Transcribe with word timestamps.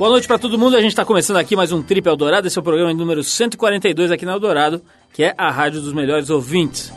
Boa 0.00 0.12
noite 0.12 0.26
para 0.26 0.38
todo 0.38 0.58
mundo. 0.58 0.78
A 0.78 0.80
gente 0.80 0.92
está 0.92 1.04
começando 1.04 1.36
aqui 1.36 1.54
mais 1.54 1.72
um 1.72 1.82
Trip 1.82 2.08
Eldorado. 2.08 2.46
Esse 2.46 2.56
é 2.56 2.60
o 2.60 2.64
programa 2.64 2.90
número 2.94 3.22
142 3.22 4.10
aqui 4.10 4.24
na 4.24 4.32
Eldorado, 4.32 4.80
que 5.12 5.22
é 5.22 5.34
a 5.36 5.50
rádio 5.50 5.82
dos 5.82 5.92
melhores 5.92 6.30
ouvintes. 6.30 6.90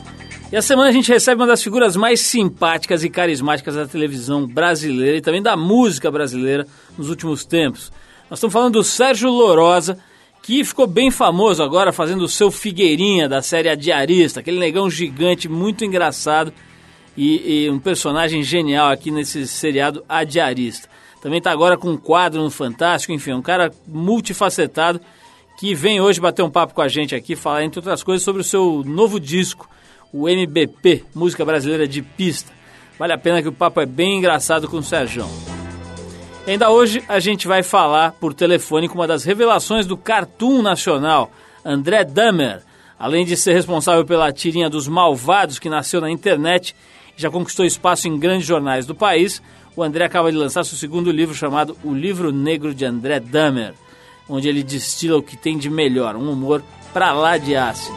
E 0.50 0.56
a 0.56 0.62
semana 0.62 0.88
a 0.88 0.92
gente 0.92 1.12
recebe 1.12 1.38
uma 1.38 1.46
das 1.46 1.62
figuras 1.62 1.96
mais 1.96 2.20
simpáticas 2.20 3.04
e 3.04 3.10
carismáticas 3.10 3.74
da 3.74 3.86
televisão 3.86 4.46
brasileira 4.46 5.18
e 5.18 5.20
também 5.20 5.42
da 5.42 5.54
música 5.54 6.10
brasileira 6.10 6.66
nos 6.96 7.10
últimos 7.10 7.44
tempos. 7.44 7.92
Nós 8.30 8.38
estamos 8.38 8.54
falando 8.54 8.72
do 8.72 8.82
Sérgio 8.82 9.28
Lorosa, 9.28 9.98
que 10.42 10.64
ficou 10.64 10.86
bem 10.86 11.10
famoso 11.10 11.62
agora 11.62 11.92
fazendo 11.92 12.24
o 12.24 12.28
seu 12.28 12.50
Figueirinha 12.50 13.28
da 13.28 13.42
série 13.42 13.68
A 13.68 13.74
Diarista, 13.74 14.40
aquele 14.40 14.58
negão 14.58 14.88
gigante 14.88 15.46
muito 15.46 15.84
engraçado 15.84 16.54
e, 17.14 17.64
e 17.66 17.70
um 17.70 17.78
personagem 17.78 18.42
genial 18.42 18.88
aqui 18.88 19.10
nesse 19.10 19.46
seriado 19.46 20.02
A 20.08 20.24
Diarista. 20.24 20.93
Também 21.24 21.38
está 21.38 21.50
agora 21.50 21.78
com 21.78 21.88
um 21.88 21.96
quadro 21.96 22.42
no 22.42 22.50
Fantástico, 22.50 23.10
enfim, 23.10 23.32
um 23.32 23.40
cara 23.40 23.72
multifacetado 23.88 25.00
que 25.56 25.74
vem 25.74 25.98
hoje 25.98 26.20
bater 26.20 26.42
um 26.42 26.50
papo 26.50 26.74
com 26.74 26.82
a 26.82 26.88
gente 26.88 27.14
aqui, 27.14 27.34
falar, 27.34 27.64
entre 27.64 27.78
outras 27.78 28.02
coisas, 28.02 28.22
sobre 28.22 28.42
o 28.42 28.44
seu 28.44 28.82
novo 28.84 29.18
disco, 29.18 29.66
o 30.12 30.28
MBP, 30.28 31.02
Música 31.14 31.42
Brasileira 31.42 31.88
de 31.88 32.02
Pista. 32.02 32.52
Vale 32.98 33.14
a 33.14 33.16
pena 33.16 33.40
que 33.40 33.48
o 33.48 33.52
papo 33.52 33.80
é 33.80 33.86
bem 33.86 34.18
engraçado 34.18 34.68
com 34.68 34.76
o 34.76 34.82
Sérgio. 34.82 35.24
Ainda 36.46 36.70
hoje 36.70 37.02
a 37.08 37.18
gente 37.18 37.48
vai 37.48 37.62
falar 37.62 38.12
por 38.12 38.34
telefone 38.34 38.86
com 38.86 38.96
uma 38.96 39.06
das 39.06 39.24
revelações 39.24 39.86
do 39.86 39.96
Cartoon 39.96 40.60
Nacional, 40.60 41.32
André 41.64 42.04
Damer. 42.04 42.60
Além 42.98 43.24
de 43.24 43.34
ser 43.34 43.54
responsável 43.54 44.04
pela 44.04 44.30
tirinha 44.30 44.68
dos 44.68 44.86
Malvados, 44.86 45.58
que 45.58 45.70
nasceu 45.70 46.02
na 46.02 46.10
internet 46.10 46.76
e 47.16 47.22
já 47.22 47.30
conquistou 47.30 47.64
espaço 47.64 48.08
em 48.08 48.18
grandes 48.18 48.46
jornais 48.46 48.84
do 48.84 48.94
país, 48.94 49.40
o 49.76 49.82
André 49.82 50.04
acaba 50.04 50.30
de 50.30 50.38
lançar 50.38 50.64
seu 50.64 50.78
segundo 50.78 51.10
livro 51.10 51.34
chamado 51.34 51.76
O 51.82 51.92
Livro 51.92 52.32
Negro 52.32 52.74
de 52.74 52.84
André 52.84 53.20
Damer, 53.20 53.74
onde 54.28 54.48
ele 54.48 54.62
destila 54.62 55.18
o 55.18 55.22
que 55.22 55.36
tem 55.36 55.58
de 55.58 55.68
melhor, 55.68 56.16
um 56.16 56.30
humor 56.30 56.62
pra 56.92 57.12
lá 57.12 57.36
de 57.36 57.56
ácido. 57.56 57.96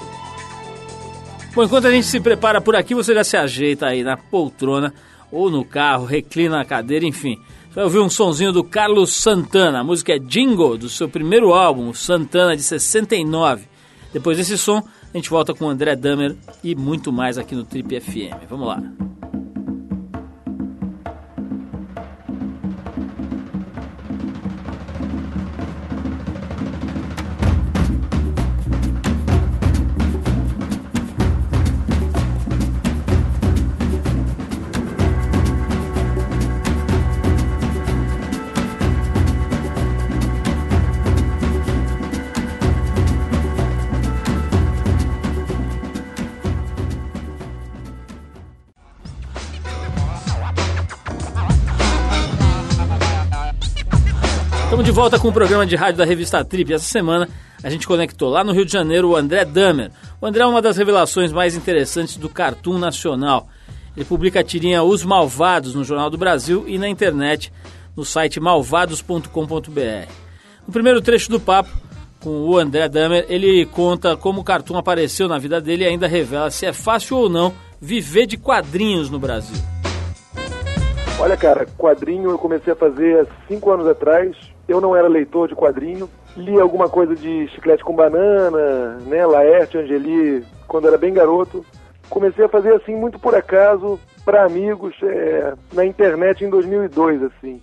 Bom, 1.53 1.63
enquanto 1.63 1.87
a 1.87 1.91
gente 1.91 2.05
se 2.05 2.19
prepara 2.19 2.61
por 2.61 2.75
aqui, 2.75 2.93
você 2.93 3.13
já 3.13 3.23
se 3.23 3.37
ajeita 3.37 3.87
aí 3.87 4.03
na 4.03 4.17
poltrona 4.17 4.93
ou 5.31 5.49
no 5.49 5.65
carro, 5.65 6.05
reclina 6.05 6.61
a 6.61 6.65
cadeira, 6.65 7.05
enfim. 7.05 7.39
Você 7.69 7.75
vai 7.75 7.83
ouvir 7.83 7.99
um 7.99 8.09
sonzinho 8.09 8.51
do 8.51 8.63
Carlos 8.63 9.13
Santana, 9.13 9.79
a 9.79 9.83
música 9.83 10.15
é 10.15 10.19
Jingle, 10.19 10.77
do 10.77 10.89
seu 10.89 11.07
primeiro 11.09 11.53
álbum, 11.53 11.93
Santana, 11.93 12.55
de 12.55 12.63
69. 12.63 13.65
Depois 14.13 14.37
desse 14.37 14.57
som, 14.57 14.83
a 15.13 15.17
gente 15.17 15.29
volta 15.29 15.53
com 15.53 15.69
André 15.69 15.95
Damer 15.95 16.35
e 16.63 16.75
muito 16.75 17.11
mais 17.11 17.37
aqui 17.37 17.55
no 17.55 17.63
Trip 17.63 17.99
FM. 17.99 18.49
Vamos 18.49 18.67
lá. 18.67 18.81
Volta 54.97 55.19
com 55.19 55.27
o 55.27 55.31
programa 55.31 55.63
de 55.63 55.75
rádio 55.75 55.99
da 55.99 56.05
revista 56.05 56.43
Trip. 56.43 56.73
Essa 56.73 56.85
semana 56.85 57.29
a 57.63 57.69
gente 57.69 57.87
conectou 57.87 58.29
lá 58.29 58.43
no 58.43 58.51
Rio 58.51 58.65
de 58.65 58.71
Janeiro 58.71 59.09
o 59.09 59.15
André 59.15 59.45
Damer. 59.45 59.91
O 60.19 60.25
André 60.25 60.41
é 60.41 60.45
uma 60.47 60.59
das 60.59 60.75
revelações 60.75 61.31
mais 61.31 61.55
interessantes 61.55 62.17
do 62.17 62.27
Cartoon 62.27 62.79
Nacional. 62.79 63.47
Ele 63.95 64.03
publica 64.03 64.39
a 64.39 64.43
tirinha 64.43 64.81
Os 64.81 65.05
Malvados 65.05 65.75
no 65.75 65.83
Jornal 65.83 66.09
do 66.09 66.17
Brasil 66.17 66.63
e 66.67 66.79
na 66.79 66.89
internet 66.89 67.53
no 67.95 68.03
site 68.03 68.39
malvados.com.br. 68.39 70.11
No 70.65 70.73
primeiro 70.73 70.99
trecho 70.99 71.29
do 71.29 71.39
papo 71.39 71.69
com 72.19 72.31
o 72.31 72.57
André 72.57 72.89
Damer, 72.89 73.23
ele 73.29 73.67
conta 73.67 74.17
como 74.17 74.41
o 74.41 74.43
Cartoon 74.43 74.79
apareceu 74.79 75.27
na 75.27 75.37
vida 75.37 75.61
dele 75.61 75.83
e 75.83 75.87
ainda 75.87 76.07
revela 76.07 76.49
se 76.49 76.65
é 76.65 76.73
fácil 76.73 77.17
ou 77.17 77.29
não 77.29 77.53
viver 77.79 78.25
de 78.25 78.35
quadrinhos 78.35 79.11
no 79.11 79.19
Brasil. 79.19 79.63
Olha, 81.19 81.37
cara, 81.37 81.67
quadrinho 81.77 82.31
eu 82.31 82.37
comecei 82.39 82.73
a 82.73 82.75
fazer 82.75 83.19
há 83.19 83.47
cinco 83.47 83.69
anos 83.69 83.85
atrás. 83.85 84.56
Eu 84.67 84.81
não 84.81 84.95
era 84.95 85.07
leitor 85.07 85.47
de 85.47 85.55
quadrinho. 85.55 86.09
Li 86.35 86.59
alguma 86.59 86.89
coisa 86.89 87.15
de 87.15 87.47
Chiclete 87.49 87.83
com 87.83 87.95
Banana, 87.95 88.97
né, 89.05 89.25
Laerte, 89.25 89.77
Angeli, 89.77 90.45
quando 90.67 90.87
era 90.87 90.97
bem 90.97 91.13
garoto. 91.13 91.65
Comecei 92.09 92.45
a 92.45 92.49
fazer 92.49 92.73
assim 92.73 92.95
muito 92.95 93.17
por 93.17 93.33
acaso, 93.33 93.99
para 94.23 94.45
amigos, 94.45 94.93
é, 95.03 95.53
na 95.73 95.85
internet 95.85 96.43
em 96.43 96.49
2002, 96.49 97.23
assim. 97.23 97.61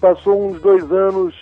Passou 0.00 0.48
uns 0.48 0.60
dois 0.60 0.90
anos, 0.90 1.34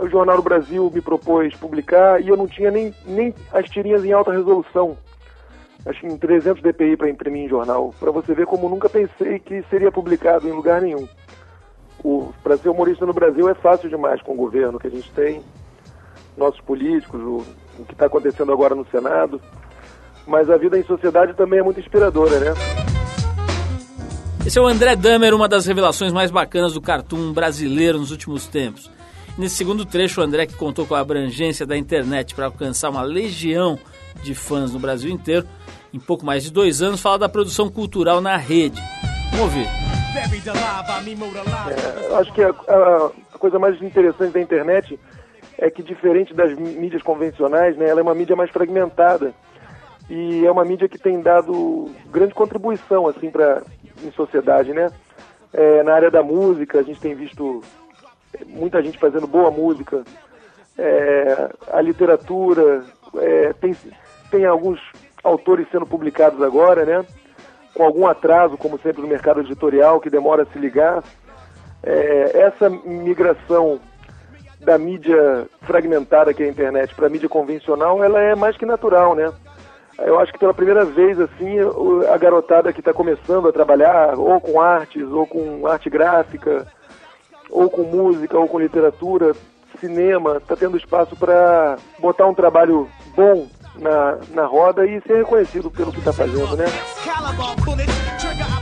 o 0.00 0.08
Jornal 0.08 0.36
do 0.36 0.42
Brasil 0.42 0.90
me 0.92 1.00
propôs 1.00 1.54
publicar 1.54 2.20
e 2.20 2.28
eu 2.28 2.36
não 2.36 2.46
tinha 2.46 2.70
nem, 2.70 2.94
nem 3.06 3.34
as 3.52 3.68
tirinhas 3.68 4.04
em 4.04 4.12
alta 4.12 4.32
resolução. 4.32 4.96
Acho 5.86 6.00
que 6.00 6.06
em 6.06 6.16
300 6.16 6.62
dpi 6.62 6.96
para 6.96 7.08
imprimir 7.08 7.44
em 7.44 7.48
jornal. 7.48 7.94
Para 7.98 8.10
você 8.10 8.34
ver 8.34 8.46
como 8.46 8.68
nunca 8.68 8.88
pensei 8.88 9.38
que 9.38 9.62
seria 9.70 9.90
publicado 9.90 10.46
em 10.46 10.52
lugar 10.52 10.82
nenhum 10.82 11.06
para 12.42 12.56
ser 12.56 12.68
humorista 12.68 13.04
no 13.06 13.12
Brasil 13.12 13.48
é 13.48 13.54
fácil 13.54 13.88
demais 13.88 14.20
com 14.22 14.32
o 14.32 14.36
governo 14.36 14.78
que 14.78 14.86
a 14.86 14.90
gente 14.90 15.10
tem, 15.12 15.42
nossos 16.36 16.60
políticos, 16.60 17.20
o, 17.20 17.44
o 17.78 17.84
que 17.84 17.92
está 17.92 18.06
acontecendo 18.06 18.52
agora 18.52 18.74
no 18.74 18.86
Senado. 18.86 19.40
Mas 20.26 20.48
a 20.48 20.56
vida 20.56 20.78
em 20.78 20.84
sociedade 20.84 21.34
também 21.34 21.60
é 21.60 21.62
muito 21.62 21.80
inspiradora, 21.80 22.38
né? 22.38 22.54
Esse 24.46 24.58
é 24.58 24.62
o 24.62 24.66
André 24.66 24.96
Damer, 24.96 25.34
uma 25.34 25.48
das 25.48 25.66
revelações 25.66 26.12
mais 26.12 26.30
bacanas 26.30 26.72
do 26.72 26.80
cartoon 26.80 27.32
brasileiro 27.32 27.98
nos 27.98 28.10
últimos 28.10 28.46
tempos. 28.46 28.90
Nesse 29.36 29.56
segundo 29.56 29.84
trecho, 29.84 30.20
o 30.20 30.24
André, 30.24 30.46
que 30.46 30.54
contou 30.54 30.86
com 30.86 30.94
a 30.94 31.00
abrangência 31.00 31.66
da 31.66 31.76
internet 31.76 32.34
para 32.34 32.46
alcançar 32.46 32.90
uma 32.90 33.02
legião 33.02 33.78
de 34.22 34.34
fãs 34.34 34.72
no 34.72 34.78
Brasil 34.78 35.10
inteiro, 35.10 35.46
em 35.92 35.98
pouco 35.98 36.24
mais 36.24 36.42
de 36.42 36.50
dois 36.50 36.82
anos, 36.82 37.00
fala 37.00 37.18
da 37.18 37.28
produção 37.28 37.68
cultural 37.68 38.20
na 38.20 38.36
rede. 38.36 38.80
Vamos 39.30 39.40
ouvir. 39.40 39.66
É, 41.70 42.14
acho 42.16 42.32
que 42.32 42.42
a, 42.42 42.48
a, 42.48 43.10
a, 43.34 43.38
coisa 43.38 43.58
mais 43.58 43.80
interessante 43.80 44.32
da 44.32 44.40
internet 44.40 44.98
é 45.56 45.70
que, 45.70 45.82
diferente 45.82 46.34
das 46.34 46.52
mídias 46.58 47.02
convencionais, 47.02 47.76
né, 47.76 47.88
ela 47.88 48.00
é 48.00 48.02
uma 48.02 48.14
mídia 48.14 48.34
mais 48.34 48.50
fragmentada 48.50 49.32
e 50.08 50.44
é 50.44 50.50
uma 50.50 50.64
mídia 50.64 50.88
que 50.88 50.98
tem 50.98 51.20
dado 51.20 51.90
grande 52.10 52.34
contribuição 52.34 53.06
assim 53.06 53.30
para 53.30 53.62
em 54.02 54.10
sociedade, 54.12 54.72
né? 54.72 54.90
É, 55.52 55.82
na 55.82 55.94
área 55.94 56.10
da 56.10 56.22
música 56.22 56.80
a 56.80 56.82
gente 56.82 57.00
tem 57.00 57.14
visto 57.14 57.62
muita 58.46 58.82
gente 58.82 58.98
fazendo 58.98 59.26
boa 59.26 59.50
música, 59.50 60.02
é, 60.78 61.50
a 61.72 61.80
literatura 61.80 62.84
é, 63.16 63.52
tem 63.54 63.76
tem 64.30 64.44
alguns 64.46 64.80
autores 65.22 65.66
sendo 65.70 65.86
publicados 65.86 66.40
agora, 66.42 66.84
né? 66.84 67.04
Com 67.74 67.84
algum 67.84 68.06
atraso, 68.06 68.56
como 68.56 68.78
sempre 68.78 69.02
no 69.02 69.08
mercado 69.08 69.40
editorial, 69.40 70.00
que 70.00 70.10
demora 70.10 70.42
a 70.42 70.46
se 70.46 70.58
ligar. 70.58 71.02
É, 71.82 72.42
essa 72.46 72.68
migração 72.68 73.80
da 74.60 74.76
mídia 74.76 75.46
fragmentada 75.62 76.34
que 76.34 76.42
é 76.42 76.46
a 76.46 76.50
internet 76.50 76.94
para 76.94 77.06
a 77.06 77.10
mídia 77.10 77.28
convencional, 77.28 78.02
ela 78.04 78.20
é 78.20 78.34
mais 78.34 78.56
que 78.56 78.66
natural, 78.66 79.14
né? 79.14 79.32
Eu 79.98 80.18
acho 80.18 80.32
que 80.32 80.38
pela 80.38 80.54
primeira 80.54 80.84
vez, 80.84 81.20
assim, 81.20 81.56
a 82.10 82.16
garotada 82.16 82.72
que 82.72 82.80
está 82.80 82.92
começando 82.92 83.48
a 83.48 83.52
trabalhar, 83.52 84.18
ou 84.18 84.40
com 84.40 84.60
artes, 84.60 85.06
ou 85.10 85.26
com 85.26 85.66
arte 85.66 85.90
gráfica, 85.90 86.66
ou 87.50 87.68
com 87.68 87.82
música, 87.82 88.38
ou 88.38 88.48
com 88.48 88.58
literatura, 88.58 89.34
cinema, 89.78 90.38
está 90.38 90.56
tendo 90.56 90.76
espaço 90.76 91.16
para 91.16 91.76
botar 91.98 92.26
um 92.26 92.34
trabalho 92.34 92.88
bom 93.14 93.46
na, 93.76 94.18
na 94.32 94.46
roda 94.46 94.86
e 94.86 95.00
ser 95.02 95.18
reconhecido 95.18 95.70
pelo 95.70 95.92
que 95.92 95.98
está 95.98 96.12
fazendo, 96.12 96.56
né? 96.56 96.66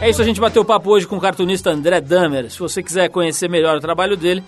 É 0.01 0.09
isso, 0.09 0.23
a 0.23 0.25
gente 0.25 0.41
bateu 0.41 0.65
papo 0.65 0.91
hoje 0.91 1.07
com 1.07 1.17
o 1.17 1.21
cartunista 1.21 1.71
André 1.71 2.01
Damer. 2.01 2.51
Se 2.51 2.59
você 2.59 2.83
quiser 2.83 3.09
conhecer 3.09 3.49
melhor 3.49 3.77
o 3.77 3.81
trabalho 3.81 4.17
dele, 4.17 4.45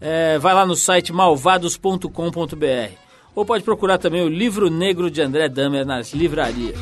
é, 0.00 0.38
vai 0.38 0.54
lá 0.54 0.64
no 0.64 0.74
site 0.74 1.12
malvados.com.br. 1.12 2.92
Ou 3.34 3.44
pode 3.44 3.62
procurar 3.62 3.98
também 3.98 4.22
o 4.22 4.28
Livro 4.28 4.70
Negro 4.70 5.10
de 5.10 5.20
André 5.20 5.48
Damer 5.48 5.84
nas 5.84 6.12
livrarias. 6.14 6.78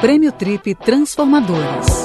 Prêmio 0.00 0.30
Trip 0.32 0.74
Transformadores. 0.74 2.03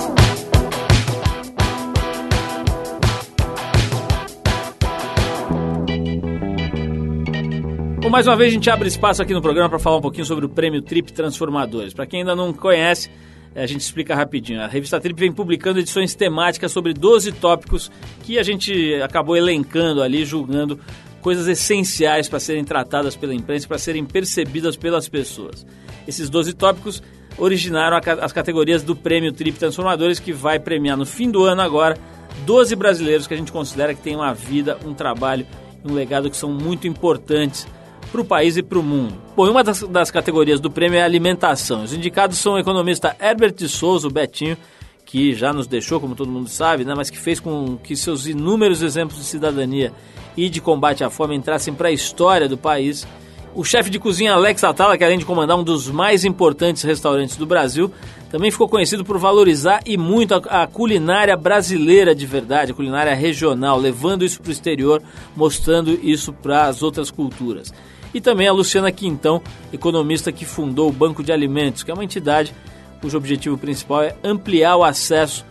Bom, 8.02 8.10
mais 8.10 8.26
uma 8.26 8.36
vez 8.38 8.50
a 8.50 8.54
gente 8.54 8.70
abre 8.70 8.88
espaço 8.88 9.22
aqui 9.22 9.34
no 9.34 9.42
programa 9.42 9.68
para 9.68 9.78
falar 9.78 9.98
um 9.98 10.02
pouquinho 10.02 10.26
sobre 10.26 10.46
o 10.46 10.50
Prêmio 10.50 10.82
Trip 10.82 11.12
Transformadores. 11.12 11.94
Para 11.94 12.06
quem 12.06 12.22
ainda 12.22 12.34
não 12.34 12.54
conhece, 12.54 13.12
a 13.54 13.66
gente 13.66 13.82
explica 13.82 14.16
rapidinho. 14.16 14.62
A 14.62 14.68
revista 14.68 15.02
Trip 15.02 15.20
vem 15.20 15.34
publicando 15.34 15.80
edições 15.80 16.16
temáticas 16.16 16.72
sobre 16.72 16.94
12 16.94 17.34
tópicos 17.34 17.92
que 18.24 18.40
a 18.40 18.44
gente 18.44 18.94
acabou 19.04 19.36
elencando 19.36 20.02
ali, 20.02 20.24
julgando 20.24 20.80
coisas 21.20 21.46
essenciais 21.50 22.30
para 22.30 22.40
serem 22.40 22.64
tratadas 22.64 23.18
pela 23.18 23.34
imprensa, 23.34 23.68
para 23.68 23.78
serem 23.78 24.06
percebidas 24.06 24.78
pelas 24.78 25.10
pessoas. 25.10 25.68
Esses 26.08 26.30
12 26.30 26.54
tópicos 26.54 27.04
originaram 27.38 28.00
as 28.22 28.32
categorias 28.32 28.82
do 28.82 28.96
Prêmio 28.96 29.34
Trip 29.34 29.60
Transformadores, 29.60 30.20
que 30.20 30.32
vai 30.32 30.58
premiar 30.58 30.96
no 30.96 31.06
fim 31.06 31.30
do 31.30 31.44
ano 31.44 31.62
agora 31.62 31.98
12 32.46 32.78
brasileiros 32.78 33.28
que 33.28 33.34
a 33.34 33.38
gente 33.38 33.52
considera 33.52 33.94
que 33.94 34.02
têm 34.02 34.16
uma 34.16 34.34
vida, 34.34 34.78
um 34.86 34.94
trabalho 34.94 35.46
um 35.84 35.94
legado 35.94 36.30
que 36.30 36.38
são 36.38 36.52
muito 36.52 36.88
importantes 36.88 37.68
para 38.12 38.22
o 38.22 38.26
país 38.26 38.58
e 38.58 38.64
para 38.64 38.80
o 38.80 38.84
mundo. 38.84 39.16
Bom, 39.36 39.50
uma 39.50 39.64
das, 39.64 39.84
das, 39.84 40.12
categorias 40.12 40.60
do 40.60 40.70
prêmio 40.70 41.00
é 41.00 41.04
alimentação. 41.04 41.84
Os 41.84 41.94
indicados 41.94 42.38
são 42.38 42.54
o 42.54 42.60
economista 42.60 43.16
Herbert 43.20 43.54
de 43.54 43.70
Souza, 43.70 44.08
o 44.08 44.12
Betinho, 44.12 44.58
que 45.06 45.34
já 45.34 45.52
nos 45.52 45.66
deixou, 45.66 46.00
como 46.00 46.16
todo 46.16 46.30
mundo 46.30 46.50
sabe, 46.50 46.86
né, 46.86 46.94
mas 46.96 47.10
que 47.10 47.18
fez 47.18 47.40
com 47.40 47.78
que 47.78 47.96
seus 47.96 48.28
inúmeros 48.28 48.84
exemplos 48.84 49.18
de 49.18 49.26
cidadania 49.26 49.92
e 50.38 50.50
de 50.50 50.62
combate 50.62 51.04
à 51.04 51.10
fome 51.10 51.36
entrassem 51.36 51.74
para 51.74 51.90
a 51.90 51.92
história 51.92 52.48
do 52.48 52.58
país. 52.58 53.08
O 53.56 53.64
chefe 53.64 53.90
de 53.90 53.98
cozinha 53.98 54.34
Alex 54.34 54.64
Atala, 54.64 54.98
que 54.98 55.04
além 55.04 55.18
de 55.18 55.26
comandar 55.26 55.58
um 55.58 55.64
dos 55.64 55.90
mais 55.90 56.24
importantes 56.24 56.84
restaurantes 56.84 57.36
do 57.36 57.48
Brasil, 57.48 57.92
também 58.30 58.52
ficou 58.52 58.70
conhecido 58.70 59.04
por 59.04 59.18
valorizar 59.18 59.82
e 59.84 59.98
muito 59.98 60.36
a, 60.36 60.64
a 60.64 60.68
culinária 60.68 61.36
brasileira 61.36 62.14
de 62.14 62.28
verdade, 62.28 62.72
a 62.72 62.76
culinária 62.76 63.16
regional, 63.16 63.80
levando 63.80 64.24
isso 64.24 64.40
para 64.40 64.50
o 64.50 64.54
exterior, 64.54 65.02
mostrando 65.36 65.92
isso 66.04 66.32
para 66.32 66.68
as 66.68 66.84
outras 66.84 67.10
culturas 67.10 67.74
e 68.14 68.22
também 68.22 68.48
a 68.48 68.54
Luciana 68.54 68.92
Quintão, 68.92 69.42
economista 69.72 70.32
que 70.32 70.46
fundou 70.46 70.90
o 70.90 70.94
Banco 70.94 71.24
de 71.24 71.32
Alimentos, 71.32 71.84
que 71.84 71.92
é 71.92 71.94
uma 71.94 72.04
entidade 72.04 72.54
cujo 73.02 73.18
objetivo 73.18 73.58
principal 73.58 74.04
é 74.04 74.16
ampliar 74.24 74.76
o 74.76 74.84
acesso 74.84 75.46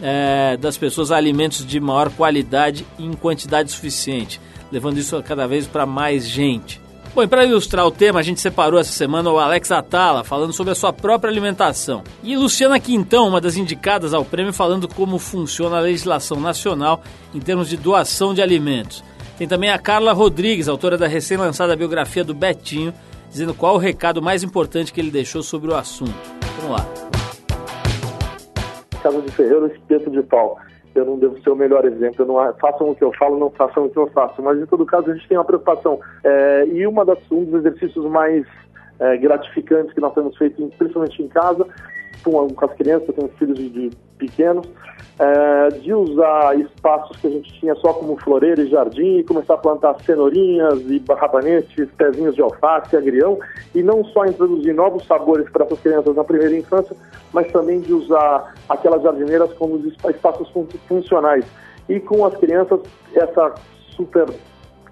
é, 0.00 0.56
das 0.56 0.76
pessoas 0.76 1.10
a 1.10 1.16
alimentos 1.16 1.66
de 1.66 1.80
maior 1.80 2.10
qualidade 2.10 2.86
e 2.98 3.04
em 3.04 3.12
quantidade 3.12 3.70
suficiente, 3.70 4.40
levando 4.70 4.98
isso 4.98 5.20
cada 5.22 5.46
vez 5.46 5.66
para 5.66 5.86
mais 5.86 6.26
gente. 6.28 6.80
Bom, 7.14 7.22
e 7.22 7.26
para 7.26 7.44
ilustrar 7.44 7.86
o 7.86 7.90
tema, 7.90 8.20
a 8.20 8.22
gente 8.22 8.40
separou 8.40 8.80
essa 8.80 8.90
semana 8.90 9.30
o 9.30 9.38
Alex 9.38 9.70
Atala 9.70 10.24
falando 10.24 10.54
sobre 10.54 10.72
a 10.72 10.74
sua 10.74 10.94
própria 10.94 11.30
alimentação. 11.30 12.02
E 12.22 12.34
Luciana 12.34 12.80
Quintão, 12.80 13.28
uma 13.28 13.40
das 13.40 13.54
indicadas 13.54 14.14
ao 14.14 14.24
prêmio, 14.24 14.50
falando 14.50 14.88
como 14.88 15.18
funciona 15.18 15.76
a 15.76 15.80
legislação 15.80 16.40
nacional 16.40 17.02
em 17.34 17.38
termos 17.38 17.68
de 17.68 17.76
doação 17.76 18.32
de 18.32 18.40
alimentos. 18.40 19.04
Tem 19.38 19.48
também 19.48 19.70
a 19.70 19.78
Carla 19.78 20.12
Rodrigues, 20.12 20.68
autora 20.68 20.98
da 20.98 21.06
recém-lançada 21.06 21.74
biografia 21.74 22.22
do 22.22 22.34
Betinho, 22.34 22.92
dizendo 23.30 23.54
qual 23.54 23.74
o 23.74 23.78
recado 23.78 24.20
mais 24.20 24.42
importante 24.42 24.92
que 24.92 25.00
ele 25.00 25.10
deixou 25.10 25.42
sobre 25.42 25.70
o 25.70 25.74
assunto. 25.74 26.14
Vamos 26.60 26.76
lá. 26.76 26.86
Casa 29.02 29.20
de 29.20 29.32
Ferreiro, 29.32 29.66
espeto 29.66 30.10
de 30.10 30.22
pau. 30.22 30.58
Eu 30.94 31.06
não 31.06 31.18
devo 31.18 31.40
ser 31.42 31.50
o 31.50 31.56
melhor 31.56 31.84
exemplo. 31.86 32.26
Não, 32.26 32.34
façam 32.60 32.90
o 32.90 32.94
que 32.94 33.02
eu 33.02 33.12
falo, 33.14 33.38
não 33.38 33.50
façam 33.50 33.86
o 33.86 33.90
que 33.90 33.96
eu 33.96 34.06
faço. 34.08 34.42
Mas, 34.42 34.60
em 34.60 34.66
todo 34.66 34.84
caso, 34.84 35.10
a 35.10 35.14
gente 35.14 35.26
tem 35.26 35.38
uma 35.38 35.44
preocupação. 35.44 35.98
É, 36.22 36.66
e 36.66 36.86
uma 36.86 37.04
das, 37.04 37.18
um 37.30 37.44
dos 37.44 37.64
exercícios 37.64 38.04
mais 38.10 38.46
é, 39.00 39.16
gratificantes 39.16 39.92
que 39.94 40.00
nós 40.00 40.14
temos 40.14 40.36
feito, 40.36 40.70
principalmente 40.78 41.22
em 41.22 41.28
casa, 41.28 41.66
com, 42.22 42.48
com 42.48 42.64
as 42.64 42.72
crianças, 42.74 43.08
eu 43.08 43.14
tenho 43.14 43.28
filhos 43.38 43.58
de, 43.58 43.68
de 43.70 43.90
pequenos, 44.18 44.66
é, 45.18 45.68
de 45.78 45.92
usar 45.92 46.58
espaços 46.58 47.16
que 47.18 47.26
a 47.26 47.30
gente 47.30 47.52
tinha 47.60 47.74
só 47.76 47.92
como 47.92 48.16
floreira 48.16 48.62
e 48.62 48.68
jardim 48.68 49.18
e 49.18 49.24
começar 49.24 49.54
a 49.54 49.58
plantar 49.58 49.96
cenourinhas 50.04 50.80
e 50.80 51.02
rabanetes, 51.08 51.88
pezinhos 51.96 52.34
de 52.34 52.42
alface, 52.42 52.96
agrião, 52.96 53.38
e 53.74 53.82
não 53.82 54.04
só 54.06 54.24
introduzir 54.26 54.74
novos 54.74 55.06
sabores 55.06 55.48
para 55.50 55.64
essas 55.64 55.80
crianças 55.80 56.16
na 56.16 56.24
primeira 56.24 56.56
infância, 56.56 56.96
mas 57.32 57.50
também 57.52 57.80
de 57.80 57.92
usar 57.92 58.54
aquelas 58.68 59.02
jardineiras 59.02 59.52
como 59.54 59.80
espaços 59.86 60.50
funcionais. 60.88 61.44
E 61.88 62.00
com 62.00 62.24
as 62.24 62.36
crianças, 62.36 62.80
essa 63.14 63.54
super 63.94 64.26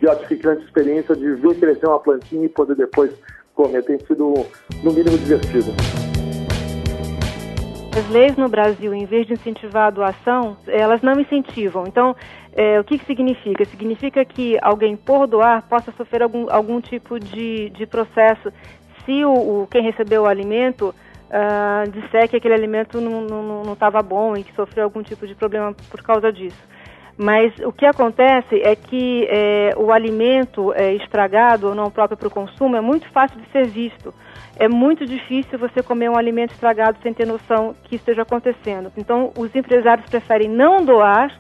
gratificante 0.01 0.65
experiência 0.65 1.15
de 1.15 1.35
ver 1.35 1.55
crescer 1.59 1.87
uma 1.87 2.01
plantinha 2.01 2.45
e 2.45 2.49
poder 2.49 2.75
depois 2.75 3.13
comer. 3.55 3.83
Tem 3.85 3.99
sido, 4.01 4.35
no 4.83 4.93
mínimo, 4.93 5.17
divertido. 5.19 5.71
As 7.93 8.09
leis 8.09 8.37
no 8.37 8.49
Brasil, 8.49 8.95
em 8.95 9.05
vez 9.05 9.27
de 9.27 9.33
incentivar 9.33 9.89
a 9.89 9.91
doação, 9.91 10.57
elas 10.69 11.03
não 11.03 11.21
incentivam. 11.21 11.85
Então, 11.89 12.15
é, 12.53 12.79
o 12.79 12.85
que, 12.85 12.99
que 12.99 13.05
significa? 13.05 13.65
Significa 13.65 14.25
que 14.25 14.57
alguém, 14.63 14.97
por 14.97 15.27
doar, 15.27 15.67
possa 15.69 15.91
sofrer 15.93 16.23
algum, 16.23 16.47
algum 16.49 16.81
tipo 16.81 17.19
de, 17.19 17.71
de 17.71 17.87
processo 17.87 18.53
se 19.05 19.25
o, 19.25 19.63
o 19.63 19.67
quem 19.67 19.83
recebeu 19.83 20.23
o 20.23 20.27
alimento 20.27 20.95
uh, 21.31 21.91
disser 21.91 22.29
que 22.29 22.37
aquele 22.37 22.55
alimento 22.55 23.01
não 23.01 23.73
estava 23.73 24.01
bom 24.03 24.37
e 24.37 24.45
que 24.45 24.55
sofreu 24.55 24.85
algum 24.85 25.03
tipo 25.03 25.27
de 25.27 25.35
problema 25.35 25.75
por 25.91 26.01
causa 26.03 26.33
disso. 26.33 26.71
Mas 27.17 27.53
o 27.59 27.73
que 27.73 27.85
acontece 27.85 28.63
é 28.63 28.75
que 28.75 29.27
é, 29.29 29.75
o 29.77 29.93
alimento 29.93 30.73
é, 30.75 30.95
estragado 30.95 31.69
ou 31.69 31.75
não 31.75 31.91
próprio 31.91 32.17
para 32.17 32.29
o 32.29 32.31
consumo 32.31 32.77
é 32.77 32.81
muito 32.81 33.09
fácil 33.11 33.39
de 33.41 33.51
ser 33.51 33.67
visto 33.67 34.15
é 34.61 34.69
muito 34.69 35.07
difícil 35.07 35.59
você 35.59 35.83
comer 35.83 36.11
um 36.11 36.19
alimento 36.19 36.53
estragado 36.53 36.99
sem 37.03 37.15
ter 37.15 37.27
noção 37.27 37.75
que 37.85 37.97
esteja 37.97 38.21
acontecendo. 38.23 38.93
Então, 38.95 39.33
os 39.39 39.57
empresários 39.57 40.07
preferem 40.11 40.51
não 40.51 40.85
doar 40.85 41.35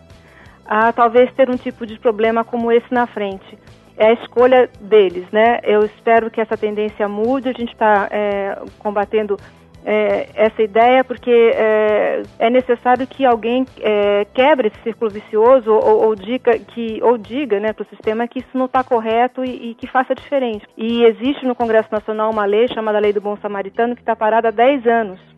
a 0.65 0.91
talvez 0.91 1.31
ter 1.35 1.51
um 1.51 1.57
tipo 1.57 1.85
de 1.85 1.99
problema 1.99 2.43
como 2.43 2.73
esse 2.73 2.91
na 2.91 3.07
frente. 3.07 3.59
É 3.95 4.07
a 4.07 4.13
escolha 4.15 4.71
deles, 4.81 5.31
né? 5.31 5.61
Eu 5.65 5.85
espero 5.85 6.31
que 6.31 6.41
essa 6.41 6.57
tendência 6.57 7.07
mude. 7.07 7.51
A 7.51 7.53
gente 7.53 7.73
está 7.75 8.09
é, 8.11 8.59
combatendo 8.79 9.37
é, 9.85 10.29
essa 10.35 10.63
ideia 10.63 11.03
porque 11.03 11.31
é, 11.31 12.23
é, 12.39 12.51
necessário 12.51 13.07
que 13.07 13.25
alguém 13.25 13.65
é, 13.81 14.27
quebre 14.35 14.69
esse 14.69 14.83
círculo 14.83 15.11
vicioso 15.11 15.73
ou, 15.73 16.07
ou 16.07 16.15
diga 16.15 16.59
que 16.59 17.01
ou 17.03 17.17
diga 17.17 17.59
né, 17.59 17.73
para 17.73 17.83
o 17.83 17.89
sistema 17.89 18.29
que 18.29 18.41
isso 18.41 18.59
não 18.59 18.67
está 18.67 18.85
correto 18.85 19.45
e, 19.45 19.71
e, 19.71 19.75
que 19.75 19.87
faça 19.87 20.15
diferente. 20.15 20.67
E 20.77 21.05
existe 21.05 21.47
no 21.47 21.55
Congresso 21.55 21.89
Nacional 21.91 22.31
uma 22.31 22.45
lei 22.45 22.69
chamada 22.69 22.99
Lei 22.99 23.13
do 23.13 23.21
Bom 23.21 23.37
Samaritano 23.39 23.95
que 23.95 24.03
está 24.03 24.15
parada 24.15 24.49
há 24.49 24.51
10 24.53 24.87
anos. 24.87 25.31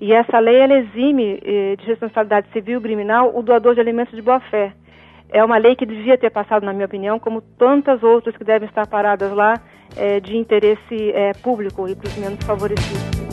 E 0.00 0.12
essa 0.12 0.38
lei 0.40 0.56
ela 0.56 0.74
exime 0.74 1.40
eh, 1.44 1.76
de 1.76 1.86
responsabilidade 1.86 2.48
civil 2.52 2.80
e 2.80 2.82
criminal 2.82 3.30
o 3.36 3.40
doador 3.40 3.74
de 3.74 3.80
alimentos 3.80 4.12
de 4.12 4.20
boa 4.20 4.40
fé. 4.40 4.72
É 5.28 5.44
uma 5.44 5.58
lei 5.58 5.76
que 5.76 5.86
devia 5.86 6.18
ter 6.18 6.28
passado, 6.30 6.64
na 6.64 6.72
minha 6.72 6.86
opinião, 6.86 7.20
como 7.20 7.40
tantas 7.40 8.02
outras 8.02 8.36
que 8.36 8.42
devem 8.42 8.68
estar 8.68 8.86
paradas 8.88 9.32
lá 9.32 9.54
eh, 9.96 10.18
de 10.18 10.36
interesse 10.36 11.12
eh, 11.14 11.32
público 11.40 11.88
e 11.88 11.94
para 11.94 12.08
os 12.08 12.16
menos 12.16 12.44
favorecidos. 12.44 13.31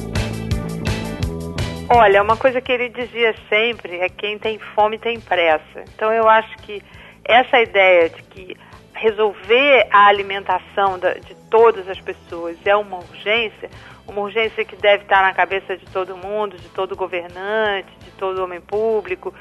Olha, 1.91 2.21
uma 2.21 2.37
coisa 2.37 2.61
que 2.61 2.71
ele 2.71 2.87
dizia 2.89 3.33
sempre 3.49 3.97
é 3.97 4.07
quem 4.09 4.37
tem 4.37 4.59
fome 4.59 4.99
tem 4.99 5.19
pressa. 5.19 5.83
Então 5.95 6.13
eu 6.13 6.29
acho 6.29 6.55
que 6.57 6.83
essa 7.25 7.59
ideia 7.59 8.09
de 8.09 8.21
que 8.23 8.55
resolver 8.93 9.87
a 9.89 10.05
alimentação 10.05 10.99
de 10.99 11.33
todas 11.49 11.89
as 11.89 11.99
pessoas 11.99 12.57
é 12.63 12.75
uma 12.75 12.97
urgência, 12.97 13.71
uma 14.07 14.21
urgência 14.21 14.63
que 14.63 14.75
deve 14.75 15.03
estar 15.03 15.23
na 15.23 15.33
cabeça 15.33 15.75
de 15.75 15.85
todo 15.87 16.15
mundo, 16.15 16.57
de 16.57 16.69
todo 16.69 16.95
governante, 16.95 17.89
de 18.03 18.11
todo 18.11 18.43
homem 18.43 18.61
público, 18.61 19.33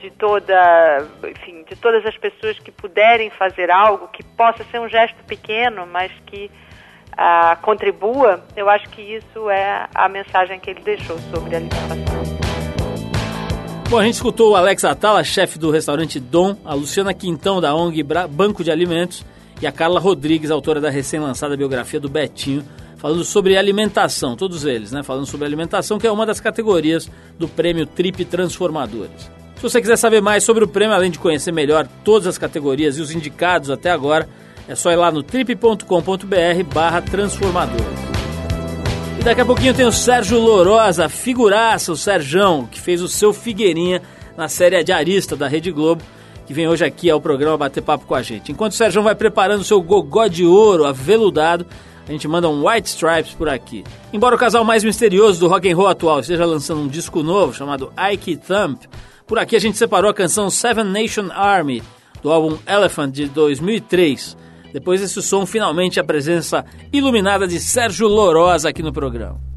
de 0.00 0.10
toda, 0.10 1.06
enfim, 1.30 1.62
de 1.68 1.76
todas 1.76 2.04
as 2.04 2.16
pessoas 2.16 2.58
que 2.58 2.72
puderem 2.72 3.30
fazer 3.30 3.70
algo 3.70 4.08
que 4.08 4.24
possa 4.24 4.64
ser 4.64 4.80
um 4.80 4.88
gesto 4.88 5.22
pequeno, 5.24 5.86
mas 5.86 6.10
que 6.26 6.50
contribua, 7.62 8.42
eu 8.56 8.68
acho 8.68 8.88
que 8.90 9.02
isso 9.02 9.50
é 9.50 9.86
a 9.94 10.08
mensagem 10.08 10.58
que 10.58 10.70
ele 10.70 10.80
deixou 10.80 11.18
sobre 11.34 11.54
a 11.54 11.58
alimentação. 11.58 12.42
Bom, 13.88 13.98
a 13.98 14.04
gente 14.04 14.14
escutou 14.14 14.52
o 14.52 14.56
Alex 14.56 14.84
Atala, 14.84 15.22
chefe 15.22 15.58
do 15.58 15.70
restaurante 15.70 16.18
Dom, 16.18 16.56
a 16.64 16.72
Luciana 16.72 17.12
Quintão, 17.12 17.60
da 17.60 17.74
ONG 17.74 18.02
Banco 18.30 18.64
de 18.64 18.70
Alimentos, 18.70 19.24
e 19.60 19.66
a 19.66 19.70
Carla 19.70 20.00
Rodrigues, 20.00 20.50
autora 20.50 20.80
da 20.80 20.88
recém-lançada 20.88 21.56
biografia 21.56 22.00
do 22.00 22.08
Betinho, 22.08 22.64
falando 22.96 23.22
sobre 23.24 23.56
alimentação, 23.56 24.34
todos 24.34 24.64
eles, 24.64 24.92
né? 24.92 25.02
Falando 25.02 25.26
sobre 25.26 25.46
alimentação, 25.46 25.98
que 25.98 26.06
é 26.06 26.10
uma 26.10 26.24
das 26.24 26.40
categorias 26.40 27.10
do 27.38 27.46
prêmio 27.46 27.84
Trip 27.84 28.24
Transformadores. 28.24 29.30
Se 29.56 29.62
você 29.62 29.80
quiser 29.80 29.96
saber 29.96 30.20
mais 30.20 30.42
sobre 30.42 30.64
o 30.64 30.68
prêmio, 30.68 30.94
além 30.94 31.10
de 31.10 31.18
conhecer 31.18 31.52
melhor 31.52 31.86
todas 32.02 32.26
as 32.26 32.38
categorias 32.38 32.96
e 32.96 33.00
os 33.00 33.12
indicados 33.12 33.70
até 33.70 33.90
agora, 33.90 34.28
é 34.68 34.74
só 34.74 34.90
ir 34.90 34.96
lá 34.96 35.10
no 35.10 35.22
trip.com.br 35.22 35.84
barra 36.72 37.02
transformadores. 37.02 38.12
E 39.18 39.24
daqui 39.24 39.40
a 39.40 39.44
pouquinho 39.44 39.74
tem 39.74 39.86
o 39.86 39.92
Sérgio 39.92 40.38
Lourosa, 40.38 41.08
figuraça, 41.08 41.92
o 41.92 41.96
Serjão, 41.96 42.66
que 42.66 42.80
fez 42.80 43.00
o 43.00 43.08
seu 43.08 43.32
Figueirinha 43.32 44.02
na 44.36 44.48
série 44.48 44.82
Diarista 44.82 45.36
da 45.36 45.46
Rede 45.46 45.70
Globo, 45.70 46.02
que 46.46 46.52
vem 46.52 46.66
hoje 46.66 46.84
aqui 46.84 47.08
ao 47.08 47.20
programa 47.20 47.56
bater 47.56 47.82
papo 47.82 48.06
com 48.06 48.14
a 48.14 48.22
gente. 48.22 48.50
Enquanto 48.50 48.72
o 48.72 48.74
Sérgio 48.74 49.02
vai 49.02 49.14
preparando 49.14 49.60
o 49.60 49.64
seu 49.64 49.80
gogó 49.80 50.26
de 50.26 50.44
ouro 50.44 50.84
aveludado, 50.84 51.66
a 52.08 52.10
gente 52.10 52.26
manda 52.26 52.48
um 52.48 52.66
White 52.66 52.88
Stripes 52.88 53.32
por 53.32 53.48
aqui. 53.48 53.84
Embora 54.12 54.34
o 54.34 54.38
casal 54.38 54.64
mais 54.64 54.82
misterioso 54.82 55.38
do 55.38 55.48
rock 55.48 55.70
and 55.70 55.76
roll 55.76 55.88
atual 55.88 56.20
esteja 56.20 56.44
lançando 56.44 56.80
um 56.80 56.88
disco 56.88 57.22
novo 57.22 57.54
chamado 57.54 57.92
Ike 58.12 58.36
Thump, 58.36 58.82
por 59.26 59.38
aqui 59.38 59.54
a 59.54 59.60
gente 59.60 59.78
separou 59.78 60.10
a 60.10 60.14
canção 60.14 60.50
Seven 60.50 60.84
Nation 60.84 61.30
Army 61.32 61.82
do 62.22 62.30
álbum 62.30 62.58
Elephant 62.66 63.12
de 63.12 63.26
2003. 63.26 64.36
Depois 64.72 65.00
desse 65.00 65.20
som, 65.20 65.44
finalmente 65.44 66.00
a 66.00 66.04
presença 66.04 66.64
iluminada 66.92 67.46
de 67.46 67.60
Sérgio 67.60 68.08
Lorosa 68.08 68.68
aqui 68.68 68.82
no 68.82 68.92
programa. 68.92 69.51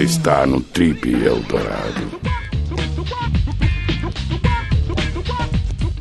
Você 0.00 0.04
está 0.04 0.46
no 0.46 0.62
Trip 0.62 1.12
Eldorado. 1.12 2.10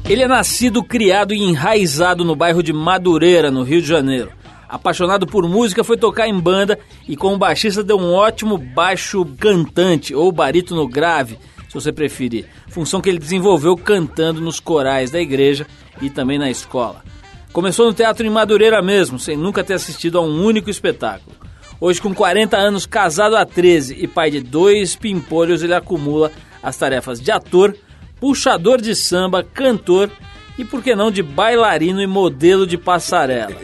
Ele 0.08 0.24
é 0.24 0.27
nascido, 0.27 0.82
criado 0.82 1.34
e 1.34 1.44
enraizado 1.44 2.24
no 2.24 2.34
bairro 2.34 2.63
de 2.63 2.72
Madureira, 2.72 3.51
no 3.51 3.62
Rio 3.62 3.82
de 3.82 3.88
Janeiro. 3.89 4.32
Apaixonado 4.70 5.27
por 5.27 5.46
música, 5.50 5.84
foi 5.84 5.98
tocar 5.98 6.29
em 6.29 6.39
banda 6.39 6.79
e 7.10 7.18
como 7.18 7.38
baixista 7.38 7.84
deu 7.84 7.98
um 8.00 8.13
ótimo 8.13 8.58
baixo 8.58 9.25
cantante 9.38 10.15
ou 10.15 10.32
barítono 10.32 10.88
grave, 10.88 11.38
se 11.68 11.74
você 11.74 11.91
preferir. 11.91 12.46
Função 12.70 13.01
que 13.01 13.10
ele 13.10 13.20
desenvolveu 13.20 13.75
cantando 13.75 14.39
nos 14.39 14.62
corais 14.62 15.12
da 15.12 15.20
igreja 15.20 15.68
e 16.01 16.10
também 16.10 16.39
na 16.39 16.50
escola. 16.50 17.03
Começou 17.51 17.88
no 17.88 17.94
teatro 17.94 18.25
em 18.25 18.29
Madureira 18.29 18.82
mesmo, 18.82 19.20
sem 19.20 19.36
nunca 19.36 19.62
ter 19.62 19.74
assistido 19.74 20.18
a 20.18 20.22
um 20.22 20.41
único 20.41 20.70
espetáculo. 20.70 21.49
Hoje, 21.82 22.02
com 22.02 22.14
40 22.14 22.58
anos, 22.58 22.86
casado 22.86 23.38
há 23.38 23.46
13 23.46 23.96
e 23.98 24.06
pai 24.06 24.30
de 24.30 24.42
dois 24.42 24.98
pimpolhos, 24.98 25.64
ele 25.64 25.74
acumula 25.74 26.30
as 26.62 26.76
tarefas 26.76 27.22
de 27.22 27.32
ator, 27.32 27.74
puxador 28.20 28.82
de 28.82 28.94
samba, 28.94 29.44
cantor 29.44 30.12
e, 30.58 30.66
por 30.66 30.84
que 30.84 30.94
não, 30.94 31.10
de 31.10 31.24
bailarino 31.24 32.02
e 32.02 32.08
modelo 32.08 32.68
de 32.68 32.78
passarela. 32.78 33.56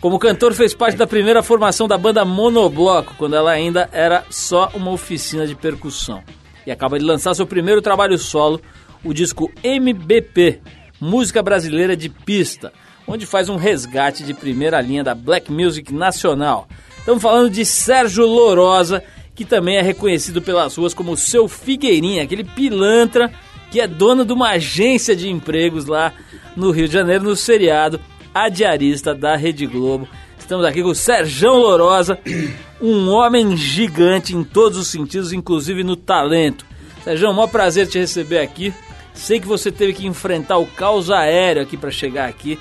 Como 0.00 0.18
cantor, 0.18 0.54
fez 0.54 0.74
parte 0.74 0.96
da 0.96 1.06
primeira 1.06 1.40
formação 1.40 1.86
da 1.86 1.96
banda 1.96 2.24
Monobloco, 2.24 3.14
quando 3.16 3.36
ela 3.36 3.52
ainda 3.52 3.88
era 3.92 4.24
só 4.28 4.68
uma 4.74 4.90
oficina 4.90 5.46
de 5.46 5.54
percussão. 5.54 6.24
E 6.66 6.70
acaba 6.72 6.98
de 6.98 7.04
lançar 7.04 7.32
seu 7.34 7.46
primeiro 7.46 7.80
trabalho 7.80 8.18
solo, 8.18 8.60
o 9.04 9.14
disco 9.14 9.50
MBP, 9.62 10.60
Música 11.00 11.44
Brasileira 11.44 11.96
de 11.96 12.08
Pista, 12.08 12.72
onde 13.06 13.24
faz 13.24 13.48
um 13.48 13.56
resgate 13.56 14.24
de 14.24 14.34
primeira 14.34 14.80
linha 14.80 15.04
da 15.04 15.14
black 15.14 15.50
music 15.52 15.94
nacional. 15.94 16.66
Estamos 17.06 17.22
falando 17.22 17.48
de 17.48 17.64
Sérgio 17.64 18.26
Lorosa, 18.26 19.00
que 19.32 19.44
também 19.44 19.76
é 19.76 19.80
reconhecido 19.80 20.42
pelas 20.42 20.74
ruas 20.74 20.92
como 20.92 21.16
seu 21.16 21.46
Figueirinha, 21.46 22.24
aquele 22.24 22.42
pilantra 22.42 23.32
que 23.70 23.80
é 23.80 23.86
dono 23.86 24.24
de 24.24 24.32
uma 24.32 24.48
agência 24.48 25.14
de 25.14 25.28
empregos 25.28 25.86
lá 25.86 26.12
no 26.56 26.72
Rio 26.72 26.88
de 26.88 26.94
Janeiro, 26.94 27.22
no 27.22 27.36
seriado 27.36 28.00
A 28.34 28.48
Diarista 28.48 29.14
da 29.14 29.36
Rede 29.36 29.66
Globo. 29.66 30.08
Estamos 30.36 30.64
aqui 30.64 30.82
com 30.82 30.88
o 30.88 30.96
Sérgio 30.96 31.52
Lorosa, 31.52 32.18
um 32.82 33.08
homem 33.10 33.56
gigante 33.56 34.34
em 34.34 34.42
todos 34.42 34.76
os 34.76 34.88
sentidos, 34.88 35.32
inclusive 35.32 35.84
no 35.84 35.94
talento. 35.94 36.66
Sérgio, 37.04 37.28
é 37.28 37.32
maior 37.32 37.46
prazer 37.46 37.86
te 37.86 38.00
receber 38.00 38.40
aqui. 38.40 38.74
Sei 39.14 39.38
que 39.38 39.46
você 39.46 39.70
teve 39.70 39.92
que 39.92 40.08
enfrentar 40.08 40.58
o 40.58 40.66
caos 40.66 41.08
aéreo 41.08 41.62
aqui 41.62 41.76
para 41.76 41.92
chegar 41.92 42.28
aqui. 42.28 42.58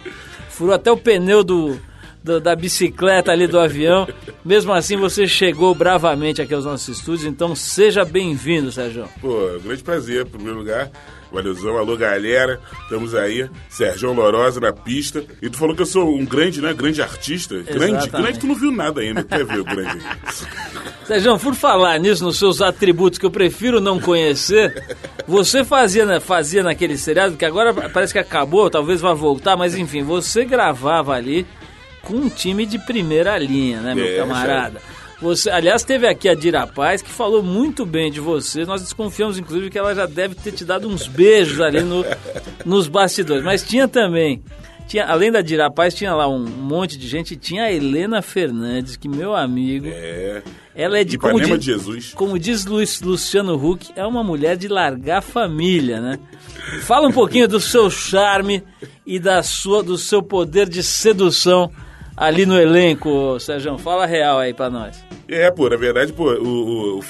Furou 0.49 0.75
até 0.75 0.91
o 0.91 0.97
pneu 0.97 1.43
do, 1.43 1.79
do, 2.25 2.41
da 2.41 2.55
bicicleta 2.55 3.31
ali 3.31 3.45
do 3.45 3.59
avião. 3.59 4.07
Mesmo 4.43 4.73
assim, 4.73 4.97
você 4.97 5.27
chegou 5.27 5.75
bravamente 5.75 6.41
aqui 6.41 6.55
aos 6.55 6.65
nossos 6.65 6.97
estúdios, 6.97 7.25
então 7.25 7.55
seja 7.55 8.03
bem-vindo, 8.03 8.71
Sérgio. 8.71 9.07
Pô, 9.21 9.59
grande 9.63 9.83
prazer, 9.83 10.25
em 10.25 10.29
primeiro 10.29 10.57
lugar. 10.57 10.89
Valeuzão, 11.31 11.77
alô 11.77 11.97
galera, 11.97 12.61
estamos 12.83 13.13
aí, 13.13 13.49
Sérgio 13.69 14.13
Lorosa 14.13 14.59
na 14.59 14.71
pista. 14.71 15.23
E 15.41 15.49
tu 15.49 15.57
falou 15.57 15.75
que 15.75 15.81
eu 15.81 15.85
sou 15.85 16.15
um 16.15 16.25
grande, 16.25 16.61
né? 16.61 16.73
Grande 16.73 17.01
artista. 17.01 17.59
Grande, 17.59 18.09
grande, 18.09 18.39
tu 18.39 18.47
não 18.47 18.55
viu 18.55 18.71
nada 18.71 19.01
ainda, 19.01 19.23
quer 19.23 19.43
ver 19.43 19.59
o 19.59 19.65
grande. 19.65 20.01
Sérgio, 21.05 21.37
por 21.37 21.53
falar 21.53 21.99
nisso, 21.99 22.23
nos 22.23 22.39
seus 22.39 22.61
atributos 22.61 23.19
que 23.19 23.25
eu 23.25 23.31
prefiro 23.31 23.81
não 23.81 23.99
conhecer, 23.99 24.97
você 25.27 25.63
fazia, 25.63 26.19
fazia 26.21 26.63
naquele 26.63 26.97
seriado, 26.97 27.35
que 27.35 27.45
agora 27.45 27.73
parece 27.73 28.13
que 28.13 28.19
acabou, 28.19 28.69
talvez 28.69 29.01
vá 29.01 29.13
voltar, 29.13 29.57
mas 29.57 29.75
enfim, 29.75 30.03
você 30.03 30.45
gravava 30.45 31.13
ali 31.13 31.45
com 32.05 32.13
um 32.13 32.29
time 32.29 32.65
de 32.65 32.79
primeira 32.79 33.37
linha, 33.37 33.81
né, 33.81 33.93
meu 33.93 34.05
é, 34.05 34.15
camarada? 34.15 34.81
Você, 35.21 35.49
aliás, 35.49 35.83
teve 35.83 36.07
aqui 36.07 36.29
a 36.29 36.35
Dira 36.35 36.67
Paz, 36.67 37.01
que 37.01 37.09
falou 37.09 37.41
muito 37.41 37.85
bem 37.85 38.11
de 38.11 38.19
você. 38.19 38.65
Nós 38.65 38.81
desconfiamos, 38.81 39.39
inclusive, 39.39 39.69
que 39.69 39.77
ela 39.77 39.95
já 39.95 40.05
deve 40.05 40.35
ter 40.35 40.51
te 40.51 40.63
dado 40.63 40.87
uns 40.87 41.07
beijos 41.07 41.61
ali 41.61 41.81
no, 41.81 42.05
nos 42.65 42.87
bastidores. 42.87 43.43
Mas 43.43 43.63
tinha 43.63 43.87
também, 43.87 44.43
tinha, 44.87 45.05
além 45.05 45.31
da 45.31 45.41
Dira 45.41 45.71
Paz, 45.71 45.95
tinha 45.95 46.13
lá 46.13 46.27
um 46.27 46.45
monte 46.45 46.97
de 46.97 47.07
gente. 47.07 47.35
Tinha 47.35 47.63
a 47.63 47.71
Helena 47.71 48.21
Fernandes, 48.21 48.95
que 48.95 49.07
meu 49.07 49.35
amigo. 49.35 49.87
É. 49.87 50.43
Ela 50.75 50.99
é 50.99 51.03
de 51.05 51.17
como 51.17 51.39
diz, 51.39 51.59
de 51.59 51.65
Jesus. 51.65 52.13
Como 52.13 52.37
diz 52.37 52.65
Luiz, 52.65 53.01
Luciano 53.01 53.55
Huck, 53.55 53.93
é 53.95 54.05
uma 54.05 54.23
mulher 54.23 54.57
de 54.57 54.67
largar 54.67 55.21
família, 55.21 56.01
né? 56.01 56.19
Fala 56.81 57.07
um 57.07 57.13
pouquinho 57.13 57.47
do 57.47 57.61
seu 57.61 57.89
charme 57.89 58.61
e 59.05 59.17
da 59.17 59.41
sua, 59.41 59.81
do 59.81 59.97
seu 59.97 60.21
poder 60.21 60.67
de 60.67 60.83
sedução 60.83 61.71
ali 62.15 62.45
no 62.45 62.59
elenco, 62.59 63.39
Sérgio. 63.39 63.77
Fala 63.77 64.05
real 64.05 64.39
aí 64.39 64.53
pra 64.53 64.69
nós. 64.69 65.03
É, 65.27 65.49
pô, 65.51 65.69
na 65.69 65.75
verdade, 65.75 66.13
pô, 66.13 66.31
o, 66.33 66.99
o 66.99 67.01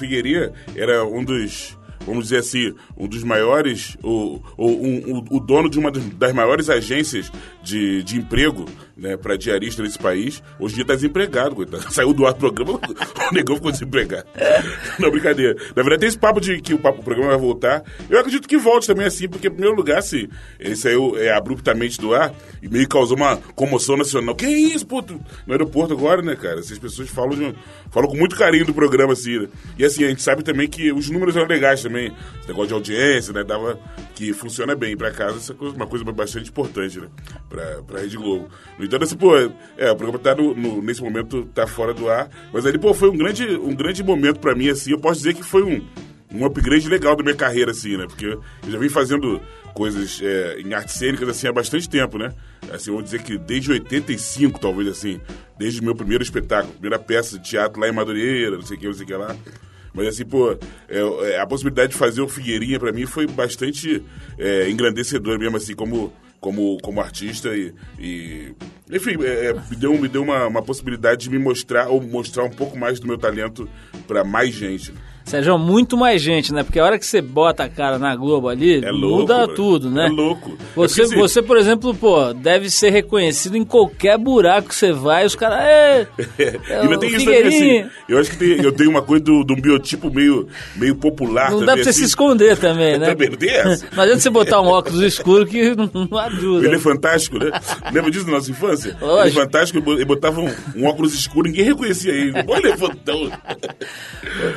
era 0.75 1.05
um 1.05 1.23
dos 1.23 1.77
vamos 2.05 2.25
dizer 2.25 2.37
assim, 2.37 2.73
um 2.95 3.07
dos 3.07 3.23
maiores, 3.23 3.97
o, 4.03 4.39
o, 4.55 4.67
um, 4.67 5.25
o 5.31 5.39
dono 5.39 5.69
de 5.69 5.79
uma 5.79 5.91
das 5.91 6.33
maiores 6.33 6.69
agências 6.69 7.31
de, 7.63 8.03
de 8.03 8.17
emprego 8.17 8.65
né, 8.95 9.17
para 9.17 9.35
diarista 9.35 9.83
nesse 9.83 9.97
país. 9.97 10.41
Hoje 10.59 10.73
em 10.73 10.75
dia 10.75 10.83
está 10.83 10.95
desempregado, 10.95 11.55
coitado. 11.55 11.83
Saiu 11.91 12.13
do 12.13 12.25
ar 12.25 12.33
do 12.33 12.39
programa, 12.39 12.79
o 13.31 13.33
negão 13.33 13.55
ficou 13.55 13.71
desempregado. 13.71 14.25
Não, 14.99 15.11
brincadeira. 15.11 15.55
Na 15.75 15.83
verdade, 15.83 16.01
tem 16.01 16.09
esse 16.09 16.17
papo 16.17 16.39
de 16.39 16.61
que 16.61 16.73
o, 16.73 16.79
papo, 16.79 17.01
o 17.01 17.03
programa 17.03 17.31
vai 17.31 17.39
voltar. 17.39 17.83
Eu 18.09 18.19
acredito 18.19 18.47
que 18.47 18.57
volte 18.57 18.87
também 18.87 19.05
assim, 19.05 19.27
porque, 19.27 19.47
em 19.47 19.51
primeiro 19.51 19.75
lugar, 19.75 20.01
se 20.01 20.29
ele 20.59 20.75
saiu 20.75 21.17
é, 21.17 21.31
abruptamente 21.31 21.99
do 21.99 22.13
ar 22.13 22.33
e 22.61 22.69
meio 22.69 22.87
causou 22.87 23.17
uma 23.17 23.37
comoção 23.55 23.97
nacional. 23.97 24.35
Que 24.35 24.47
isso, 24.47 24.85
pô? 24.85 25.03
No 25.45 25.53
aeroporto 25.53 25.93
agora, 25.93 26.21
né, 26.21 26.35
cara? 26.35 26.59
Essas 26.59 26.79
pessoas 26.79 27.09
falam, 27.09 27.35
de, 27.35 27.55
falam 27.91 28.09
com 28.09 28.17
muito 28.17 28.35
carinho 28.35 28.65
do 28.65 28.73
programa, 28.73 29.13
assim. 29.13 29.39
Né? 29.39 29.47
E 29.77 29.85
assim, 29.85 30.03
a 30.03 30.09
gente 30.09 30.21
sabe 30.21 30.43
também 30.43 30.67
que 30.67 30.91
os 30.91 31.09
números 31.09 31.35
eram 31.35 31.47
legais 31.47 31.81
também. 31.81 32.13
Esse 32.39 32.47
negócio 32.47 32.67
de 32.67 32.73
audiência, 32.73 33.33
né? 33.33 33.43
Dava 33.43 33.79
que 34.13 34.31
funciona 34.33 34.75
bem 34.75 34.95
para 34.95 35.11
casa, 35.11 35.37
isso 35.37 35.55
é 35.59 35.65
uma 35.75 35.85
coisa 35.85 36.05
bastante 36.05 36.49
importante, 36.49 36.99
né? 36.99 37.07
Pra, 37.49 37.81
pra 37.83 37.99
Rede 37.99 38.15
Globo. 38.15 38.49
No 38.77 38.84
entanto, 38.85 39.03
assim, 39.03 39.17
pô, 39.17 39.35
é, 39.37 39.91
o 39.91 39.95
programa 39.95 40.19
tá 40.19 40.35
no, 40.35 40.55
no, 40.55 40.81
nesse 40.81 41.01
momento 41.01 41.45
tá 41.53 41.67
fora 41.67 41.93
do 41.93 42.09
ar, 42.09 42.29
mas 42.53 42.65
ali, 42.65 42.77
pô, 42.77 42.93
foi 42.93 43.09
um 43.09 43.17
grande, 43.17 43.45
um 43.57 43.75
grande 43.75 44.03
momento 44.03 44.39
para 44.39 44.55
mim, 44.55 44.69
assim, 44.69 44.91
eu 44.91 44.99
posso 44.99 45.19
dizer 45.19 45.33
que 45.33 45.43
foi 45.43 45.63
um, 45.63 45.85
um 46.31 46.45
upgrade 46.45 46.87
legal 46.87 47.15
da 47.15 47.23
minha 47.23 47.35
carreira, 47.35 47.71
assim, 47.71 47.97
né? 47.97 48.05
Porque 48.07 48.25
eu 48.25 48.41
já 48.67 48.77
vim 48.77 48.89
fazendo 48.89 49.41
coisas 49.73 50.21
é, 50.23 50.59
em 50.59 50.73
artes 50.73 50.95
cênicas, 50.95 51.27
assim, 51.27 51.47
há 51.47 51.53
bastante 51.53 51.89
tempo, 51.89 52.17
né? 52.17 52.33
Assim, 52.71 52.91
vou 52.91 53.01
dizer 53.01 53.21
que 53.21 53.37
desde 53.37 53.71
85, 53.71 54.59
talvez, 54.59 54.87
assim, 54.87 55.19
desde 55.57 55.81
o 55.81 55.83
meu 55.83 55.95
primeiro 55.95 56.23
espetáculo, 56.23 56.73
primeira 56.73 56.97
peça 56.97 57.37
de 57.37 57.49
teatro 57.49 57.79
lá 57.79 57.87
em 57.87 57.91
Madureira, 57.91 58.55
não 58.55 58.63
sei 58.63 58.77
o 58.77 58.79
que, 58.79 58.85
não 58.87 58.93
sei 58.93 59.03
o 59.03 59.07
que 59.07 59.13
lá. 59.13 59.35
Mas 59.95 60.07
assim, 60.07 60.25
pô, 60.25 60.51
é, 60.89 61.31
é, 61.31 61.39
a 61.39 61.47
possibilidade 61.47 61.93
de 61.93 61.97
fazer 61.97 62.21
o 62.21 62.27
Figueirinha 62.27 62.77
para 62.77 62.91
mim 62.91 63.05
foi 63.05 63.25
bastante 63.25 64.03
é, 64.37 64.69
engrandecedor 64.69 65.39
mesmo, 65.39 65.55
assim, 65.55 65.73
como, 65.73 66.13
como, 66.45 66.77
como 66.79 67.01
artista 67.01 67.57
e, 67.57 67.73
e 67.97 68.53
enfim, 68.91 69.15
é, 69.23 69.47
é, 69.47 69.53
me 69.53 69.75
deu, 69.75 69.99
me 69.99 70.07
deu 70.07 70.21
uma, 70.21 70.45
uma 70.45 70.61
possibilidade 70.61 71.23
de 71.23 71.29
me 71.31 71.39
mostrar 71.39 71.87
ou 71.87 71.99
mostrar 71.99 72.43
um 72.43 72.51
pouco 72.51 72.77
mais 72.77 72.99
do 72.99 73.07
meu 73.07 73.17
talento 73.17 73.67
para 74.07 74.23
mais 74.23 74.53
gente. 74.53 74.93
Sérgio, 75.25 75.57
muito 75.57 75.97
mais 75.97 76.21
gente, 76.21 76.53
né? 76.53 76.63
Porque 76.63 76.79
a 76.79 76.83
hora 76.83 76.99
que 76.99 77.05
você 77.05 77.19
bota 77.19 77.63
a 77.63 77.69
cara 77.69 77.97
na 77.97 78.15
Globo 78.15 78.47
ali, 78.47 78.85
é 78.85 78.91
louco, 78.91 79.21
muda 79.21 79.47
tudo, 79.47 79.89
né? 79.89 80.05
É 80.05 80.09
louco. 80.09 80.55
Você, 80.75 81.01
é 81.01 81.07
você, 81.07 81.41
por 81.41 81.57
exemplo, 81.57 81.95
pô, 81.95 82.31
deve 82.31 82.69
ser 82.69 82.91
reconhecido 82.91 83.57
em 83.57 83.63
qualquer 83.65 84.19
buraco 84.19 84.69
que 84.69 84.75
você 84.75 84.93
vai, 84.93 85.25
os 85.25 85.35
caras. 85.35 85.55
É, 86.37 86.59
é, 86.69 86.79
Ainda 86.81 86.99
tem 86.99 87.09
isso 87.09 87.25
também, 87.25 87.47
assim. 87.47 87.89
Eu 88.09 88.19
acho 88.19 88.29
que 88.31 88.37
tem, 88.37 88.61
eu 88.61 88.71
tenho 88.71 88.89
uma 88.89 89.01
coisa 89.01 89.23
de 89.23 89.31
um 89.31 89.61
biotipo 89.61 90.13
meio, 90.13 90.47
meio 90.75 90.95
popular 90.95 91.51
não 91.51 91.59
também. 91.59 91.65
dá 91.67 91.73
pra 91.73 91.83
você 91.83 91.89
assim. 91.89 91.99
se 91.99 92.05
esconder 92.05 92.57
também, 92.57 92.97
né? 92.99 93.07
também, 93.07 93.29
não 93.29 93.37
tem 93.37 93.49
essa. 93.49 93.85
Não 93.95 94.03
adianta 94.03 94.19
você 94.19 94.29
botar 94.29 94.61
um 94.61 94.67
óculos 94.67 95.01
escuro 95.01 95.45
que 95.45 95.73
não 95.75 96.17
ajuda. 96.17 96.67
Ele 96.67 96.75
é 96.75 96.79
fantástico, 96.79 97.39
né? 97.39 97.51
Lembra 97.93 98.11
disso 98.11 98.25
na 98.25 98.33
nossa 98.33 98.51
infância? 98.51 98.95
Lógico. 99.01 99.21
Ele 99.21 99.29
é 99.29 99.43
fantástico, 99.45 99.91
ele 99.91 100.05
botava 100.05 100.41
um, 100.41 100.51
um 100.75 100.85
óculos 100.85 101.13
escuro, 101.13 101.47
ninguém 101.47 101.63
reconhecia 101.65 102.11
ele. 102.11 102.33
Olha, 102.47 102.67
elefantão. 102.67 103.31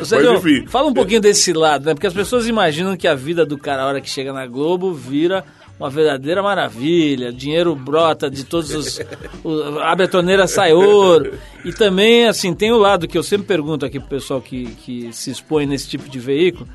Sérgio, 0.02 0.32
Mas, 0.32 0.44
enfim, 0.44 0.57
fala 0.66 0.88
um 0.88 0.94
pouquinho 0.94 1.20
desse 1.20 1.52
lado, 1.52 1.86
né? 1.86 1.94
Porque 1.94 2.06
as 2.06 2.14
pessoas 2.14 2.46
imaginam 2.46 2.96
que 2.96 3.06
a 3.06 3.14
vida 3.14 3.46
do 3.46 3.56
cara, 3.56 3.82
a 3.82 3.86
hora 3.86 4.00
que 4.00 4.08
chega 4.08 4.32
na 4.32 4.46
Globo, 4.46 4.92
vira 4.92 5.44
uma 5.78 5.88
verdadeira 5.88 6.42
maravilha. 6.42 7.32
Dinheiro 7.32 7.74
brota 7.74 8.28
de 8.30 8.44
todos 8.44 8.74
os. 8.74 9.00
O, 9.44 9.78
a 9.78 9.94
betoneira 9.94 10.46
sai 10.46 10.72
ouro. 10.72 11.38
E 11.64 11.72
também, 11.72 12.26
assim, 12.26 12.52
tem 12.52 12.72
o 12.72 12.78
lado 12.78 13.06
que 13.06 13.16
eu 13.16 13.22
sempre 13.22 13.46
pergunto 13.46 13.86
aqui 13.86 14.00
pro 14.00 14.08
pessoal 14.08 14.40
que, 14.40 14.66
que 14.76 15.12
se 15.12 15.30
expõe 15.30 15.66
nesse 15.66 15.88
tipo 15.88 16.08
de 16.08 16.18
veículo. 16.18 16.68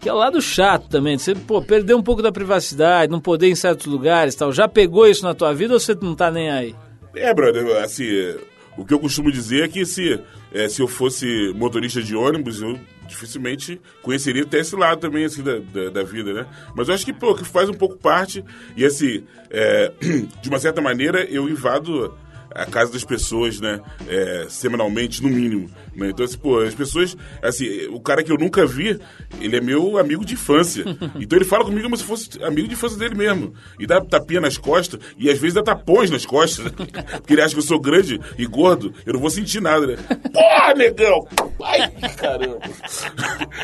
Que 0.00 0.08
é 0.08 0.12
o 0.12 0.16
lado 0.16 0.40
chato 0.40 0.88
também, 0.88 1.18
você 1.18 1.34
pô, 1.34 1.60
perder 1.60 1.94
um 1.94 2.02
pouco 2.02 2.22
da 2.22 2.30
privacidade, 2.30 3.10
não 3.10 3.20
poder 3.20 3.48
ir 3.48 3.52
em 3.52 3.56
certos 3.56 3.86
lugares 3.86 4.34
tal. 4.34 4.52
Já 4.52 4.68
pegou 4.68 5.08
isso 5.08 5.24
na 5.24 5.34
tua 5.34 5.52
vida 5.52 5.74
ou 5.74 5.80
você 5.80 5.96
não 6.00 6.14
tá 6.14 6.30
nem 6.30 6.48
aí? 6.48 6.74
É, 7.16 7.34
brother, 7.34 7.82
assim, 7.82 8.36
o 8.78 8.84
que 8.84 8.94
eu 8.94 9.00
costumo 9.00 9.32
dizer 9.32 9.64
é 9.64 9.68
que 9.68 9.84
se, 9.84 10.20
é, 10.52 10.68
se 10.68 10.80
eu 10.80 10.86
fosse 10.86 11.52
motorista 11.56 12.00
de 12.00 12.14
ônibus, 12.14 12.62
eu 12.62 12.78
dificilmente 13.08 13.80
conheceria 14.02 14.44
até 14.44 14.60
esse 14.60 14.76
lado 14.76 15.00
também, 15.00 15.24
assim, 15.24 15.42
da, 15.42 15.58
da, 15.58 15.90
da, 15.90 16.02
vida, 16.04 16.32
né? 16.32 16.46
Mas 16.76 16.88
eu 16.88 16.94
acho 16.94 17.04
que, 17.04 17.12
pô, 17.12 17.34
que 17.34 17.44
faz 17.44 17.68
um 17.68 17.74
pouco 17.74 17.96
parte, 17.96 18.44
e 18.76 18.84
assim, 18.84 19.24
é, 19.50 19.92
de 20.40 20.48
uma 20.48 20.60
certa 20.60 20.80
maneira, 20.80 21.24
eu 21.24 21.48
invado 21.48 22.16
a 22.54 22.66
casa 22.66 22.92
das 22.92 23.04
pessoas, 23.04 23.60
né? 23.60 23.80
É, 24.08 24.46
semanalmente, 24.48 25.22
no 25.22 25.28
mínimo. 25.28 25.70
Né? 25.94 26.10
Então, 26.10 26.24
assim, 26.24 26.38
pô, 26.38 26.60
as 26.60 26.74
pessoas. 26.74 27.16
Assim, 27.42 27.86
o 27.90 28.00
cara 28.00 28.22
que 28.22 28.30
eu 28.30 28.36
nunca 28.36 28.64
vi, 28.66 28.98
ele 29.40 29.56
é 29.56 29.60
meu 29.60 29.98
amigo 29.98 30.24
de 30.24 30.34
infância. 30.34 30.84
Então 31.18 31.36
ele 31.38 31.44
fala 31.44 31.64
comigo 31.64 31.82
como 31.82 31.96
se 31.96 32.04
fosse 32.04 32.42
amigo 32.42 32.68
de 32.68 32.74
infância 32.74 32.96
dele 32.98 33.14
mesmo. 33.14 33.52
E 33.78 33.86
dá 33.86 34.00
tapinha 34.00 34.40
nas 34.40 34.56
costas, 34.56 35.00
e 35.18 35.28
às 35.30 35.38
vezes 35.38 35.54
dá 35.54 35.62
tapões 35.62 36.10
nas 36.10 36.24
costas. 36.24 36.66
né? 36.66 36.70
Porque 37.18 37.32
ele 37.34 37.42
acha 37.42 37.54
que 37.54 37.60
eu 37.60 37.64
sou 37.64 37.78
grande 37.80 38.20
e 38.38 38.46
gordo, 38.46 38.92
eu 39.04 39.12
não 39.14 39.20
vou 39.20 39.30
sentir 39.30 39.60
nada, 39.60 39.86
né? 39.86 39.96
Porra, 40.32 40.74
negão! 40.74 41.26
Ai, 41.62 41.90
caramba! 42.16 42.58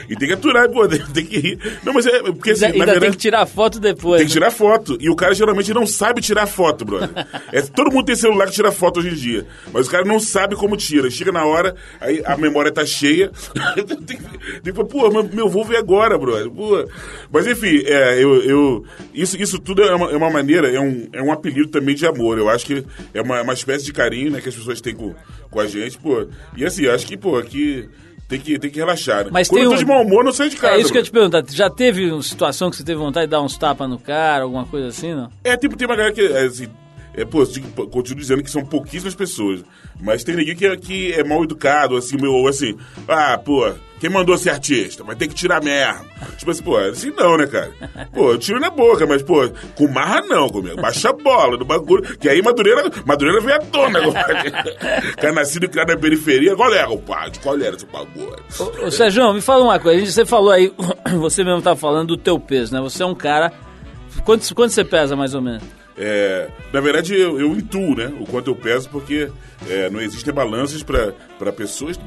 E 0.09 0.17
tem 0.17 0.29
que 0.29 0.35
aturar, 0.35 0.69
pô, 0.71 0.87
tem 0.89 1.25
que 1.25 1.39
rir. 1.39 1.79
Não, 1.85 1.93
mas 1.93 2.07
é 2.07 2.21
porque 2.23 2.51
assim, 2.51 2.67
Ainda 2.67 2.79
na 2.79 2.85
tem 2.85 2.93
verdade. 2.95 3.13
que 3.17 3.23
tirar 3.23 3.47
foto 3.47 3.81
depois. 3.81 4.19
Tem 4.19 4.27
que 4.27 4.33
tirar 4.33 4.51
foto. 4.51 4.99
E 5.01 5.09
o 5.09 5.17
cara 5.17 5.33
geralmente 5.35 5.73
não 5.73 5.87
sabe 5.87 6.21
tirar 6.21 6.47
foto, 6.47 6.85
brother. 6.85 7.11
É, 7.53 7.63
todo 7.63 7.91
mundo 7.93 8.05
tem 8.07 8.17
celular 8.17 8.47
que 8.47 8.53
tira 8.53 8.71
foto 8.75 9.01
hoje 9.01 9.09
em 9.11 9.15
dia. 9.15 9.47
Mas 9.73 9.87
o 9.87 9.91
cara 9.91 10.05
não 10.05 10.21
sabe 10.21 10.55
como 10.57 10.77
tira. 10.77 11.11
Chega 11.11 11.33
na 11.33 11.45
hora, 11.45 11.75
aí 12.01 12.23
a 12.27 12.37
memória 12.37 12.71
tá 12.73 12.85
cheia. 12.85 13.31
tem, 14.07 14.19
que, 14.19 14.73
falar, 14.73 14.89
pô, 14.89 15.23
meu, 15.33 15.49
vou 15.49 15.65
ver 15.65 15.77
agora, 15.77 16.19
brother. 16.19 16.51
Pô. 16.51 16.85
Mas 17.33 17.47
enfim, 17.47 17.83
é, 17.87 18.23
eu, 18.23 18.43
eu, 18.43 18.85
isso, 19.15 19.41
isso 19.41 19.59
tudo 19.59 19.83
é 19.83 19.95
uma, 19.95 20.11
é 20.11 20.17
uma 20.17 20.31
maneira, 20.31 20.71
é 20.71 20.81
um, 20.81 21.09
é 21.13 21.23
um 21.23 21.33
apelido 21.33 21.69
também 21.69 21.95
de 21.95 22.07
amor. 22.07 22.37
Eu 22.39 22.49
acho 22.49 22.67
que 22.67 22.85
é 23.15 23.23
uma, 23.23 23.41
uma 23.43 23.55
espécie 23.55 23.85
de 23.85 23.93
carinho 23.93 24.31
né, 24.31 24.41
que 24.41 24.49
as 24.49 24.55
pessoas 24.55 24.81
têm 24.81 24.95
com, 24.95 25.15
com 25.51 25.61
a 25.61 25.67
gente, 25.67 25.97
pô. 25.99 26.27
E 26.57 26.65
assim, 26.65 26.87
acho 26.87 27.07
que, 27.07 27.17
pô, 27.17 27.37
aqui. 27.39 27.89
Tem 28.27 28.41
que, 28.41 28.59
tem 28.59 28.71
que 28.71 28.79
relaxar. 28.79 29.27
Né? 29.27 29.31
Mas 29.31 29.49
Quando 29.49 29.59
tem 29.59 29.65
eu 29.65 29.71
tô 29.71 29.77
um- 29.77 29.79
de 29.79 29.85
mau 29.85 30.01
humor, 30.03 30.25
não 30.25 30.33
saio 30.33 30.49
de 30.49 30.57
casa. 30.57 30.77
É 30.77 30.81
isso 30.81 30.91
que 30.91 30.97
eu 30.97 31.03
te 31.03 31.11
perguntar. 31.11 31.45
Já 31.51 31.69
teve 31.69 32.11
uma 32.11 32.23
situação 32.23 32.71
que 32.71 32.77
você 32.77 32.83
teve 32.83 32.99
vontade 32.99 33.27
de 33.27 33.31
dar 33.31 33.43
uns 33.43 33.59
tapas 33.59 33.87
no 33.89 33.99
cara, 33.99 34.45
alguma 34.45 34.65
coisa 34.65 34.89
assim, 34.89 35.13
não? 35.15 35.31
É, 35.45 35.55
tipo, 35.59 35.77
tem 35.77 35.87
uma 35.87 35.95
galera 35.95 36.15
que, 36.15 36.23
é, 36.23 36.45
assim, 36.47 36.67
é, 37.17 37.25
pô, 37.25 37.45
continuo 37.91 38.21
dizendo 38.21 38.43
que 38.43 38.51
são 38.51 38.65
pouquíssimas 38.65 39.15
pessoas. 39.15 39.63
Mas 40.01 40.25
tem 40.25 40.35
ninguém 40.37 40.57
que, 40.57 40.67
é- 40.67 40.77
que 40.77 41.13
é 41.13 41.23
mal 41.25 41.43
educado, 41.45 41.97
assim, 41.97 42.17
meu, 42.17 42.47
assim, 42.47 42.77
ah, 43.09 43.39
pô, 43.39 43.73
quem 44.01 44.11
mandou 44.11 44.37
ser 44.37 44.51
artista? 44.51 45.03
Vai 45.05 45.15
ter 45.17 45.29
que 45.29 45.35
tirar 45.35 45.63
mesmo. 45.63 46.05
Tipo 46.37 46.51
assim, 46.51 46.63
pô, 46.63 46.77
assim 46.77 47.11
não, 47.17 47.39
né, 47.39 47.47
cara? 47.47 47.73
Pô, 48.13 48.33
eu 48.33 48.39
tiro 48.39 48.61
na 48.61 48.69
boca, 48.69 49.07
mas, 49.07 49.23
pô, 49.23 49.49
com 49.77 49.87
marra 49.89 50.21
não, 50.23 50.49
comigo. 50.49 50.77
Baixa 50.81 51.11
a 51.11 51.13
bola 51.13 51.57
do 51.57 51.65
bagulho. 51.65 52.03
Que 52.19 52.29
aí 52.29 52.43
Madureira, 52.43 52.91
Madureira 53.07 53.41
vem 53.41 53.55
à 53.55 53.59
tona 53.61 54.01
agora. 54.01 54.45
cara 55.17 55.33
nascido 55.33 55.65
e 55.65 55.69
criado 55.69 55.89
na 55.89 55.97
periferia, 55.97 56.55
qual 56.57 56.75
era, 56.75 56.95
pai? 56.99 57.31
Qual 57.43 57.59
era 57.59 57.77
esse 57.77 57.87
bagulho? 57.87 58.37
Ô, 58.83 58.91
Sérgio, 58.91 59.33
me 59.33 59.41
fala 59.41 59.65
uma 59.65 59.79
coisa. 59.79 60.05
Você 60.05 60.27
falou 60.27 60.51
aí, 60.51 60.73
você 61.19 61.45
mesmo 61.45 61.63
tá 61.63 61.75
falando 61.77 62.09
do 62.09 62.17
teu 62.17 62.39
peso, 62.39 62.75
né? 62.75 62.81
Você 62.81 63.03
é 63.03 63.07
um 63.07 63.15
cara... 63.15 63.53
Quanto, 64.25 64.55
quanto 64.55 64.73
você 64.73 64.85
pesa, 64.85 65.17
mais 65.17 65.35
ou 65.35 65.41
menos? 65.43 65.63
É, 65.97 66.49
na 66.73 66.81
verdade, 66.81 67.15
eu, 67.15 67.39
eu 67.39 67.53
intuo, 67.53 67.95
né? 67.95 68.13
O 68.21 68.27
quanto 68.27 68.51
eu 68.51 68.57
peso, 68.57 68.89
porque 68.91 69.31
é, 69.69 69.89
não 69.91 70.01
existem 70.01 70.35
balanças 70.35 70.83
para 70.83 71.53
pessoas. 71.53 71.97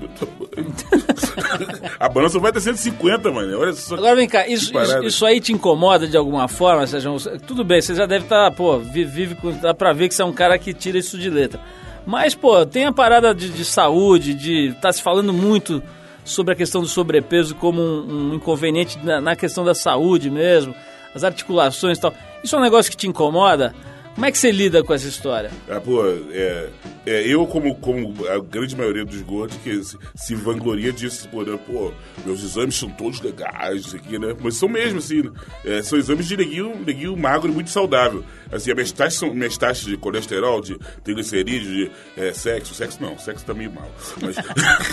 A 2.00 2.10
balança 2.10 2.39
vai 2.39 2.51
até 2.51 2.60
150, 2.60 3.32
mano. 3.32 3.60
Olha 3.60 3.74
só. 3.74 3.96
Agora 3.96 4.15
vem 4.15 4.27
cá, 4.27 4.48
isso, 4.48 4.72
isso, 4.77 5.03
isso 5.03 5.25
aí 5.25 5.39
te 5.39 5.53
incomoda 5.53 6.07
de 6.07 6.18
alguma 6.18 6.48
forma, 6.48 6.85
Sérgio? 6.88 7.16
Tudo 7.46 7.64
bem, 7.64 7.81
você 7.81 7.96
já 7.96 8.05
deve 8.05 8.25
estar, 8.25 8.51
pô, 8.51 8.79
vi- 8.79 9.05
vive 9.05 9.35
com. 9.35 9.51
dá 9.51 9.74
pra 9.74 9.94
ver 9.94 10.07
que 10.09 10.16
você 10.16 10.22
é 10.22 10.25
um 10.25 10.33
cara 10.33 10.57
que 10.57 10.74
tira 10.74 10.98
isso 10.98 11.18
de 11.18 11.29
letra. 11.29 11.59
Mas, 12.05 12.33
pô, 12.35 12.66
tem 12.66 12.85
a 12.85 12.94
parada 12.94 13.33
de, 13.33 13.50
de 13.50 13.66
saúde, 13.66 14.33
de. 14.33 14.74
tá 14.81 14.92
se 14.92 15.01
falando 15.01 15.33
muito 15.33 15.81
sobre 16.24 16.53
a 16.53 16.57
questão 16.57 16.81
do 16.81 16.88
sobrepeso 16.88 17.55
como 17.55 17.81
um, 17.81 18.31
um 18.31 18.33
inconveniente 18.35 18.98
na, 19.03 19.22
na 19.22 19.35
questão 19.35 19.64
da 19.64 19.74
saúde 19.74 20.29
mesmo, 20.29 20.75
as 21.16 21.24
articulações 21.24 21.98
e 21.98 22.01
tal. 22.01 22.14
Isso 22.48 22.55
é 22.55 22.60
um 22.60 22.62
negócio 22.62 22.90
que 22.90 22.96
te 22.96 23.05
incomoda? 23.05 23.75
Como 24.18 24.25
é 24.25 24.32
que 24.32 24.38
você 24.40 24.51
lida 24.51 24.84
com 24.84 24.96
essa 24.96 25.08
história? 25.08 25.51
Ah, 25.70 25.80
pô, 25.80 26.03
é, 26.32 26.70
é, 27.06 27.22
eu, 27.27 27.46
como, 27.46 27.75
como 27.75 28.16
a 28.27 28.40
grande 28.40 28.75
maioria 28.75 29.06
dos 29.06 29.22
gordos, 29.22 29.56
que 29.58 29.84
se, 29.84 29.96
se 30.16 30.34
vangloria 30.34 30.92
disso, 30.92 31.30
pô, 31.30 31.44
né? 31.44 31.56
pô, 31.68 31.94
meus 32.25 32.44
exames 32.44 32.74
são 32.75 32.90
todos 32.90 33.22
legais, 33.22 33.82
isso 33.82 33.96
aqui, 33.96 34.18
né? 34.18 34.36
Mas 34.42 34.56
são 34.56 34.68
mesmo, 34.68 34.98
assim, 34.98 35.22
né? 35.22 35.32
É, 35.64 35.84
são 35.84 36.00
exames 36.00 36.27
de 36.27 36.36
neguinho, 36.36 36.84
neguinho 36.84 37.16
magro 37.16 37.51
e 37.51 37.53
muito 37.53 37.70
saudável. 37.70 38.24
Assim, 38.51 38.72
as 38.72 38.75
minhas 38.75 38.92
taxas, 38.92 39.20
são, 39.20 39.36
minhas 39.36 39.56
taxas 39.56 39.86
de 39.86 39.96
colesterol, 39.98 40.62
de 40.62 40.80
triglicerídeos, 41.03 41.68
de 41.68 41.92
é, 42.18 42.34
sexo, 42.34 42.74
sexo 42.74 42.98
não, 43.00 43.20
sexo 43.20 43.46
tá 43.46 43.53
meio 43.53 43.72
mal. 43.72 43.92
Mas, 44.20 44.36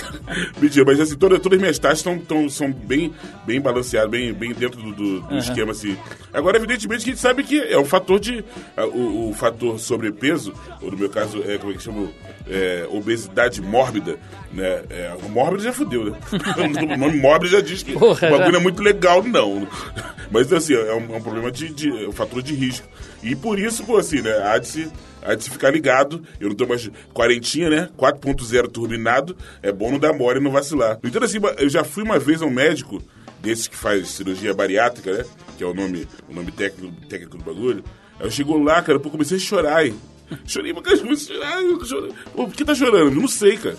mentira, 0.60 0.84
mas 0.84 1.00
assim, 1.00 1.16
toda, 1.16 1.40
todas 1.40 1.56
as 1.56 1.62
minhas 1.62 1.78
taxas 1.78 2.02
tão, 2.02 2.18
tão, 2.18 2.46
são 2.50 2.70
bem, 2.70 3.14
bem 3.46 3.58
balanceadas, 3.58 4.10
bem, 4.10 4.34
bem 4.34 4.52
dentro 4.52 4.82
do, 4.82 4.92
do, 4.92 5.20
do 5.20 5.38
esquema, 5.38 5.72
assim. 5.72 5.96
Agora, 6.30 6.58
evidentemente, 6.58 7.04
que 7.04 7.10
a 7.10 7.14
gente 7.14 7.22
sabe 7.22 7.42
que 7.42 7.58
é 7.58 7.78
um 7.78 7.86
fator 7.86 8.20
de... 8.20 8.44
O, 8.92 9.13
o 9.14 9.32
fator 9.32 9.78
sobrepeso, 9.78 10.52
ou 10.80 10.90
no 10.90 10.98
meu 10.98 11.08
caso, 11.08 11.42
é, 11.42 11.56
como 11.58 11.72
é 11.72 11.76
que 11.76 11.82
chama? 11.82 12.08
É, 12.46 12.86
obesidade 12.90 13.62
mórbida, 13.62 14.18
né? 14.52 14.82
É, 14.90 15.16
o 15.22 15.28
mórbido 15.28 15.62
já 15.62 15.72
fudeu, 15.72 16.10
né? 16.10 16.18
o 16.94 16.96
nome 16.98 17.16
mórbido 17.16 17.52
já 17.52 17.60
diz 17.60 17.82
que 17.82 17.92
Porra, 17.92 18.28
o 18.28 18.30
bagulho 18.30 18.52
já. 18.52 18.58
é 18.58 18.62
muito 18.62 18.82
legal, 18.82 19.22
não. 19.22 19.66
Mas, 20.30 20.52
assim, 20.52 20.74
é 20.74 20.94
um, 20.94 21.14
é 21.14 21.18
um 21.18 21.22
problema 21.22 21.50
de, 21.50 21.72
de... 21.72 22.04
é 22.04 22.08
um 22.08 22.12
fator 22.12 22.42
de 22.42 22.54
risco. 22.54 22.86
E 23.22 23.34
por 23.34 23.58
isso, 23.58 23.84
pô, 23.84 23.96
assim, 23.96 24.20
né? 24.20 24.36
Há 24.42 24.58
de 24.58 24.68
se... 24.68 24.88
De 25.36 25.42
se 25.42 25.48
ficar 25.48 25.70
ligado, 25.70 26.22
eu 26.38 26.50
não 26.50 26.54
tô 26.54 26.66
mais 26.66 26.86
quarentinha, 27.14 27.70
né? 27.70 27.88
4.0 27.96 28.68
turbinado, 28.70 29.34
é 29.62 29.72
bom 29.72 29.90
não 29.90 29.98
dar 29.98 30.12
mole 30.12 30.38
e 30.38 30.42
não 30.42 30.50
vacilar. 30.50 30.98
Entanto, 31.02 31.24
assim, 31.24 31.38
eu 31.56 31.66
já 31.70 31.82
fui 31.82 32.02
uma 32.02 32.18
vez 32.18 32.42
a 32.42 32.44
um 32.44 32.50
médico, 32.50 33.02
desse 33.44 33.68
que 33.68 33.76
faz 33.76 34.08
cirurgia 34.08 34.54
bariátrica, 34.54 35.12
né? 35.12 35.24
Que 35.56 35.62
é 35.62 35.66
o 35.66 35.74
nome, 35.74 36.08
o 36.28 36.34
nome 36.34 36.50
técnico, 36.50 36.94
técnico 37.06 37.36
do 37.36 37.44
bagulho. 37.44 37.84
Aí 38.20 38.30
chegou 38.30 38.62
lá, 38.62 38.80
cara, 38.82 38.98
pô, 39.00 39.10
comecei 39.10 39.36
a 39.36 39.40
chorar. 39.40 39.86
hein? 39.86 39.94
Chorei, 40.46 40.72
mas 40.72 40.82
cara, 40.82 40.98
comecei 40.98 41.36
a 41.36 41.40
chorar. 41.40 41.62
Eu 41.62 41.84
chorei. 41.84 42.12
Pô, 42.34 42.46
por 42.46 42.54
que 42.54 42.64
tá 42.64 42.74
chorando? 42.74 43.12
Eu 43.14 43.20
não 43.20 43.28
sei, 43.28 43.56
cara. 43.56 43.76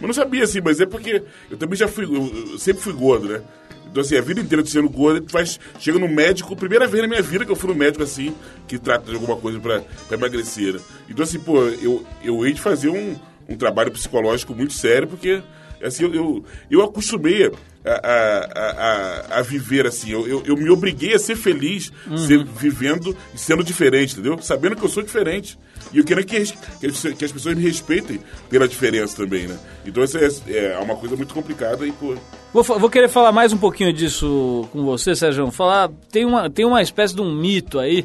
Eu 0.00 0.06
não 0.06 0.14
sabia, 0.14 0.44
assim, 0.44 0.60
mas 0.62 0.80
é 0.80 0.86
porque 0.86 1.22
eu 1.50 1.56
também 1.58 1.76
já 1.76 1.86
fui, 1.86 2.04
eu, 2.04 2.58
sempre 2.58 2.82
fui 2.82 2.92
gordo, 2.92 3.28
né? 3.28 3.42
Então, 3.90 4.00
assim, 4.02 4.16
a 4.16 4.20
vida 4.20 4.40
inteira 4.40 4.64
sendo 4.64 4.88
gordo, 4.88 5.28
faz, 5.28 5.58
chega 5.78 5.98
no 5.98 6.08
médico, 6.08 6.54
primeira 6.54 6.86
vez 6.86 7.02
na 7.02 7.08
minha 7.08 7.20
vida 7.20 7.44
que 7.44 7.50
eu 7.50 7.56
fui 7.56 7.68
no 7.68 7.74
médico, 7.74 8.04
assim, 8.04 8.34
que 8.68 8.78
trata 8.78 9.06
de 9.10 9.14
alguma 9.14 9.36
coisa 9.36 9.58
pra, 9.58 9.80
pra 10.06 10.16
emagrecer. 10.16 10.74
né? 10.74 10.80
Então, 11.08 11.24
assim, 11.24 11.40
pô, 11.40 11.64
eu, 11.64 12.06
eu 12.22 12.46
hei 12.46 12.52
de 12.52 12.60
fazer 12.60 12.88
um, 12.88 13.16
um 13.48 13.56
trabalho 13.56 13.90
psicológico 13.90 14.54
muito 14.54 14.72
sério, 14.72 15.08
porque, 15.08 15.42
assim, 15.82 16.04
eu, 16.04 16.14
eu, 16.14 16.44
eu 16.70 16.82
acostumei 16.82 17.46
a, 17.84 17.90
a, 17.90 19.34
a, 19.34 19.38
a- 19.38 19.42
viver, 19.42 19.86
assim, 19.86 20.10
eu, 20.10 20.26
eu, 20.28 20.42
eu 20.46 20.56
me 20.56 20.68
obriguei 20.70 21.14
a 21.14 21.18
ser 21.18 21.36
feliz, 21.36 21.90
ser, 22.26 22.44
vivendo 22.44 23.16
e 23.34 23.38
sendo 23.38 23.64
diferente, 23.64 24.12
entendeu? 24.14 24.38
Sabendo 24.42 24.76
que 24.76 24.82
eu 24.84 24.88
sou 24.88 25.02
diferente. 25.02 25.58
E 25.92 25.98
eu 25.98 26.04
quero 26.04 26.24
que, 26.24 26.36
as- 26.36 26.50
que 26.78 26.86
as- 26.86 27.02
que 27.18 27.24
as 27.24 27.32
pessoas 27.32 27.54
me 27.56 27.62
respeitem 27.62 28.20
pela 28.48 28.68
diferença 28.68 29.16
também, 29.16 29.46
né? 29.46 29.58
Então, 29.86 30.04
isso 30.04 30.18
é, 30.18 30.28
é 30.74 30.78
uma 30.78 30.94
coisa 30.96 31.16
muito 31.16 31.32
complicada 31.32 31.86
e, 31.86 31.92
pô... 31.92 32.14
Vou, 32.52 32.62
vou 32.64 32.90
querer 32.90 33.08
falar 33.08 33.32
mais 33.32 33.52
um 33.52 33.58
pouquinho 33.58 33.92
disso 33.92 34.68
com 34.72 34.84
você, 34.84 35.14
Sérgio. 35.14 35.50
Falar, 35.50 35.88
tem 36.10 36.24
uma, 36.24 36.50
tem 36.50 36.64
uma 36.66 36.82
espécie 36.82 37.14
de 37.14 37.20
um 37.22 37.32
mito 37.34 37.78
aí, 37.78 38.04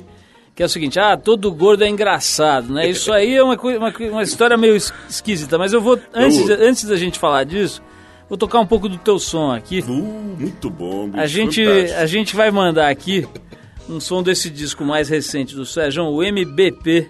que 0.55 0.63
é 0.63 0.65
o 0.65 0.69
seguinte, 0.69 0.97
ah, 0.99 1.17
todo 1.17 1.51
gordo 1.51 1.83
é 1.83 1.89
engraçado, 1.89 2.71
né? 2.73 2.87
Isso 2.89 3.11
aí 3.11 3.35
é 3.35 3.43
uma, 3.43 3.55
uma, 3.55 3.93
uma 4.11 4.23
história 4.23 4.55
meio 4.57 4.75
es- 4.75 4.93
esquisita, 5.09 5.57
mas 5.57 5.73
eu 5.73 5.81
vou, 5.81 5.99
antes, 6.13 6.45
de- 6.45 6.53
antes 6.53 6.85
da 6.85 6.95
gente 6.95 7.19
falar 7.19 7.43
disso, 7.43 7.81
vou 8.29 8.37
tocar 8.37 8.59
um 8.61 8.65
pouco 8.65 8.87
do 8.87 8.97
teu 8.97 9.19
som 9.19 9.51
aqui. 9.51 9.81
Uh, 9.81 9.91
muito 10.39 10.69
bom, 10.69 11.07
bicho, 11.09 11.19
A 11.21 11.27
gente, 11.27 11.65
fantástico. 11.65 11.99
a 11.99 12.05
gente 12.05 12.35
vai 12.37 12.51
mandar 12.51 12.89
aqui 12.89 13.27
um 13.89 13.99
som 13.99 14.23
desse 14.23 14.49
disco 14.49 14.85
mais 14.85 15.09
recente 15.09 15.53
do 15.55 15.65
Sérgio, 15.65 16.05
o 16.05 16.23
MBP, 16.23 17.09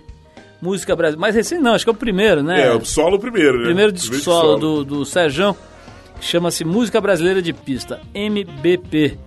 Música 0.62 0.96
Brasileira. 0.96 1.22
Mais 1.22 1.36
recente 1.36 1.62
não, 1.62 1.74
acho 1.76 1.86
que 1.86 1.90
é 1.90 1.94
o 1.94 1.96
primeiro, 1.96 2.42
né? 2.42 2.66
É, 2.68 2.74
o 2.74 2.84
solo 2.84 3.20
primeiro, 3.20 3.60
né? 3.60 3.66
Primeiro 3.66 3.92
disco 3.92 4.16
solo 4.16 4.58
do, 4.58 4.84
do 4.84 5.06
Sérgio, 5.06 5.56
que 6.20 6.26
chama-se 6.26 6.66
Música 6.66 7.00
Brasileira 7.00 7.42
de 7.44 7.54
Pista, 7.54 8.02
MBP. 8.12 9.20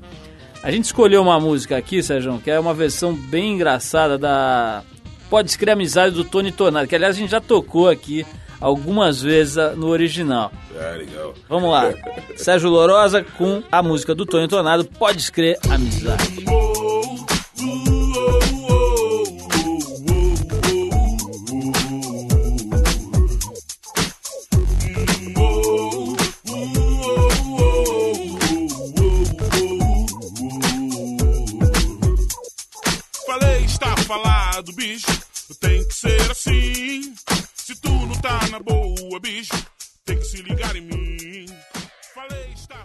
A 0.62 0.70
gente 0.70 0.84
escolheu 0.84 1.22
uma 1.22 1.38
música 1.38 1.76
aqui, 1.76 2.02
Sérgio, 2.02 2.40
que 2.42 2.50
é 2.50 2.58
uma 2.58 2.74
versão 2.74 3.14
bem 3.14 3.52
engraçada 3.54 4.18
da 4.18 4.82
Pode 5.30 5.50
Escrever 5.50 5.72
Amizade 5.72 6.14
do 6.14 6.24
Tony 6.24 6.50
Tornado, 6.50 6.86
que 6.88 6.96
aliás 6.96 7.16
a 7.16 7.18
gente 7.18 7.30
já 7.30 7.40
tocou 7.40 7.88
aqui 7.88 8.26
algumas 8.60 9.22
vezes 9.22 9.56
no 9.76 9.88
original. 9.88 10.50
Ah, 10.76 10.96
legal. 10.96 11.34
Vamos 11.48 11.70
lá, 11.70 11.92
Sérgio 12.36 12.70
Lorosa 12.70 13.24
com 13.36 13.62
a 13.70 13.82
música 13.82 14.14
do 14.14 14.26
Tony 14.26 14.48
Tornado, 14.48 14.84
Pode 14.84 15.20
Escrever 15.20 15.58
Amizade. 15.70 16.44
Falado, 34.58 34.72
bicho. 34.72 35.06
Tem 35.60 35.86
que 35.86 35.94
ser 35.94 36.30
assim. 36.30 37.14
Se 37.54 37.80
tu 37.80 37.90
não 37.90 38.14
tá 38.20 38.38
na 38.50 38.58
boa, 38.58 39.20
bicho, 39.20 39.52
tem 40.04 40.18
que 40.18 40.24
se 40.24 40.42
ligar 40.42 40.74
em 40.76 40.82
mim. 40.82 41.46
Falei, 42.14 42.46
está. 42.54 42.82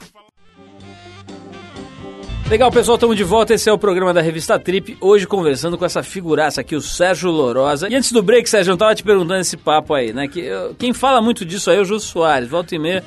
Legal, 2.49 2.71
pessoal, 2.71 2.95
estamos 2.95 3.17
de 3.17 3.23
volta. 3.23 3.53
Esse 3.53 3.69
é 3.69 3.73
o 3.73 3.77
programa 3.77 4.13
da 4.13 4.21
revista 4.21 4.59
Trip. 4.59 4.97
Hoje 5.01 5.25
conversando 5.25 5.77
com 5.77 5.86
essa 5.86 6.03
figuraça 6.03 6.62
aqui, 6.62 6.75
o 6.75 6.81
Sérgio 6.81 7.31
Lorosa. 7.31 7.89
E 7.89 7.95
antes 7.95 8.12
do 8.12 8.21
break, 8.21 8.49
Sérgio, 8.49 8.73
eu 8.73 8.77
tava 8.77 8.93
te 8.95 9.03
perguntando 9.03 9.41
esse 9.41 9.57
papo 9.57 9.93
aí, 9.93 10.13
né? 10.13 10.27
Que, 10.27 10.41
eu- 10.41 10.75
quem 10.75 10.93
fala 10.93 11.21
muito 11.21 11.43
disso 11.45 11.71
aí 11.71 11.77
é 11.77 11.81
o 11.81 11.86
Jô 11.86 11.99
Soares. 11.99 12.47
Volta 12.49 12.75
e 12.75 12.79
meia, 12.79 13.03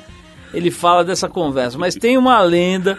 ele 0.53 0.69
fala 0.69 1.03
dessa 1.05 1.29
conversa. 1.29 1.77
Mas 1.77 1.95
tem 1.95 2.17
uma 2.17 2.41
lenda 2.41 2.97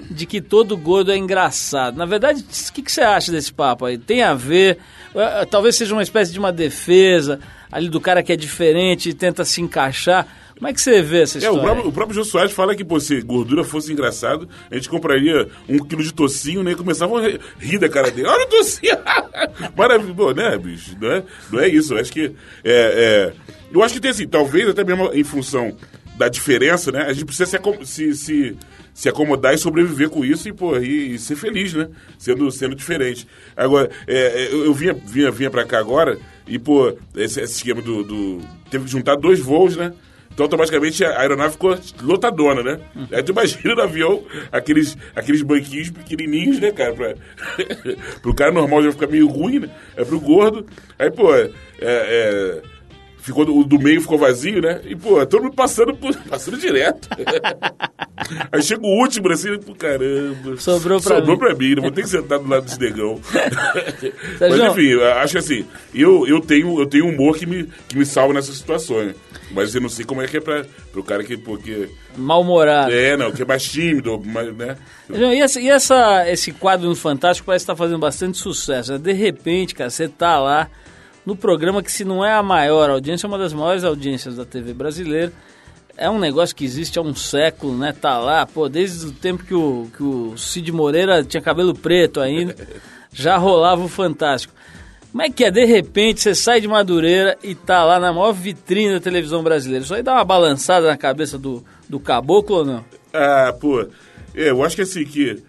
de 0.00 0.26
que 0.26 0.40
todo 0.40 0.76
gordo 0.76 1.10
é 1.12 1.16
engraçado. 1.16 1.96
Na 1.96 2.04
verdade, 2.06 2.42
o 2.42 2.72
que, 2.72 2.82
que 2.82 2.92
você 2.92 3.00
acha 3.00 3.32
desse 3.32 3.52
papo 3.52 3.84
aí? 3.84 3.96
Tem 3.98 4.22
a 4.22 4.34
ver? 4.34 4.78
eh, 5.14 5.44
Talvez 5.46 5.76
seja 5.76 5.94
uma 5.94 6.02
espécie 6.02 6.32
de 6.32 6.38
uma 6.38 6.52
defesa 6.52 7.40
ali 7.72 7.88
do 7.88 8.00
cara 8.00 8.22
que 8.22 8.32
é 8.32 8.36
diferente 8.36 9.08
e 9.10 9.14
tenta 9.14 9.44
se 9.44 9.60
encaixar. 9.60 10.26
Como 10.56 10.68
é 10.68 10.72
que 10.72 10.80
você 10.80 11.02
vê 11.02 11.20
essa 11.20 11.36
É, 11.36 11.40
história? 11.40 11.58
o 11.60 11.62
próprio, 11.64 11.88
o 11.88 11.92
próprio 11.92 12.14
Jô 12.14 12.24
Soares 12.24 12.52
fala 12.52 12.74
que, 12.74 12.82
pô, 12.82 12.98
se 12.98 13.20
gordura 13.20 13.62
fosse 13.62 13.92
engraçado, 13.92 14.48
a 14.70 14.74
gente 14.74 14.88
compraria 14.88 15.48
um 15.68 15.78
quilo 15.78 16.02
de 16.02 16.14
tocinho, 16.14 16.62
né? 16.62 16.72
E 16.72 16.74
começavam 16.74 17.18
a 17.18 17.22
ri- 17.28 17.40
rir 17.58 17.78
da 17.78 17.90
cara 17.90 18.10
dele. 18.10 18.26
Olha 18.26 18.46
o 18.46 18.48
tocinho! 18.48 18.96
Maravilhoso, 19.76 20.14
Pô, 20.14 20.32
né, 20.32 20.56
bicho? 20.56 20.96
Não 21.00 21.10
é, 21.12 21.22
não 21.52 21.60
é 21.60 21.68
isso. 21.68 21.92
Eu 21.94 21.98
acho 22.00 22.10
que. 22.12 22.32
É, 22.64 23.32
é, 23.32 23.32
eu 23.72 23.82
acho 23.82 23.94
que 23.94 24.00
tem 24.00 24.10
assim, 24.10 24.26
talvez 24.26 24.66
até 24.68 24.82
mesmo 24.82 25.10
em 25.12 25.24
função 25.24 25.76
da 26.16 26.28
diferença, 26.28 26.90
né? 26.90 27.02
A 27.02 27.12
gente 27.12 27.26
precisa 27.26 27.44
se, 27.50 27.84
se, 27.84 28.14
se, 28.14 28.56
se 28.96 29.10
acomodar 29.10 29.52
e 29.52 29.58
sobreviver 29.58 30.08
com 30.08 30.24
isso 30.24 30.48
e, 30.48 30.52
pô, 30.54 30.74
e, 30.78 31.12
e 31.12 31.18
ser 31.18 31.36
feliz, 31.36 31.74
né? 31.74 31.86
Sendo, 32.16 32.50
sendo 32.50 32.74
diferente. 32.74 33.28
Agora, 33.54 33.90
é, 34.06 34.14
é, 34.16 34.46
eu, 34.50 34.64
eu 34.64 34.72
vinha, 34.72 34.94
vinha, 34.94 35.30
vinha 35.30 35.50
pra 35.50 35.66
cá 35.66 35.78
agora 35.78 36.18
e, 36.48 36.58
pô, 36.58 36.96
esse, 37.14 37.38
esse 37.42 37.56
esquema 37.56 37.82
do, 37.82 38.02
do. 38.02 38.40
Teve 38.70 38.86
que 38.86 38.90
juntar 38.90 39.16
dois 39.16 39.38
voos, 39.38 39.76
né? 39.76 39.92
Então, 40.32 40.44
automaticamente, 40.44 41.04
a 41.04 41.20
aeronave 41.20 41.52
ficou 41.52 41.78
lotadona, 42.00 42.62
né? 42.62 42.80
Aí 43.12 43.22
tu 43.22 43.32
imagina 43.32 43.74
no 43.74 43.82
avião 43.82 44.24
aqueles, 44.50 44.96
aqueles 45.14 45.42
banquinhos 45.42 45.90
pequenininhos, 45.90 46.58
né, 46.58 46.72
cara? 46.72 46.94
Pra, 46.94 47.14
pro 48.22 48.34
cara 48.34 48.50
normal 48.50 48.82
já 48.82 48.92
fica 48.92 49.06
meio 49.06 49.26
ruim, 49.28 49.58
né? 49.58 49.70
É 49.94 50.06
pro 50.06 50.18
gordo. 50.18 50.64
Aí, 50.98 51.10
pô, 51.10 51.34
é, 51.34 51.50
é, 51.80 52.62
ficou, 53.26 53.44
o 53.48 53.64
do 53.64 53.78
meio 53.78 54.00
ficou 54.00 54.16
vazio, 54.18 54.62
né? 54.62 54.80
E, 54.84 54.94
pô, 54.96 55.24
todo 55.26 55.42
mundo 55.44 55.54
passando, 55.54 55.94
por- 55.94 56.14
passando 56.28 56.56
direto. 56.58 57.08
Aí 58.50 58.62
chega 58.62 58.82
o 58.86 58.98
último, 59.00 59.30
assim, 59.30 59.58
pô, 59.58 59.74
caramba. 59.74 60.56
Sobrou 60.58 61.00
pra 61.00 61.16
Sobrou 61.16 61.36
mim. 61.36 61.38
pra 61.38 61.54
mim, 61.54 61.74
não 61.74 61.82
vou 61.82 61.92
ter 61.92 62.02
que 62.02 62.08
sentar 62.08 62.38
do 62.38 62.48
lado 62.48 62.64
desse 62.64 62.80
negão. 62.80 63.20
Mas, 64.40 64.58
enfim, 64.60 64.86
eu 64.88 65.04
acho 65.14 65.32
que 65.32 65.38
assim, 65.38 65.66
eu, 65.94 66.26
eu, 66.26 66.40
tenho, 66.40 66.78
eu 66.80 66.86
tenho 66.86 67.08
humor 67.08 67.36
que 67.36 67.46
me, 67.46 67.68
que 67.88 67.96
me 67.96 68.06
salva 68.06 68.32
nessas 68.34 68.56
situações. 68.56 69.14
Mas 69.52 69.74
eu 69.74 69.80
não 69.80 69.88
sei 69.88 70.04
como 70.04 70.20
é 70.22 70.26
que 70.26 70.38
é 70.38 70.40
pra, 70.40 70.64
pro 70.90 71.04
cara 71.04 71.22
que, 71.22 71.36
porque, 71.36 71.88
Mal-humorado. 72.16 72.90
é, 72.92 73.16
não, 73.16 73.30
que 73.30 73.42
é 73.42 73.44
mais 73.44 73.62
tímido, 73.64 74.20
mais, 74.24 74.52
né? 74.56 74.76
João, 75.08 75.32
E, 75.32 75.40
essa, 75.40 75.60
e 75.60 75.68
essa- 75.68 76.28
esse 76.28 76.50
quadro 76.52 76.88
no 76.88 76.96
Fantástico 76.96 77.46
parece 77.46 77.62
estar 77.62 77.76
fazendo 77.76 77.98
bastante 78.00 78.38
sucesso. 78.38 78.92
né? 78.92 78.98
De 78.98 79.12
repente, 79.12 79.72
cara, 79.74 79.88
você 79.88 80.08
tá 80.08 80.40
lá 80.40 80.68
no 81.26 81.34
programa 81.34 81.82
que 81.82 81.90
se 81.90 82.04
não 82.04 82.24
é 82.24 82.32
a 82.32 82.42
maior 82.42 82.88
audiência, 82.88 83.26
é 83.26 83.28
uma 83.28 83.36
das 83.36 83.52
maiores 83.52 83.82
audiências 83.82 84.36
da 84.36 84.44
TV 84.44 84.72
brasileira. 84.72 85.32
É 85.96 86.08
um 86.08 86.20
negócio 86.20 86.54
que 86.54 86.64
existe 86.64 86.98
há 86.98 87.02
um 87.02 87.14
século, 87.14 87.76
né? 87.76 87.92
Tá 87.92 88.18
lá, 88.18 88.46
pô, 88.46 88.68
desde 88.68 89.06
o 89.06 89.12
tempo 89.12 89.44
que 89.44 89.54
o, 89.54 89.88
que 89.96 90.02
o 90.02 90.36
Cid 90.38 90.70
Moreira 90.70 91.24
tinha 91.24 91.40
cabelo 91.40 91.74
preto 91.74 92.20
ainda, 92.20 92.54
já 93.12 93.36
rolava 93.36 93.82
o 93.82 93.88
Fantástico. 93.88 94.54
Como 95.10 95.22
é 95.22 95.30
que 95.30 95.44
é? 95.44 95.50
De 95.50 95.64
repente 95.64 96.20
você 96.20 96.34
sai 96.34 96.60
de 96.60 96.68
Madureira 96.68 97.38
e 97.42 97.54
tá 97.54 97.82
lá 97.84 97.98
na 97.98 98.12
maior 98.12 98.32
vitrine 98.32 98.92
da 98.92 99.00
televisão 99.00 99.42
brasileira. 99.42 99.82
Isso 99.82 99.94
aí 99.94 100.02
dá 100.02 100.12
uma 100.12 100.24
balançada 100.24 100.86
na 100.86 100.96
cabeça 100.96 101.38
do, 101.38 101.64
do 101.88 101.98
caboclo 101.98 102.58
ou 102.58 102.64
não? 102.64 102.84
Ah, 103.14 103.54
pô, 103.58 103.86
eu 104.34 104.62
acho 104.62 104.76
que 104.76 104.82
assim, 104.82 105.04
que 105.04 105.42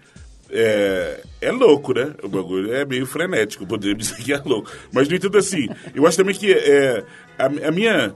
é, 0.50 1.20
é 1.40 1.50
louco, 1.52 1.92
né? 1.92 2.12
O 2.22 2.28
bagulho 2.28 2.72
é 2.74 2.84
meio 2.84 3.06
frenético, 3.06 3.66
poderíamos 3.66 4.08
dizer 4.08 4.22
que 4.22 4.32
é 4.32 4.38
louco. 4.44 4.70
Mas, 4.92 5.08
no 5.08 5.14
entanto, 5.16 5.38
assim, 5.38 5.68
eu 5.94 6.06
acho 6.06 6.16
também 6.16 6.34
que 6.34 6.52
é, 6.52 7.04
a, 7.38 7.46
a 7.46 7.70
minha, 7.70 8.14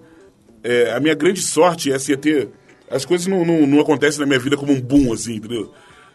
é, 0.62 0.92
a 0.92 1.00
minha 1.00 1.14
grande 1.14 1.40
sorte 1.42 1.92
é 1.92 1.94
assim, 1.96 2.12
é 2.12 2.16
ter... 2.16 2.48
As 2.90 3.04
coisas 3.06 3.26
não, 3.26 3.44
não, 3.44 3.66
não 3.66 3.80
acontecem 3.80 4.20
na 4.20 4.26
minha 4.26 4.38
vida 4.38 4.56
como 4.56 4.72
um 4.72 4.80
boom, 4.80 5.12
assim, 5.12 5.36
entendeu? 5.36 5.72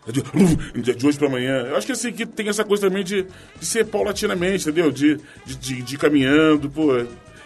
De, 0.07 0.93
de- 0.93 1.07
hoje 1.07 1.17
pra 1.17 1.27
amanhã. 1.27 1.65
Eu 1.67 1.75
acho 1.75 1.85
que 1.85 1.91
assim, 1.91 2.13
que 2.13 2.25
tem 2.25 2.47
essa 2.47 2.63
coisa 2.63 2.87
também 2.87 3.03
de, 3.03 3.25
de 3.59 3.65
ser 3.65 3.85
paulatinamente, 3.85 4.69
entendeu? 4.69 4.91
De, 4.91 5.17
de, 5.45 5.55
de, 5.55 5.81
de 5.81 5.97
caminhando, 5.97 6.69
pô. 6.69 7.03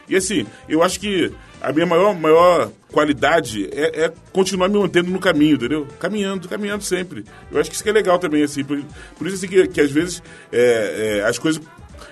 E 0.09 0.15
assim, 0.15 0.45
eu 0.67 0.83
acho 0.83 0.99
que 0.99 1.31
a 1.61 1.71
minha 1.71 1.85
maior, 1.85 2.13
maior 2.17 2.71
qualidade 2.91 3.69
é, 3.71 4.05
é 4.05 4.13
continuar 4.31 4.67
me 4.67 4.77
mantendo 4.77 5.09
no 5.09 5.19
caminho, 5.19 5.55
entendeu? 5.55 5.87
Caminhando, 5.99 6.47
caminhando 6.49 6.83
sempre. 6.83 7.23
Eu 7.51 7.59
acho 7.59 7.69
que 7.69 7.75
isso 7.75 7.83
que 7.83 7.89
é 7.89 7.93
legal 7.93 8.19
também, 8.19 8.43
assim. 8.43 8.63
Por, 8.63 8.81
por 9.17 9.27
isso 9.27 9.37
assim, 9.37 9.47
que, 9.47 9.67
que 9.67 9.79
às 9.81 9.91
vezes 9.91 10.21
é, 10.51 11.19
é, 11.21 11.27
as 11.27 11.37
coisas 11.39 11.61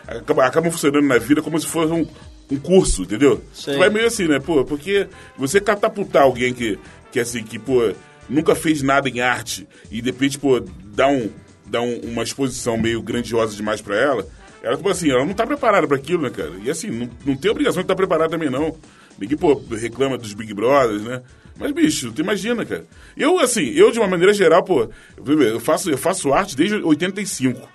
acabam, 0.08 0.46
acabam 0.46 0.72
funcionando 0.72 1.06
na 1.06 1.18
vida 1.18 1.42
como 1.42 1.60
se 1.60 1.66
fosse 1.68 1.92
um, 1.92 2.08
um 2.52 2.58
curso, 2.58 3.02
entendeu? 3.04 3.44
Sei. 3.54 3.74
Tu 3.74 3.80
vai 3.80 3.90
meio 3.90 4.08
assim, 4.08 4.28
né? 4.28 4.40
Pô, 4.40 4.64
porque 4.64 5.08
você 5.38 5.60
catapultar 5.60 6.24
alguém 6.24 6.54
que, 6.54 6.80
que 7.12 7.20
assim, 7.20 7.44
que, 7.44 7.60
pô, 7.60 7.92
nunca 8.30 8.56
fez 8.56 8.82
nada 8.82 9.10
em 9.10 9.20
arte 9.20 9.68
e 9.92 10.02
de 10.02 10.12
repente, 10.12 10.38
pô, 10.40 10.60
dá, 10.94 11.08
um, 11.08 11.30
dá 11.66 11.82
um- 11.82 12.00
uma 12.04 12.24
exposição 12.24 12.78
meio 12.78 13.02
grandiosa 13.02 13.56
demais 13.56 13.82
pra 13.82 13.96
ela, 13.98 14.26
ela, 14.62 14.76
tipo 14.76 14.90
assim, 14.90 15.10
ela 15.10 15.26
não 15.26 15.34
tá 15.34 15.46
preparada 15.46 15.88
pra 15.88 15.98
aquilo, 15.98 16.24
né, 16.24 16.30
cara? 16.30 16.52
E 16.64 16.70
assim, 16.70 16.90
não, 16.90 17.10
não 17.26 17.36
tem 17.36 17.50
obrigação 17.50 17.82
de 17.82 17.86
estar 17.86 17.96
preparada 17.96 18.30
também, 18.30 18.50
não. 18.50 18.76
Ninguém, 19.18 19.38
pô, 19.38 19.62
reclama 19.72 20.18
dos 20.18 20.34
Big 20.34 20.54
Brothers, 20.54 21.04
né? 21.04 21.22
Mas, 21.58 21.72
bicho, 21.72 22.12
tu 22.12 22.22
imagina, 22.22 22.66
cara. 22.66 22.86
Eu, 23.18 23.40
assim, 23.40 23.70
eu, 23.72 23.92
de 23.92 24.00
uma 24.00 24.08
maneira 24.08 24.34
geral, 24.34 24.64
pô, 24.64 24.90
eu 25.18 25.60
faço, 25.60 25.90
eu 25.90 25.98
faço 25.98 26.34
arte 26.34 26.56
desde 26.56 26.78
85 26.78 27.68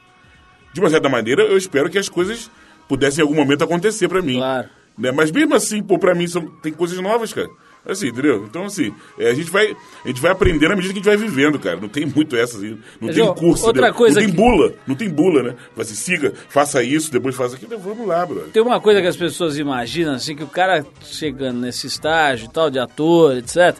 de 0.74 0.80
uma 0.80 0.90
certa 0.90 1.08
maneira, 1.08 1.42
eu 1.42 1.56
espero 1.56 1.88
que 1.88 1.96
as 1.96 2.08
coisas 2.08 2.50
pudessem 2.88 3.20
em 3.20 3.22
algum 3.22 3.36
momento 3.36 3.62
acontecer 3.62 4.08
pra 4.08 4.20
mim. 4.20 4.36
Claro. 4.38 4.68
Né? 4.98 5.12
Mas 5.12 5.30
mesmo 5.30 5.54
assim, 5.54 5.82
pô, 5.82 5.98
pra 5.98 6.14
mim 6.14 6.26
são, 6.26 6.46
tem 6.62 6.72
coisas 6.72 6.98
novas, 6.98 7.32
cara. 7.32 7.48
Assim, 7.86 8.08
entendeu? 8.08 8.44
Então, 8.48 8.64
assim, 8.64 8.94
é, 9.18 9.30
a, 9.30 9.34
gente 9.34 9.50
vai, 9.50 9.76
a 10.04 10.08
gente 10.08 10.20
vai 10.20 10.30
aprendendo 10.32 10.72
à 10.72 10.76
medida 10.76 10.94
que 10.94 11.00
a 11.00 11.02
gente 11.02 11.18
vai 11.18 11.28
vivendo, 11.28 11.58
cara. 11.58 11.78
Não 11.78 11.88
tem 11.88 12.06
muito 12.06 12.34
essa, 12.34 12.56
assim. 12.56 12.70
Não 12.70 13.08
Mas, 13.08 13.14
tem 13.14 13.24
ó, 13.24 13.34
curso. 13.34 13.66
outra 13.66 13.88
né? 13.88 13.92
coisa 13.92 14.14
Não 14.18 14.26
tem 14.26 14.34
que- 14.34 14.40
bula. 14.40 14.72
Não 14.86 14.94
tem 14.94 15.08
bula, 15.10 15.42
né? 15.42 15.54
Vai 15.76 15.84
assim, 15.84 15.94
siga, 15.94 16.32
faça 16.48 16.82
isso, 16.82 17.12
depois 17.12 17.34
faça 17.34 17.56
aquilo. 17.56 17.78
Vamos 17.78 18.06
lá, 18.06 18.24
brother. 18.24 18.48
Tem 18.52 18.62
uma 18.62 18.80
coisa 18.80 19.02
que 19.02 19.06
as 19.06 19.16
pessoas 19.16 19.58
imaginam, 19.58 20.14
assim, 20.14 20.34
que 20.34 20.42
o 20.42 20.46
cara 20.48 20.84
chegando 21.02 21.60
nesse 21.60 21.86
estágio 21.86 22.46
e 22.46 22.50
tal, 22.50 22.70
de 22.70 22.78
ator, 22.78 23.36
etc. 23.36 23.76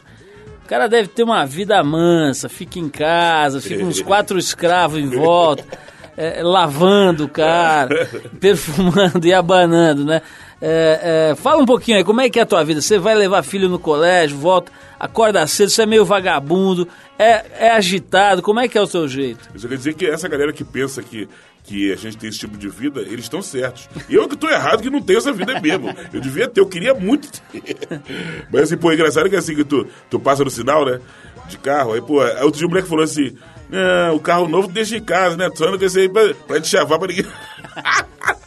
O 0.65 0.69
cara 0.69 0.87
deve 0.87 1.09
ter 1.09 1.23
uma 1.23 1.45
vida 1.47 1.83
mansa, 1.83 2.49
fica 2.49 2.79
em 2.79 2.89
casa, 2.89 3.61
fica 3.61 3.85
uns 3.85 4.01
quatro 4.03 4.39
escravos 4.39 4.99
em 4.99 5.09
volta, 5.09 5.65
é, 6.17 6.43
lavando 6.43 7.25
o 7.25 7.29
cara, 7.29 8.07
perfumando 8.41 9.27
e 9.27 9.33
abanando, 9.33 10.05
né? 10.05 10.21
É, 10.61 11.31
é, 11.31 11.35
fala 11.35 11.63
um 11.63 11.67
pouquinho 11.67 11.99
aí, 11.99 12.05
como 12.05 12.21
é 12.21 12.31
que 12.31 12.39
é 12.39 12.43
a 12.43 12.47
tua 12.47 12.65
vida? 12.65 12.81
Você 12.81 12.99
vai 12.99 13.15
levar 13.15 13.43
filho 13.43 13.69
no 13.69 13.79
colégio, 13.79 14.39
volta, 14.39 14.73
acorda 14.99 15.47
cedo, 15.47 15.71
você 15.71 15.83
é 15.83 15.87
meio 15.87 16.05
vagabundo, 16.05 16.89
é, 17.19 17.67
é 17.67 17.71
agitado, 17.71 18.43
como 18.43 18.61
é 18.61 18.69
que 18.69 18.79
é 18.79 18.81
o 18.81 18.87
seu 18.87 19.07
jeito? 19.09 19.49
Isso 19.55 19.69
quer 19.69 19.77
dizer 19.77 19.95
que 19.95 20.07
essa 20.07 20.29
galera 20.29 20.53
que 20.53 20.65
pensa 20.65 21.03
que, 21.03 21.29
que 21.65 21.93
a 21.93 21.97
gente 21.97 22.17
tem 22.17 22.29
esse 22.29 22.39
tipo 22.39 22.57
de 22.57 22.69
vida, 22.69 23.01
eles 23.01 23.25
estão 23.25 23.43
certos. 23.43 23.89
Eu 24.09 24.29
que 24.29 24.37
tô 24.37 24.49
errado 24.49 24.83
que 24.83 24.91
não 24.91 25.03
tenho 25.03 25.19
essa 25.19 25.33
vida 25.33 25.61
mesmo. 25.61 25.95
Eu 26.13 26.21
devia 26.21 26.49
ter, 26.49 26.61
eu 26.61 26.67
queria 26.67 26.95
muito 26.95 27.31
ter. 27.31 27.77
Mas 28.53 28.63
assim, 28.63 28.77
pô, 28.77 28.91
é 28.91 28.95
engraçado 28.95 29.29
que 29.29 29.37
assim 29.37 29.55
que 29.55 29.65
tu, 29.65 29.87
tu 30.09 30.19
passa 30.21 30.45
no 30.45 30.51
sinal, 30.51 30.85
né? 30.85 31.01
De 31.49 31.59
carro, 31.59 31.93
aí, 31.93 32.01
pô, 32.01 32.21
aí 32.23 32.43
outro 32.43 32.59
dia 32.59 32.67
o 32.67 32.71
moleque 32.71 32.89
falou 32.89 33.05
assim: 33.05 33.37
Não, 33.69 34.17
o 34.17 34.21
carro 34.21 34.49
novo 34.49 34.67
deixa 34.69 34.97
em 34.97 35.05
casa, 35.05 35.37
né? 35.37 35.51
Tu 35.51 35.59
só 35.59 35.69
anda 35.69 35.79
com 35.79 35.85
esse 35.85 36.01
aí 36.01 36.09
pra, 36.09 36.33
pra 36.47 36.61
te 36.61 36.69
chavar 36.69 36.99
pra 36.99 37.09
ninguém. 37.09 37.27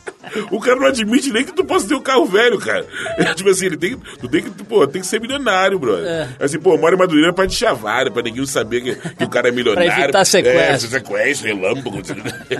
O 0.52 0.60
cara 0.60 0.80
não 0.80 0.88
admite 0.88 1.32
nem 1.32 1.44
que 1.44 1.54
tu 1.54 1.64
possa 1.64 1.88
ter 1.88 1.96
um 1.96 2.02
carro 2.02 2.26
velho, 2.26 2.58
cara. 2.60 2.86
É, 3.18 3.34
tipo 3.36 3.50
assim, 3.50 3.66
ele 3.68 3.78
tem, 3.78 3.98
tu 4.20 4.28
tem 4.28 4.44
que, 4.44 4.50
pô, 4.64 4.86
tem 4.88 5.02
que 5.02 5.08
ser 5.08 5.20
milionário, 5.20 5.80
brother. 5.80 6.06
É. 6.06 6.30
Assim, 6.44 6.60
pô, 6.60 6.78
mora 6.78 6.96
em 6.96 6.98
Madureira 6.98 7.34
pra 7.34 7.48
te 7.48 7.56
chavar, 7.56 8.10
pra 8.12 8.22
ninguém 8.22 8.46
saber 8.46 8.82
que, 8.82 8.96
que 8.96 9.24
o 9.24 9.30
cara 9.30 9.50
é 9.50 9.52
milionário. 9.52 9.92
Pra 9.92 10.04
evitar 10.04 10.26
sequestro. 10.26 10.88
É, 10.88 11.00
sequestro, 11.00 11.48
relâmpago. 11.48 12.02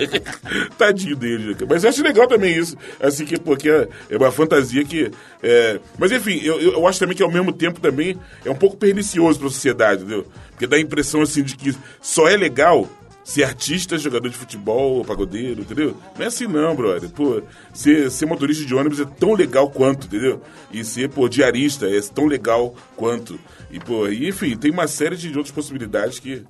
Tadinho 0.76 1.16
dele, 1.16 1.48
né, 1.48 1.54
cara. 1.54 1.66
Mas 1.68 1.84
eu 1.84 1.90
acho 1.90 2.02
legal 2.02 2.26
também 2.26 2.56
isso. 2.56 2.76
Assim, 3.00 3.24
que, 3.24 3.38
pô, 3.38 3.56
que 3.56 3.68
é, 3.68 3.88
é 4.10 4.16
uma 4.16 4.30
fantasia 4.30 4.84
que... 4.84 5.10
é, 5.42 5.78
Mas, 5.98 6.12
enfim, 6.12 6.40
eu, 6.42 6.60
eu 6.60 6.86
acho 6.86 6.98
também 6.98 7.16
que 7.16 7.22
ao 7.22 7.30
mesmo 7.30 7.52
tempo 7.52 7.80
também 7.80 8.18
é 8.44 8.50
um 8.50 8.54
pouco 8.54 8.76
pernicioso 8.76 9.38
pra 9.38 9.48
sociedade, 9.48 10.02
entendeu? 10.02 10.26
Porque 10.50 10.66
dá 10.66 10.76
a 10.76 10.80
impressão, 10.80 11.22
assim, 11.22 11.42
de 11.42 11.56
que 11.56 11.74
só 12.00 12.28
é 12.28 12.36
legal 12.36 12.88
ser 13.28 13.44
artista, 13.44 13.98
jogador 13.98 14.30
de 14.30 14.38
futebol, 14.38 15.04
pagodeiro, 15.04 15.60
entendeu? 15.60 15.94
Não 16.16 16.24
é 16.24 16.28
assim 16.28 16.46
não, 16.46 16.74
brother. 16.74 17.10
Pô, 17.10 17.42
ser, 17.74 18.10
ser 18.10 18.24
motorista 18.24 18.64
de 18.64 18.74
ônibus 18.74 19.00
é 19.00 19.04
tão 19.04 19.34
legal 19.34 19.68
quanto, 19.68 20.06
entendeu? 20.06 20.40
E 20.72 20.82
ser, 20.82 21.10
pô, 21.10 21.28
diarista 21.28 21.86
é 21.86 22.00
tão 22.00 22.24
legal 22.24 22.74
quanto. 22.96 23.38
E, 23.70 23.78
pô, 23.78 24.08
e, 24.08 24.30
enfim, 24.30 24.56
tem 24.56 24.70
uma 24.70 24.86
série 24.86 25.14
de 25.14 25.28
outras 25.28 25.50
possibilidades 25.50 26.18
que... 26.18 26.42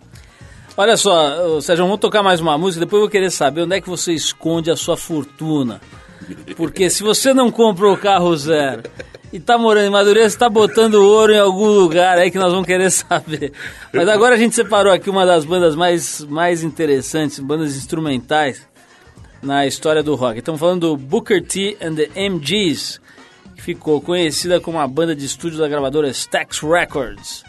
Olha 0.76 0.96
só, 0.96 1.60
Sérgio, 1.60 1.84
vamos 1.84 1.98
tocar 1.98 2.22
mais 2.22 2.40
uma 2.40 2.56
música, 2.56 2.84
depois 2.84 3.00
eu 3.00 3.06
vou 3.06 3.10
querer 3.10 3.32
saber 3.32 3.62
onde 3.62 3.74
é 3.74 3.80
que 3.80 3.88
você 3.88 4.12
esconde 4.12 4.70
a 4.70 4.76
sua 4.76 4.96
fortuna. 4.96 5.80
Porque 6.56 6.90
se 6.90 7.02
você 7.02 7.32
não 7.32 7.50
comprou 7.50 7.94
o 7.94 7.98
carro 7.98 8.36
zero 8.36 8.82
e 9.32 9.38
tá 9.38 9.58
morando 9.58 9.86
em 9.86 9.90
Madureira, 9.90 10.28
você 10.28 10.38
tá 10.38 10.48
botando 10.48 10.94
ouro 10.94 11.32
em 11.32 11.38
algum 11.38 11.68
lugar 11.68 12.18
aí 12.18 12.30
que 12.30 12.38
nós 12.38 12.52
vamos 12.52 12.66
querer 12.66 12.90
saber. 12.90 13.52
Mas 13.92 14.08
agora 14.08 14.34
a 14.34 14.38
gente 14.38 14.54
separou 14.54 14.92
aqui 14.92 15.10
uma 15.10 15.26
das 15.26 15.44
bandas 15.44 15.74
mais, 15.74 16.24
mais 16.24 16.62
interessantes, 16.62 17.38
bandas 17.38 17.76
instrumentais 17.76 18.66
na 19.42 19.66
história 19.66 20.02
do 20.02 20.14
rock. 20.14 20.38
Estamos 20.38 20.60
falando 20.60 20.88
do 20.88 20.96
Booker 20.96 21.42
T 21.42 21.76
and 21.80 21.94
the 21.94 22.10
MGs, 22.28 23.00
que 23.54 23.62
ficou 23.62 24.00
conhecida 24.00 24.60
como 24.60 24.78
a 24.78 24.86
banda 24.86 25.14
de 25.14 25.24
estúdio 25.24 25.58
da 25.58 25.68
gravadora 25.68 26.08
Stax 26.08 26.60
Records. 26.60 27.44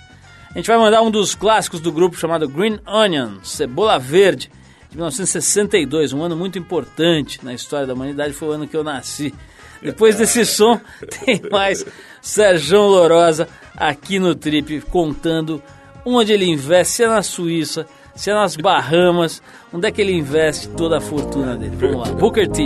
A 0.54 0.58
gente 0.58 0.68
vai 0.68 0.78
mandar 0.78 1.02
um 1.02 1.12
dos 1.12 1.36
clássicos 1.36 1.80
do 1.80 1.92
grupo 1.92 2.18
chamado 2.18 2.48
Green 2.48 2.80
Onion, 2.86 3.38
Cebola 3.44 4.00
Verde, 4.00 4.52
de 4.90 4.98
1962, 4.98 6.14
um 6.14 6.24
ano 6.24 6.36
muito 6.36 6.58
importante 6.58 7.44
na 7.44 7.54
história 7.54 7.86
da 7.86 7.94
humanidade, 7.94 8.34
foi 8.34 8.48
o 8.48 8.52
ano 8.52 8.68
que 8.68 8.76
eu 8.76 8.84
nasci. 8.84 9.34
Depois 9.82 10.16
desse 10.16 10.44
som, 10.46 10.80
tem 11.24 11.42
mais 11.52 11.86
Sérgio 12.22 12.82
Lorosa 12.82 13.48
aqui 13.78 14.20
no 14.20 14.34
Trip, 14.34 14.82
contando 14.82 15.62
onde 16.04 16.34
ele 16.34 16.46
investe, 16.46 16.94
se 16.94 17.04
é 17.04 17.08
na 17.08 17.22
Suíça, 17.22 17.86
se 18.16 18.32
é 18.32 18.34
nas 18.34 18.56
Bahamas, 18.56 19.42
onde 19.72 19.88
é 19.88 19.92
que 19.92 20.02
ele 20.02 20.14
investe 20.14 20.68
toda 20.70 20.98
a 20.98 21.02
fortuna 21.02 21.56
dele. 21.56 21.76
Vamos 21.76 22.10
lá, 22.10 22.16
Booker 22.16 22.50
T. 22.50 22.64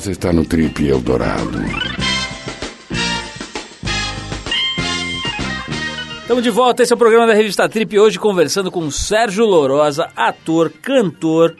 Você 0.00 0.12
está 0.12 0.32
no 0.32 0.46
Trip 0.46 0.88
Eldorado. 0.88 1.58
Estamos 6.22 6.42
de 6.42 6.48
volta, 6.48 6.82
esse 6.82 6.90
é 6.90 6.96
o 6.96 6.98
programa 6.98 7.26
da 7.26 7.34
Revista 7.34 7.68
Trip, 7.68 7.98
hoje 7.98 8.18
conversando 8.18 8.70
com 8.70 8.90
Sérgio 8.90 9.44
Lorosa, 9.44 10.10
ator, 10.16 10.72
cantor, 10.80 11.54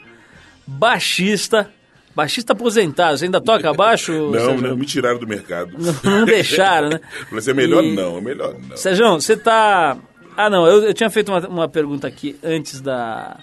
baixista, 0.65 1.69
baixista 2.15 2.53
aposentado. 2.53 3.15
Você 3.19 3.25
ainda 3.25 3.39
toca 3.39 3.71
baixo? 3.75 4.11
Não, 4.33 4.39
Sérgio? 4.39 4.67
não, 4.69 4.75
me 4.75 4.87
tiraram 4.87 5.19
do 5.19 5.27
mercado. 5.27 5.75
Não, 5.77 5.95
não 6.03 6.25
deixaram, 6.25 6.89
né? 6.89 6.99
Mas 7.31 7.47
é 7.47 7.53
melhor 7.53 7.83
E- 7.83 7.93
não, 7.93 8.17
é 8.17 8.21
melhor 8.21 8.55
não. 8.57 8.75
Sérgio, 8.75 9.07
você 9.11 9.37
tá... 9.37 9.99
Ah, 10.35 10.49
não, 10.49 10.65
eu, 10.65 10.85
eu 10.85 10.93
tinha 10.95 11.11
feito 11.11 11.31
uma, 11.31 11.47
uma 11.47 11.69
pergunta 11.69 12.07
aqui 12.07 12.39
antes 12.43 12.81
da 12.81 13.37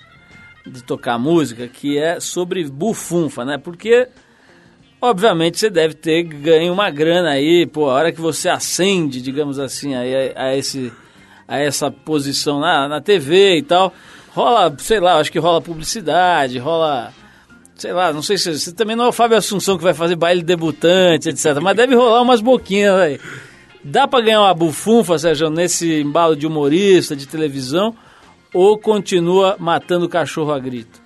de 0.66 0.82
tocar 0.82 1.18
música, 1.18 1.68
que 1.68 1.96
é 1.96 2.18
sobre 2.18 2.64
bufunfa, 2.68 3.44
né? 3.44 3.58
Porque, 3.58 4.08
obviamente, 5.00 5.58
você 5.58 5.70
deve 5.70 5.94
ter 5.94 6.22
ganho 6.22 6.72
uma 6.72 6.90
grana 6.90 7.30
aí, 7.30 7.66
pô, 7.66 7.90
a 7.90 7.94
hora 7.94 8.12
que 8.12 8.20
você 8.20 8.48
acende, 8.48 9.22
digamos 9.22 9.58
assim, 9.58 9.94
aí, 9.94 10.32
a, 10.34 10.44
a 10.44 10.56
esse, 10.56 10.92
a 11.46 11.58
essa 11.58 11.90
posição 11.90 12.60
na, 12.60 12.88
na 12.88 13.00
TV 13.00 13.58
e 13.58 13.62
tal, 13.62 13.92
rola, 14.30 14.74
sei 14.78 15.00
lá, 15.00 15.18
acho 15.18 15.32
que 15.32 15.38
rola 15.38 15.60
publicidade, 15.60 16.58
rola... 16.58 17.12
Sei 17.76 17.92
lá, 17.92 18.12
não 18.12 18.22
sei 18.22 18.36
se 18.36 18.58
você 18.58 18.72
também 18.72 18.96
não 18.96 19.04
é 19.04 19.08
o 19.08 19.12
Fábio 19.12 19.36
Assunção 19.36 19.78
que 19.78 19.84
vai 19.84 19.94
fazer 19.94 20.16
baile 20.16 20.42
debutante, 20.42 21.28
etc. 21.28 21.60
Mas 21.62 21.76
deve 21.76 21.94
rolar 21.94 22.22
umas 22.22 22.40
boquinhas 22.40 22.96
aí. 22.96 23.20
Dá 23.84 24.08
pra 24.08 24.20
ganhar 24.20 24.40
uma 24.40 24.52
bufunfa, 24.52 25.16
Sérgio, 25.16 25.48
nesse 25.48 26.00
embalo 26.00 26.34
de 26.34 26.44
humorista, 26.44 27.14
de 27.14 27.28
televisão, 27.28 27.94
ou 28.52 28.76
continua 28.76 29.54
matando 29.60 30.08
cachorro 30.08 30.52
a 30.52 30.58
grito? 30.58 31.00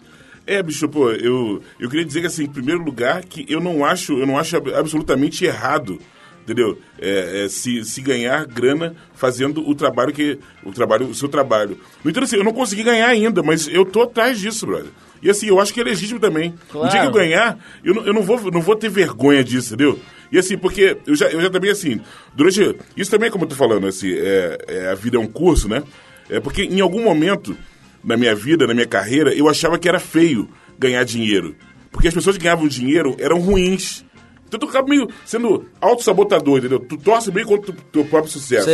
É, 0.47 0.63
bicho, 0.63 0.89
pô, 0.89 1.11
eu, 1.13 1.63
eu 1.79 1.89
queria 1.89 2.05
dizer 2.05 2.21
que, 2.21 2.27
assim, 2.27 2.45
em 2.45 2.51
primeiro 2.51 2.83
lugar, 2.83 3.25
que 3.25 3.47
eu 3.49 3.61
não 3.61 3.85
acho, 3.85 4.19
eu 4.19 4.27
não 4.27 4.39
acho 4.39 4.57
ab- 4.57 4.75
absolutamente 4.75 5.45
errado, 5.45 5.99
entendeu? 6.43 6.77
É, 6.99 7.45
é, 7.45 7.49
se, 7.49 7.85
se 7.85 8.01
ganhar 8.01 8.45
grana 8.47 8.95
fazendo 9.15 9.67
o 9.69 9.75
trabalho 9.75 10.13
que. 10.13 10.39
O 10.65 10.73
trabalho, 10.73 11.07
o 11.07 11.15
seu 11.15 11.29
trabalho. 11.29 11.79
No 12.03 12.11
entanto, 12.11 12.25
assim, 12.25 12.37
eu 12.37 12.45
não 12.45 12.53
consegui 12.53 12.83
ganhar 12.83 13.07
ainda, 13.07 13.43
mas 13.43 13.69
eu 13.69 13.85
tô 13.85 14.03
atrás 14.03 14.39
disso, 14.41 14.67
brother. 14.67 14.91
E 15.23 15.31
assim, 15.31 15.47
eu 15.47 15.61
acho 15.61 15.73
que 15.73 15.81
é 15.81 15.85
legítimo 15.85 16.19
também. 16.19 16.53
Claro. 16.69 16.87
No 16.87 16.91
dia 16.91 17.01
que 17.03 17.07
eu 17.07 17.13
ganhar, 17.13 17.57
eu 17.85 17.95
não, 17.95 18.05
eu 18.07 18.13
não, 18.13 18.23
vou, 18.23 18.51
não 18.51 18.61
vou 18.61 18.75
ter 18.75 18.89
vergonha 18.91 19.45
disso, 19.45 19.75
entendeu? 19.75 19.97
E 20.33 20.39
assim, 20.39 20.59
porque 20.59 20.97
eu 21.07 21.15
já, 21.15 21.27
eu 21.29 21.41
já 21.41 21.49
também, 21.51 21.71
assim, 21.71 22.01
durante. 22.35 22.75
Isso 22.97 23.11
também, 23.13 23.31
como 23.31 23.45
eu 23.45 23.49
tô 23.49 23.55
falando, 23.55 23.87
assim, 23.87 24.13
é, 24.13 24.59
é, 24.67 24.89
a 24.89 24.95
vida 24.97 25.17
é 25.17 25.21
um 25.21 25.29
curso, 25.29 25.69
né? 25.69 25.85
É 26.29 26.41
porque 26.41 26.63
em 26.65 26.81
algum 26.81 27.05
momento 27.05 27.57
na 28.05 28.17
minha 28.17 28.35
vida, 28.35 28.67
na 28.67 28.75
minha 28.75 28.87
carreira, 28.87 29.35
eu 29.35 29.49
achava 29.49 29.79
que 29.79 29.89
era 29.89 29.99
feio 30.01 30.49
ganhar 30.79 31.05
dinheiro. 31.05 31.55
Porque 31.91 32.09
as 32.09 32.15
pessoas 32.15 32.37
que 32.37 32.45
ganhavam 32.45 32.67
dinheiro 32.67 33.17
eram 33.19 33.39
ruins. 33.39 34.05
Então 34.49 34.59
tu 34.61 34.67
acaba 34.69 34.89
meio 34.89 35.09
sendo 35.25 35.67
auto-sabotador, 35.81 36.59
entendeu? 36.59 36.79
Tu 36.81 36.97
torce 36.97 37.31
bem 37.31 37.45
contra 37.45 37.71
o 37.71 37.75
teu 37.75 38.05
próprio 38.05 38.31
sucesso. 38.33 38.65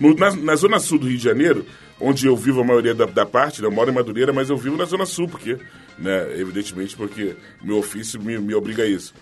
No- 0.00 0.14
na, 0.14 0.34
na 0.34 0.56
zona 0.56 0.78
sul 0.80 0.98
do 0.98 1.06
Rio 1.06 1.18
de 1.18 1.22
Janeiro, 1.24 1.64
onde 2.00 2.26
eu 2.26 2.36
vivo 2.36 2.60
a 2.60 2.64
maioria 2.64 2.94
da, 2.94 3.04
da 3.06 3.26
parte, 3.26 3.60
né? 3.60 3.68
eu 3.68 3.72
moro 3.72 3.90
em 3.90 3.94
Madureira, 3.94 4.32
mas 4.32 4.50
eu 4.50 4.56
vivo 4.56 4.76
na 4.76 4.84
zona 4.86 5.04
sul, 5.06 5.28
porque, 5.28 5.56
né, 5.98 6.32
evidentemente, 6.36 6.96
porque 6.96 7.36
meu 7.62 7.76
ofício 7.78 8.20
me, 8.20 8.38
me 8.38 8.54
obriga 8.54 8.82
a 8.82 8.86
isso. 8.86 9.12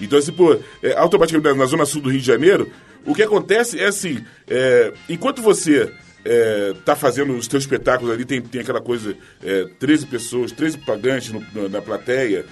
Então, 0.00 0.18
assim, 0.18 0.32
pô, 0.32 0.56
é, 0.82 0.96
automaticamente 0.96 1.56
na 1.58 1.66
zona 1.66 1.84
sul 1.84 2.00
do 2.00 2.08
Rio 2.10 2.20
de 2.20 2.26
Janeiro, 2.26 2.70
o 3.04 3.14
que 3.14 3.22
acontece 3.22 3.78
é 3.78 3.86
assim, 3.86 4.24
é, 4.48 4.92
enquanto 5.08 5.42
você 5.42 5.92
é, 6.24 6.72
tá 6.84 6.94
fazendo 6.96 7.34
os 7.36 7.46
teus 7.48 7.64
espetáculos 7.64 8.12
ali, 8.12 8.24
tem, 8.24 8.40
tem 8.40 8.60
aquela 8.60 8.80
coisa, 8.80 9.14
é, 9.42 9.66
13 9.78 10.06
pessoas, 10.06 10.52
13 10.52 10.78
pagantes 10.78 11.30
no- 11.32 11.44
no- 11.52 11.68
na 11.68 11.82
plateia, 11.82 12.44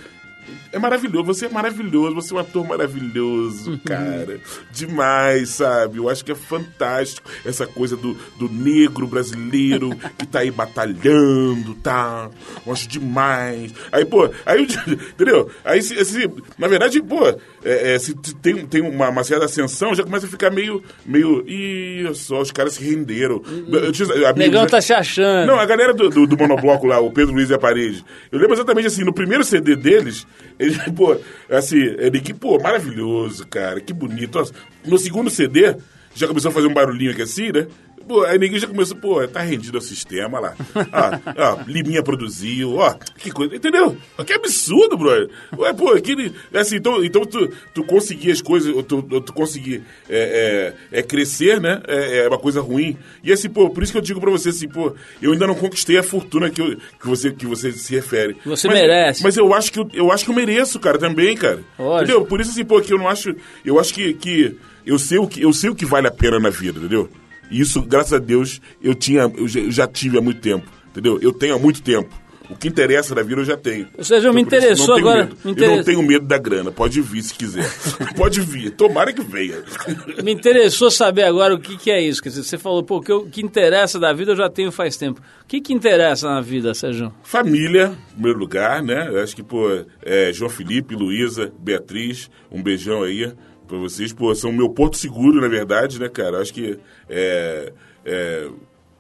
é 0.73 0.79
maravilhoso, 0.79 1.25
você 1.25 1.47
é 1.47 1.49
maravilhoso, 1.49 2.15
você 2.15 2.33
é 2.33 2.37
um 2.37 2.41
ator 2.41 2.67
maravilhoso, 2.67 3.81
cara. 3.85 4.41
Demais, 4.73 5.51
sabe? 5.51 5.99
Eu 5.99 6.09
acho 6.09 6.25
que 6.25 6.33
é 6.33 6.35
fantástico 6.35 7.29
essa 7.45 7.67
coisa 7.67 7.97
do, 7.97 8.15
do 8.39 8.49
negro 8.49 9.07
brasileiro 9.07 9.91
que 10.19 10.27
tá 10.27 10.41
aí 10.41 10.51
batalhando, 10.51 11.75
tá? 11.77 12.31
Eu 12.67 12.73
acho 12.73 12.89
demais. 12.89 13.73
Aí, 13.93 14.05
pô, 14.05 14.31
aí, 14.47 14.63
entendeu? 15.13 15.51
Aí, 15.65 15.83
se, 15.83 16.03
se- 16.05 16.31
na 16.59 16.69
verdade, 16.69 17.03
pô, 17.03 17.27
é, 17.65 17.95
é, 17.95 17.99
se 17.99 18.15
tem, 18.15 18.67
tem 18.67 18.81
uma, 18.83 19.09
uma 19.09 19.25
certa 19.25 19.45
ascensão, 19.47 19.95
já 19.95 20.03
começa 20.03 20.27
a 20.27 20.29
ficar 20.29 20.51
meio, 20.51 20.83
meio, 21.05 21.45
ih, 21.49 22.05
olha 22.07 22.15
só, 22.15 22.41
os 22.41 22.51
caras 22.51 22.75
se 22.75 22.85
renderam. 22.85 23.43
Eu 23.71 23.93
tinha 23.93 24.07
amigos, 24.09 24.37
Negão 24.37 24.67
tá 24.67 24.81
se 24.81 24.93
achando. 24.93 25.47
Não, 25.47 25.59
a 25.59 25.67
galera 25.67 25.93
do, 25.93 26.09
do, 26.09 26.27
do 26.27 26.37
monobloco 26.37 26.87
lá, 26.87 27.01
o 27.01 27.11
Pedro 27.13 27.35
Luiz 27.35 27.51
e 27.51 27.55
a 27.55 27.59
Parede. 27.59 28.05
Eu 28.31 28.39
lembro 28.39 28.55
exatamente 28.55 28.87
assim, 28.87 29.05
no 29.05 29.13
primeiro 29.13 29.45
CD 29.45 29.77
deles, 29.77 30.27
ele, 30.59 30.77
pô, 30.97 31.17
assim, 31.49 31.79
ele 31.79 32.21
que, 32.21 32.35
pô, 32.35 32.59
maravilhoso, 32.61 33.47
cara, 33.47 33.81
que 33.81 33.93
bonito. 33.93 34.39
Nossa, 34.39 34.53
No 34.85 34.99
segundo 34.99 35.31
CD, 35.31 35.77
já 36.15 36.27
começou 36.27 36.51
a 36.51 36.55
fazer 36.55 36.67
um 36.67 36.75
barulhinho 36.75 37.13
aqui 37.13 37.23
assim, 37.23 37.53
né? 37.53 37.67
Pô, 38.07 38.25
aí 38.25 38.39
ninguém 38.39 38.59
já 38.59 38.67
começou, 38.67 38.97
pô, 38.97 39.27
tá 39.29 39.41
rendido 39.41 39.79
ao 39.79 39.83
sistema 39.83 40.41
lá. 40.41 40.57
Ah, 40.93 41.21
ó, 41.37 41.59
Liminha 41.67 42.03
produziu, 42.03 42.75
ó, 42.77 42.95
que 43.19 43.31
coisa, 43.31 43.55
entendeu? 43.55 43.97
Que 44.27 44.33
absurdo, 44.33 44.97
brother. 44.97 45.29
Ué, 45.57 45.73
pô, 45.73 45.91
aquele, 45.93 46.33
assim, 46.53 46.77
então, 46.77 47.05
então 47.05 47.23
tu, 47.25 47.49
tu 47.73 47.85
conseguir 47.85 48.33
as 48.33 48.43
coisas, 48.43 48.75
tu, 48.87 49.03
tu 49.03 49.33
conseguir 49.33 49.83
é, 50.09 50.75
é, 50.93 50.99
é 50.99 51.03
crescer, 51.03 51.61
né? 51.61 51.81
É, 51.87 52.25
é 52.25 52.29
uma 52.29 52.39
coisa 52.39 52.61
ruim. 52.61 52.97
E 53.23 53.33
assim, 53.33 53.49
pô, 53.49 53.71
por 53.71 53.83
isso 53.83 53.93
que 53.93 53.99
eu 53.99 54.03
digo 54.03 54.21
pra 54.21 54.31
você 54.31 54.49
assim, 54.49 54.67
pô, 54.69 54.93
eu 55.23 55.33
ainda 55.33 55.47
não 55.47 55.55
conquistei 55.55 55.97
a 55.97 56.03
fortuna 56.03 56.51
que, 56.51 56.61
eu- 56.61 56.77
que, 57.01 57.07
você, 57.07 57.31
que 57.31 57.47
você 57.47 57.71
se 57.71 57.95
refere. 57.95 58.37
Você 58.45 58.67
Mas- 58.67 58.81
merece. 58.81 59.23
Mas 59.23 59.37
eu 59.37 59.55
acho 59.55 59.73
que 59.73 59.79
eu, 59.79 59.89
eu 59.93 60.11
acho 60.11 60.25
que 60.25 60.31
eu 60.31 60.35
mereço, 60.35 60.81
cara, 60.81 60.99
também, 60.99 61.37
cara. 61.37 61.61
Lógico. 61.79 62.03
Entendeu? 62.11 62.27
Por 62.27 62.41
isso 62.41 62.51
assim, 62.51 62.65
pô, 62.65 62.81
que 62.81 62.93
eu 62.93 62.99
não 62.99 63.09
acho, 63.09 63.35
eu 63.65 63.79
acho 63.79 63.95
que, 63.95 64.15
que 64.15 64.57
eu 64.85 64.99
sei 64.99 65.19
o 65.19 65.29
que 65.29 65.43
eu 65.43 65.53
sei 65.53 65.71
o 65.71 65.75
que 65.77 65.85
vale 65.85 66.09
a 66.09 66.11
pena 66.11 66.41
na 66.41 66.51
vida, 66.51 66.79
entendeu? 66.81 67.09
E 67.51 67.61
isso, 67.61 67.83
graças 67.83 68.13
a 68.13 68.19
Deus, 68.19 68.61
eu 68.83 68.95
tinha, 68.95 69.23
eu 69.37 69.49
já, 69.49 69.87
tive 69.87 70.19
há 70.19 70.21
muito 70.21 70.41
tempo, 70.41 70.67
entendeu? 70.91 71.19
Eu 71.21 71.33
tenho 71.33 71.55
há 71.55 71.59
muito 71.59 71.83
tempo. 71.83 72.09
O 72.49 72.57
que 72.57 72.67
interessa 72.67 73.15
na 73.15 73.23
vida 73.23 73.43
eu 73.43 73.45
já 73.45 73.57
tenho. 73.57 73.87
Ou 73.97 74.03
seja, 74.03 74.33
me 74.33 74.43
Então, 74.43 74.59
isso, 74.59 74.67
interessou 74.67 74.97
agora- 74.97 75.19
medo. 75.25 75.37
me 75.37 75.41
Eu 75.43 75.45
não 75.45 75.53
interessa- 75.53 75.85
tenho 75.85 76.03
medo 76.03 76.27
da 76.27 76.37
grana. 76.37 76.73
Pode 76.73 77.01
vir 77.01 77.23
se 77.23 77.33
quiser. 77.33 77.71
Pode 78.17 78.41
vir. 78.41 78.73
Tomara 78.73 79.13
que 79.13 79.23
venha. 79.23 79.63
Me 80.25 80.33
interessou 80.33 80.91
saber 80.91 81.23
agora 81.23 81.55
o 81.55 81.61
que, 81.61 81.77
que 81.77 81.93
é 81.93 82.03
isso. 82.03 82.21
Quer 82.21 82.31
dizer, 82.31 82.43
você 82.43 82.59
falou, 82.59 82.83
pô, 82.83 82.97
o 82.97 83.01
que, 83.01 83.31
que 83.31 83.41
interessa 83.41 84.01
da 84.01 84.13
vida 84.13 84.33
eu 84.33 84.37
já 84.37 84.51
tenho 84.51 84.73
faz 84.73 84.97
tempo. 84.97 85.21
O 85.45 85.47
que, 85.47 85.61
que 85.61 85.73
interessa 85.73 86.29
na 86.29 86.41
vida, 86.41 86.75
Sérgio? 86.75 87.15
Família, 87.23 87.97
em 88.11 88.15
primeiro 88.15 88.41
lugar, 88.41 88.83
né? 88.83 89.07
Eu 89.09 89.23
acho 89.23 89.37
que, 89.37 89.45
pô, 89.45 89.69
é, 90.03 90.33
João 90.33 90.51
Felipe, 90.51 90.97
Luísa, 90.97 91.53
Beatriz, 91.57 92.29
um 92.51 92.61
beijão 92.61 93.05
aí 93.05 93.33
pra 93.71 93.79
vocês. 93.79 94.13
Pô, 94.13 94.35
são 94.35 94.53
meu 94.53 94.69
porto 94.69 94.97
seguro, 94.97 95.41
na 95.41 95.49
verdade, 95.49 95.99
né, 95.99 96.09
cara? 96.09 96.41
Acho 96.41 96.53
que 96.53 96.79
é, 97.09 97.73
é, 98.05 98.49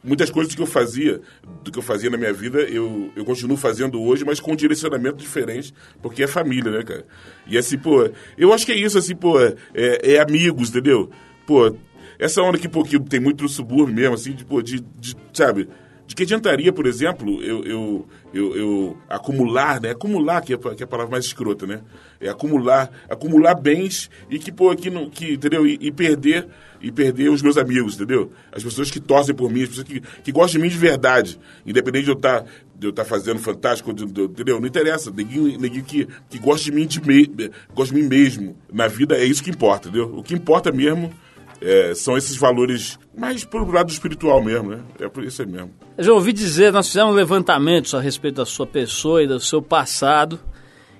muitas 0.02 0.30
coisas 0.30 0.54
que 0.54 0.62
eu 0.62 0.66
fazia, 0.66 1.20
do 1.62 1.70
que 1.70 1.78
eu 1.78 1.82
fazia 1.82 2.08
na 2.08 2.16
minha 2.16 2.32
vida, 2.32 2.60
eu, 2.60 3.10
eu 3.14 3.24
continuo 3.24 3.56
fazendo 3.56 4.00
hoje, 4.00 4.24
mas 4.24 4.40
com 4.40 4.52
um 4.52 4.56
direcionamento 4.56 5.18
diferente, 5.18 5.74
porque 6.00 6.22
é 6.22 6.26
família, 6.26 6.70
né, 6.70 6.82
cara? 6.82 7.04
E 7.46 7.58
assim, 7.58 7.76
pô, 7.76 8.08
eu 8.38 8.52
acho 8.52 8.64
que 8.64 8.72
é 8.72 8.76
isso, 8.76 8.96
assim, 8.96 9.14
pô, 9.14 9.38
é, 9.40 9.54
é 9.74 10.20
amigos, 10.20 10.70
entendeu? 10.70 11.10
Pô, 11.46 11.74
essa 12.18 12.42
onda 12.42 12.58
que, 12.58 12.68
pô, 12.68 12.82
que 12.82 12.98
tem 13.00 13.20
muito 13.20 13.42
no 13.42 13.48
subúrbio 13.48 13.94
mesmo, 13.94 14.14
assim, 14.14 14.32
de, 14.32 14.44
pô, 14.44 14.62
de, 14.62 14.80
de 14.98 15.16
sabe, 15.32 15.68
de 16.10 16.16
que 16.16 16.24
adiantaria, 16.24 16.72
por 16.72 16.86
exemplo, 16.88 17.40
eu, 17.40 17.62
eu, 17.64 18.06
eu, 18.34 18.56
eu 18.56 18.96
acumular, 19.08 19.80
né? 19.80 19.90
Acumular, 19.90 20.40
que 20.40 20.52
é, 20.52 20.56
que 20.58 20.82
é 20.82 20.84
a 20.84 20.86
palavra 20.88 21.12
mais 21.12 21.24
escrota, 21.24 21.68
né? 21.68 21.82
É 22.20 22.28
acumular, 22.28 22.90
acumular 23.08 23.54
bens 23.54 24.10
e 24.28 24.36
que, 24.36 24.50
pô, 24.50 24.74
que, 24.74 24.90
não, 24.90 25.08
que 25.08 25.34
entendeu? 25.34 25.64
E, 25.64 25.78
e 25.80 25.92
perder 25.92 26.48
e 26.82 26.90
perder 26.90 27.28
os 27.30 27.42
meus 27.42 27.56
amigos, 27.56 27.94
entendeu? 27.94 28.32
As 28.50 28.60
pessoas 28.64 28.90
que 28.90 28.98
torcem 28.98 29.32
por 29.36 29.52
mim, 29.52 29.62
as 29.62 29.68
pessoas 29.68 29.86
que, 29.86 30.00
que 30.00 30.32
gostam 30.32 30.58
de 30.60 30.66
mim 30.66 30.68
de 30.68 30.78
verdade. 30.78 31.38
Independente 31.64 32.06
de 32.06 32.10
eu 32.10 32.16
estar 32.16 32.44
de 32.76 32.86
eu 32.88 32.90
estar 32.90 33.04
fazendo 33.04 33.38
fantástico, 33.38 33.92
de- 33.92 34.06
de- 34.06 34.22
entendeu? 34.22 34.58
Não 34.58 34.66
interessa. 34.66 35.12
Neguinho, 35.12 35.60
neguinho 35.60 35.84
que, 35.84 36.08
que 36.28 36.40
gosta 36.40 36.64
de 36.64 36.72
mim 36.72 36.86
de 36.88 37.00
me, 37.06 37.30
gosta 37.72 37.94
de 37.94 38.00
mim 38.02 38.08
mesmo. 38.08 38.56
Na 38.72 38.88
vida 38.88 39.16
é 39.16 39.24
isso 39.24 39.44
que 39.44 39.50
importa, 39.50 39.88
entendeu? 39.88 40.12
O 40.16 40.24
que 40.24 40.34
importa 40.34 40.72
mesmo 40.72 41.12
é, 41.60 41.94
são 41.94 42.16
esses 42.16 42.36
valores 42.36 42.98
mais 43.16 43.44
pro 43.44 43.70
lado 43.70 43.90
espiritual 43.90 44.42
mesmo, 44.42 44.70
né? 44.70 44.80
É 44.98 45.08
por 45.08 45.24
isso 45.24 45.42
aí 45.42 45.48
mesmo. 45.48 45.70
Eu 45.96 46.04
já 46.04 46.12
ouvi 46.12 46.32
dizer, 46.32 46.72
nós 46.72 46.86
fizemos 46.86 47.14
levantamentos 47.14 47.94
a 47.94 48.00
respeito 48.00 48.36
da 48.36 48.46
sua 48.46 48.66
pessoa 48.66 49.22
e 49.22 49.26
do 49.26 49.38
seu 49.38 49.60
passado 49.60 50.40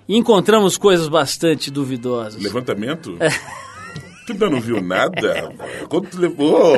e 0.07 0.16
encontramos 0.16 0.77
coisas 0.77 1.09
bastante 1.09 1.70
duvidosas. 1.70 2.42
Levantamento? 2.42 3.16
Tu 4.27 4.33
ainda 4.35 4.51
não 4.51 4.61
viu 4.61 4.81
nada? 4.81 5.53
Quanto 5.88 6.11
tu 6.11 6.20
levou? 6.20 6.77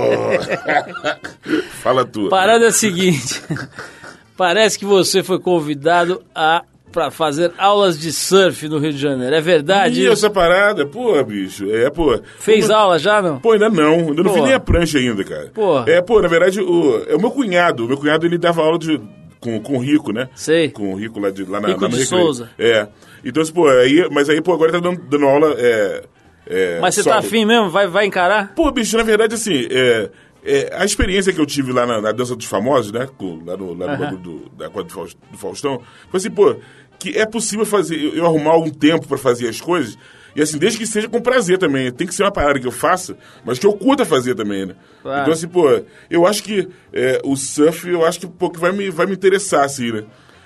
Fala 1.83 2.05
tu. 2.05 2.29
Parada 2.31 2.64
é 2.64 2.68
a 2.68 2.73
seguinte: 2.73 3.42
parece 4.38 4.79
que 4.79 4.87
você 4.87 5.23
foi 5.23 5.38
convidado 5.38 6.25
a 6.35 6.64
para 6.92 7.11
fazer 7.11 7.52
aulas 7.59 7.98
de 7.98 8.12
surf 8.12 8.68
no 8.68 8.78
Rio 8.78 8.92
de 8.92 8.98
Janeiro. 8.98 9.35
É 9.35 9.40
verdade? 9.40 10.00
Ih, 10.00 10.05
isso? 10.05 10.12
essa 10.12 10.31
parada, 10.31 10.87
pô, 10.87 11.22
bicho. 11.24 11.68
É, 11.74 11.90
pô. 11.90 12.20
Fez 12.38 12.70
aula 12.70 12.98
já 12.98 13.22
não? 13.22 13.40
Pô, 13.40 13.52
ainda 13.52 13.68
não. 13.68 13.94
Ainda 14.11 14.22
não 14.22 14.35
Pô. 14.35 14.44
nem 14.44 14.52
a 14.55 14.61
prancha 14.61 14.98
ainda, 14.98 15.24
cara. 15.24 15.50
Pô. 15.52 15.81
É, 15.81 16.00
pô, 16.02 16.20
na 16.20 16.28
verdade, 16.28 16.61
o, 16.61 17.02
é 17.09 17.16
o 17.16 17.20
meu 17.20 17.31
cunhado. 17.31 17.85
O 17.85 17.88
meu 17.88 17.96
cunhado, 17.96 18.26
ele 18.26 18.38
dava 18.38 18.62
aula 18.62 18.78
de, 18.78 19.00
com, 19.40 19.61
com 19.61 19.78
o 19.78 19.81
Rico, 19.81 20.12
né? 20.12 20.28
Sei. 20.35 20.70
Com 20.70 20.92
o 20.92 20.96
Rico 20.96 21.18
lá, 21.18 21.31
de, 21.31 21.44
lá 21.44 21.61
na, 21.61 21.68
Rico 21.68 21.81
na 21.81 21.88
de. 21.88 22.05
Souza. 22.05 22.50
É. 22.59 22.87
Então, 23.24 23.42
assim, 23.42 23.52
pô, 23.52 23.68
aí, 23.68 24.09
mas 24.11 24.28
aí, 24.28 24.40
pô, 24.40 24.52
agora 24.52 24.70
ele 24.70 24.81
tá 24.81 24.88
dando, 24.88 25.00
dando 25.09 25.26
aula, 25.26 25.55
é... 25.59 26.02
é, 26.46 26.81
Mas 26.81 26.94
você 26.94 27.02
solo. 27.02 27.14
tá 27.14 27.20
afim 27.20 27.44
mesmo? 27.44 27.70
Vai, 27.70 27.87
vai 27.87 28.05
encarar? 28.07 28.52
Pô, 28.55 28.70
bicho, 28.70 28.96
na 28.96 29.02
verdade, 29.02 29.35
assim, 29.35 29.66
é, 29.70 30.11
é, 30.44 30.70
a 30.74 30.85
experiência 30.85 31.33
que 31.33 31.40
eu 31.40 31.46
tive 31.46 31.72
lá 31.72 31.87
na, 31.87 32.00
na 32.00 32.12
Dança 32.12 32.35
dos 32.37 32.46
Famosos, 32.46 32.90
né? 32.92 33.09
com- 33.16 33.42
lá 33.44 33.57
no, 33.57 33.74
lá 33.74 33.87
no 33.92 33.98
bagulho 33.98 34.18
do, 34.22 34.48
da 34.50 34.68
quadra 34.68 34.88
do, 34.88 34.92
Faus- 34.94 35.16
do 35.31 35.38
Faustão, 35.38 35.81
foi 36.11 36.18
assim, 36.18 36.31
pô, 36.31 36.57
que 36.98 37.16
é 37.18 37.24
possível 37.26 37.64
fazer, 37.66 37.96
eu, 38.02 38.14
eu 38.14 38.26
arrumar 38.26 38.50
algum 38.52 38.70
tempo 38.70 39.07
pra 39.07 39.18
fazer 39.18 39.48
as 39.48 39.61
coisas, 39.61 39.96
e 40.35 40.40
assim, 40.40 40.57
desde 40.59 40.78
que 40.78 40.87
seja 40.87 41.09
com 41.09 41.20
prazer 41.20 41.59
também. 41.59 41.92
Tem 41.92 42.07
que 42.07 42.14
ser 42.14 42.22
uma 42.22 42.33
parada 42.33 42.59
que 42.59 42.66
eu 42.66 42.72
faça, 42.72 43.16
mas 43.44 43.59
que 43.59 43.66
eu 43.66 43.72
curta 43.74 44.05
fazer 44.05 44.35
também, 44.35 44.64
né? 44.64 44.74
Claro. 45.02 45.20
Então, 45.20 45.33
assim, 45.35 45.46
pô, 45.46 45.68
eu 46.09 46.26
acho 46.26 46.42
que 46.42 46.68
é, 46.92 47.20
o 47.22 47.37
surf, 47.37 47.87
eu 47.88 48.02
acho 48.07 48.18
que, 48.20 48.26
pô, 48.26 48.48
que 48.48 48.59
vai 48.59 48.72
me, 48.72 48.88
vai 48.88 49.05
me 49.05 49.12
interessar, 49.12 49.64
assim, 49.64 49.92
né? 49.92 50.05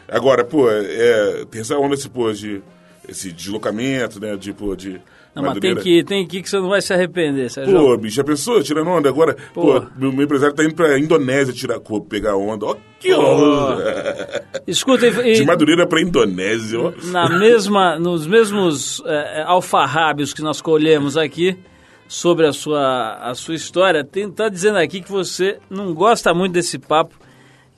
Agora, 0.08 0.44
pô, 0.44 0.68
é, 0.70 1.44
tem 1.50 1.60
essa 1.60 1.76
onda, 1.78 1.94
assim, 1.94 2.08
pô, 2.08 2.32
de 2.32 2.60
esse 3.08 3.30
deslocamento, 3.30 4.18
né? 4.20 4.36
De, 4.36 4.52
pô, 4.52 4.74
de 4.74 5.00
Não, 5.36 5.42
mas 5.42 5.58
tem 5.58 5.76
que, 5.76 5.98
ir, 5.98 6.04
tem 6.04 6.26
que 6.26 6.38
ir 6.38 6.42
que 6.42 6.48
você 6.48 6.58
não 6.58 6.70
vai 6.70 6.80
se 6.80 6.94
arrepender, 6.94 7.50
Sérgio. 7.50 7.78
Pô, 7.78 7.94
bicho, 7.98 8.18
a 8.18 8.24
pessoa 8.24 8.62
tirando 8.62 8.88
onda 8.88 9.06
agora. 9.06 9.36
Pô. 9.52 9.80
Pô, 9.80 9.86
meu, 9.94 10.10
meu 10.10 10.24
empresário 10.24 10.56
tá 10.56 10.64
indo 10.64 10.74
pra 10.74 10.98
Indonésia 10.98 11.52
tirar, 11.52 11.78
pô, 11.78 12.00
pegar 12.00 12.36
onda. 12.36 12.64
Ó, 12.64 12.76
que 12.98 13.12
onda! 13.12 14.42
Escuta, 14.66 15.06
e, 15.28 15.34
De 15.34 15.44
Madureira 15.44 15.86
pra 15.86 16.00
Indonésia, 16.00 16.80
ó. 16.80 16.92
na 17.12 17.28
mesma, 17.28 17.98
nos 17.98 18.26
mesmos 18.26 19.02
é, 19.04 19.42
alfarrábios 19.46 20.32
que 20.32 20.40
nós 20.40 20.62
colhemos 20.62 21.18
aqui 21.18 21.58
sobre 22.08 22.46
a 22.46 22.52
sua, 22.52 23.18
a 23.20 23.34
sua 23.34 23.54
história, 23.54 24.02
tem, 24.02 24.30
tá 24.30 24.48
dizendo 24.48 24.78
aqui 24.78 25.02
que 25.02 25.12
você 25.12 25.58
não 25.68 25.92
gosta 25.92 26.32
muito 26.32 26.54
desse 26.54 26.78
papo 26.78 27.14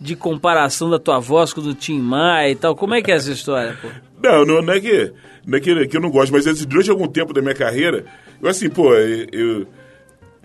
de 0.01 0.15
comparação 0.15 0.89
da 0.89 0.99
tua 0.99 1.19
voz 1.19 1.53
com 1.53 1.61
o 1.61 1.65
do 1.65 1.75
Tim 1.75 1.99
Maia 1.99 2.51
e 2.51 2.55
tal. 2.55 2.77
Como 2.77 2.95
é 2.95 3.03
que 3.03 3.11
é 3.11 3.17
essa 3.17 3.33
história, 3.33 3.77
pô? 3.83 3.89
Não, 4.23 4.45
não, 4.45 4.63
não 4.63 4.73
é 4.73 4.81
que, 4.81 5.13
não 5.47 5.59
é 5.59 5.61
que, 5.61 5.87
que 5.87 5.97
eu 5.97 6.01
não 6.01 6.11
gosto, 6.11 6.33
mas 6.33 6.45
durante 6.67 6.91
algum 6.91 7.07
tempo 7.07 7.33
da 7.33 7.41
minha 7.41 7.55
carreira, 7.55 8.05
eu 8.43 8.49
assim, 8.49 8.69
pô, 8.69 8.95
eu. 8.95 9.27
eu 9.33 9.67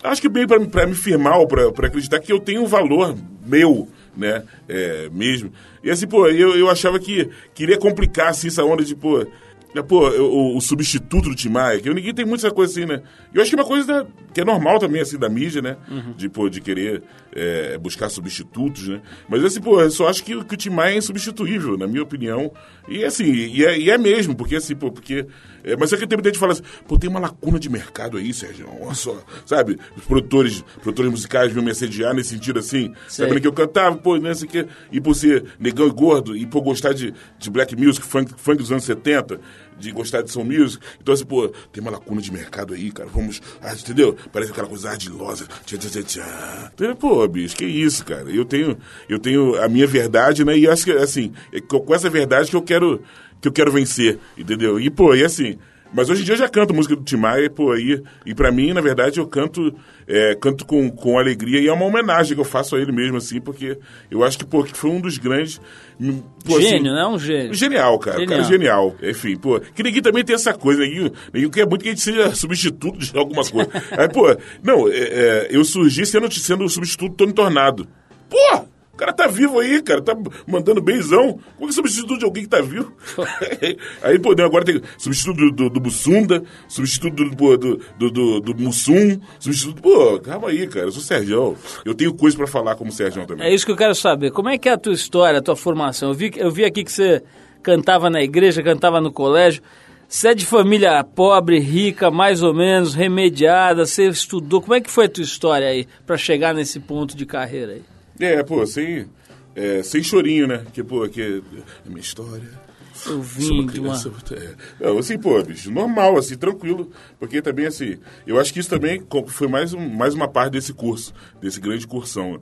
acho 0.04 0.22
que 0.22 0.30
bem 0.30 0.46
pra 0.46 0.86
me 0.86 0.94
firmar 0.94 1.40
ou 1.40 1.48
pra 1.48 1.88
acreditar 1.88 2.20
que 2.20 2.32
eu 2.32 2.40
tenho 2.40 2.62
um 2.62 2.68
valor 2.68 3.16
meu, 3.46 3.88
né? 4.16 4.44
É, 4.68 5.10
mesmo. 5.12 5.52
E 5.84 5.90
assim, 5.90 6.08
pô, 6.08 6.28
eu, 6.28 6.56
eu 6.56 6.70
achava 6.70 7.00
que 7.00 7.30
queria 7.54 7.78
complicar 7.78 8.30
assim, 8.30 8.48
essa 8.48 8.64
onda 8.64 8.84
de, 8.84 8.96
pô. 8.96 9.26
Né, 9.74 9.82
Pô, 9.82 10.08
o, 10.10 10.58
o 10.58 10.62
substituto 10.62 11.30
do 11.30 11.36
Tim 11.36 11.50
Maia, 11.50 11.80
que 11.80 11.94
ninguém 11.94 12.14
tem 12.14 12.26
muito 12.26 12.46
essa 12.46 12.54
coisa 12.54 12.72
assim, 12.72 12.86
né? 12.86 13.02
Eu 13.34 13.42
acho 13.42 13.50
que 13.52 13.56
é 13.56 13.60
uma 13.62 13.68
coisa 13.68 13.88
da- 13.88 14.06
que 14.34 14.42
é 14.42 14.46
normal 14.46 14.80
também, 14.80 15.02
assim, 15.02 15.18
da 15.18 15.30
mídia, 15.30 15.62
né? 15.62 15.78
De, 16.18 16.28
pô, 16.30 16.50
de 16.50 16.60
querer 16.62 17.04
é, 17.36 17.78
buscar 17.78 18.10
substitutos, 18.10 18.88
né? 18.88 19.02
Mas 19.28 19.44
assim, 19.44 19.60
pô, 19.62 19.80
eu 19.82 19.90
só 19.92 20.08
acho 20.08 20.24
que, 20.24 20.44
que 20.44 20.54
o 20.54 20.58
Tim 20.58 20.70
Maia 20.70 20.94
é 20.94 20.98
insubstituível, 20.98 21.78
na 21.78 21.88
minha 21.88 22.04
opinião. 22.04 22.52
E 22.88 23.04
assim, 23.04 23.26
e 23.32 23.64
é, 23.66 23.78
e 23.78 23.90
é 23.90 23.98
mesmo, 23.98 24.36
porque 24.36 24.56
assim, 24.56 24.76
pô, 24.76 24.92
porque. 24.92 25.26
é, 25.64 25.76
mas 25.78 25.92
é 25.94 25.98
que 25.98 26.06
tem 26.08 26.18
muita 26.18 26.30
gente 26.30 26.36
que 26.36 26.40
fala 26.40 26.54
assim, 26.54 26.64
pô, 26.88 26.98
tem 26.98 27.10
uma 27.10 27.20
lacuna 27.20 27.60
de 27.60 27.70
mercado 27.70 28.18
aí, 28.18 28.34
Sérgio, 28.34 28.68
olha 28.82 28.94
só, 28.94 29.24
sabe? 29.46 29.80
Os 29.96 30.04
produtores, 30.06 30.64
produtores 30.82 31.10
musicais 31.12 31.52
vinham 31.52 31.64
me 31.64 31.72
assediar 31.72 32.14
nesse 32.14 32.30
sentido 32.30 32.60
assim, 32.60 32.94
Sei. 33.08 33.26
sabendo 33.26 33.42
que 33.42 33.48
eu 33.48 33.54
cantava, 33.54 33.96
pô, 33.96 34.18
não 34.18 34.34
sei 34.36 34.48
o 34.48 34.52
quê, 34.52 34.68
e 34.92 35.00
por 35.00 35.16
ser 35.16 35.46
negão 35.60 35.88
e 35.88 35.92
gordo, 35.92 36.36
e 36.36 36.46
por 36.46 36.62
gostar 36.62 36.94
de, 36.94 37.14
de 37.40 37.50
black 37.50 37.76
music, 37.76 38.06
funk, 38.06 38.34
funk 38.38 38.58
dos 38.58 38.72
anos 38.72 38.84
70, 38.84 39.40
de 39.78 39.92
gostar 39.92 40.22
de 40.22 40.32
soul 40.32 40.46
music. 40.46 40.84
Então, 41.02 41.14
assim, 41.14 41.26
pô, 41.26 41.48
tem 41.72 41.82
uma 41.82 41.92
lacuna 41.92 42.22
de 42.22 42.32
mercado 42.32 42.74
aí, 42.74 42.92
cara, 42.92 43.10
vamos, 43.14 43.42
ah, 43.62 43.74
entendeu? 43.74 44.16
Parece 44.32 44.52
aquela 44.52 44.68
coisa 44.68 44.90
ardilosa, 44.90 45.48
tchá, 45.66 45.78
tchá, 45.78 45.90
tchá, 45.90 46.04
tchá. 46.04 46.72
Então, 46.74 46.96
pô, 46.96 47.28
bicho, 47.28 47.56
que 47.56 47.66
isso, 47.66 48.04
cara? 48.06 48.30
Eu 48.30 48.46
tenho, 48.46 48.78
eu 49.10 49.20
tenho 49.20 49.62
a 49.62 49.68
minha 49.68 49.88
verdade, 49.88 50.44
né? 50.46 50.58
E 50.58 50.68
acho 50.68 50.86
que, 50.86 50.92
assim, 50.92 51.32
é 51.52 51.60
co- 51.62 51.82
com 51.82 51.94
essa 51.94 52.10
verdade 52.10 52.50
que 52.50 52.56
eu 52.56 52.62
quero, 52.62 53.02
que 53.42 53.48
eu 53.48 53.52
quero 53.52 53.72
vencer, 53.72 54.20
entendeu? 54.38 54.80
E, 54.80 54.90
pô, 54.90 55.14
e 55.16 55.24
assim... 55.24 55.58
Mas 55.94 56.10
hoje 56.10 56.22
em 56.22 56.26
dia 56.26 56.34
eu 56.34 56.40
já 56.40 56.50
canto 56.50 56.74
música 56.74 56.96
do 56.96 57.04
Tim 57.04 57.18
Maia, 57.18 57.50
pô, 57.50 57.72
aí, 57.72 58.02
e 58.26 58.34
pra 58.34 58.52
mim, 58.52 58.74
na 58.74 58.82
verdade, 58.82 59.20
eu 59.20 59.28
canto, 59.28 59.74
é, 60.08 60.36
canto 60.36 60.66
com, 60.66 60.90
com 60.90 61.20
alegria 61.20 61.60
e 61.60 61.68
é 61.68 61.74
uma 61.74 61.86
homenagem 61.86 62.34
que 62.34 62.42
eu 62.42 62.46
faço 62.46 62.76
a 62.76 62.80
ele 62.80 62.92
mesmo, 62.92 63.18
assim, 63.18 63.40
porque 63.40 63.78
eu 64.10 64.24
acho 64.24 64.38
que, 64.38 64.46
pô, 64.46 64.64
que 64.64 64.76
foi 64.76 64.90
um 64.90 65.00
dos 65.00 65.18
grandes... 65.18 65.62
hum, 66.02 66.22
pô, 66.44 66.58
assim, 66.58 66.70
Gênio, 66.70 66.94
né? 66.94 67.06
Um 67.06 67.20
gênio. 67.20 67.54
Genial, 67.54 68.00
cara. 68.00 68.18
Genial. 68.18 68.38
Cara 68.38 68.42
é 68.42 68.52
genial. 68.52 68.96
Enfim, 69.04 69.38
pô. 69.38 69.60
Que 69.60 69.84
ninguém 69.84 70.02
também 70.02 70.24
tem 70.24 70.36
essa 70.36 70.54
coisa. 70.54 70.82
Ninguém, 70.82 71.12
ninguém 71.32 71.50
quer 71.50 71.68
muito 71.68 71.84
que 71.84 71.90
a 71.90 71.92
gente 71.92 72.02
seja 72.02 72.34
substituto 72.34 72.98
de 72.98 73.18
alguma 73.18 73.44
coisa. 73.44 73.70
Aí, 73.96 74.10
pô, 74.10 74.36
não, 74.64 74.88
é, 74.90 74.98
é, 74.98 75.48
eu 75.52 75.64
surgi 75.64 76.06
sendo, 76.06 76.32
sendo 76.32 76.64
o 76.64 76.70
substituto 76.70 77.12
do 77.12 77.16
Tony 77.16 77.34
Tornado. 77.34 77.88
Pô! 78.30 78.73
O 78.94 78.96
cara 78.96 79.12
tá 79.12 79.26
vivo 79.26 79.60
aí, 79.60 79.82
cara, 79.82 80.04
tá 80.04 80.16
mandando 80.46 80.80
beijão. 80.80 81.40
Como 81.58 81.68
que 81.68 81.72
é 81.72 81.72
substituto 81.72 82.20
de 82.20 82.26
alguém 82.26 82.44
que 82.44 82.50
tá 82.50 82.62
vivo? 82.62 82.94
aí, 84.04 84.20
pô, 84.20 84.36
não, 84.36 84.46
agora 84.46 84.64
tem 84.64 84.80
substituto 85.00 85.36
do, 85.36 85.52
do, 85.52 85.70
do 85.72 85.80
Bussunda, 85.80 86.44
substituto 86.68 87.16
do, 87.16 87.58
do, 87.58 87.78
do, 87.98 88.12
do, 88.12 88.40
do 88.40 88.56
Mussum, 88.56 89.20
substituto. 89.40 89.82
Pô, 89.82 90.20
calma 90.20 90.50
aí, 90.50 90.68
cara, 90.68 90.86
eu 90.86 90.92
sou 90.92 91.02
Sérgio. 91.02 91.58
Eu 91.84 91.96
tenho 91.96 92.14
coisa 92.14 92.38
pra 92.38 92.46
falar 92.46 92.76
como 92.76 92.92
Sérgio 92.92 93.26
também. 93.26 93.48
É 93.48 93.52
isso 93.52 93.66
que 93.66 93.72
eu 93.72 93.76
quero 93.76 93.96
saber. 93.96 94.30
Como 94.30 94.48
é 94.48 94.60
que 94.60 94.70
é 94.70 94.74
a 94.74 94.78
tua 94.78 94.94
história, 94.94 95.40
a 95.40 95.42
tua 95.42 95.56
formação? 95.56 96.10
Eu 96.10 96.16
vi, 96.16 96.32
eu 96.36 96.52
vi 96.52 96.64
aqui 96.64 96.84
que 96.84 96.92
você 96.92 97.24
cantava 97.64 98.12
na 98.12 98.22
igreja, 98.22 98.62
cantava 98.62 99.02
no 99.02 99.12
colégio. 99.12 99.64
Você 100.08 100.28
é 100.28 100.36
de 100.36 100.46
família 100.46 101.04
pobre, 101.04 101.58
rica, 101.58 102.12
mais 102.12 102.44
ou 102.44 102.54
menos, 102.54 102.94
remediada, 102.94 103.88
você 103.88 104.08
estudou. 104.08 104.62
Como 104.62 104.76
é 104.76 104.82
que 104.82 104.92
foi 104.92 105.06
a 105.06 105.10
tua 105.10 105.24
história 105.24 105.68
aí 105.68 105.88
para 106.06 106.16
chegar 106.16 106.54
nesse 106.54 106.80
ponto 106.80 107.18
de 107.18 107.26
carreira 107.26 107.72
aí? 107.72 107.93
É, 108.20 108.44
pô, 108.44 108.66
sem, 108.66 109.08
é, 109.56 109.84
sem 109.84 110.04
chorinho, 110.04 110.48
né? 110.48 110.66
Que, 110.74 110.84
pô, 110.84 111.08
que 111.08 111.42
a 111.86 111.90
minha 111.90 112.02
história. 112.02 112.64
Eu 113.06 113.22
vim 113.22 113.48
de 113.48 113.52
uma... 113.52 113.72
criança. 113.72 114.12
é. 114.32 114.56
Não, 114.80 114.98
assim, 114.98 115.18
pô, 115.18 115.42
bicho, 115.44 115.72
normal, 115.72 116.18
assim, 116.18 116.38
tranquilo. 116.38 116.92
Porque 117.20 117.42
também, 117.42 117.66
assim, 117.66 117.98
eu 118.26 118.40
acho 118.40 118.54
que 118.54 118.60
isso 118.60 118.70
também 118.70 119.02
foi 119.28 119.48
mais, 119.48 119.74
um, 119.74 119.90
mais 119.90 120.14
uma 120.14 120.28
parte 120.28 120.54
desse 120.54 120.74
curso, 120.74 121.14
desse 121.42 121.60
grande 121.60 121.88
cursão, 121.88 122.40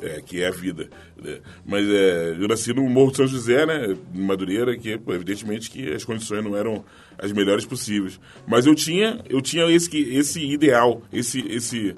é, 0.00 0.20
que 0.20 0.42
é 0.42 0.48
a 0.48 0.50
vida. 0.50 0.90
né? 1.22 1.38
Mas 1.64 1.86
é, 1.88 2.36
eu 2.38 2.48
nasci 2.48 2.74
no 2.74 2.82
Morro 2.88 3.12
de 3.12 3.18
São 3.18 3.26
José, 3.26 3.64
né, 3.64 3.96
em 4.14 4.20
Madureira, 4.20 4.76
que, 4.76 4.98
pô, 4.98 5.14
evidentemente, 5.14 5.70
que 5.70 5.92
as 5.92 6.04
condições 6.04 6.44
não 6.44 6.56
eram 6.56 6.84
as 7.16 7.32
melhores 7.32 7.64
possíveis. 7.64 8.20
Mas 8.46 8.66
eu 8.66 8.74
tinha, 8.74 9.20
eu 9.30 9.40
tinha 9.40 9.70
esse, 9.70 9.96
esse 10.14 10.44
ideal, 10.44 11.02
esse, 11.12 11.40
esse 11.48 11.94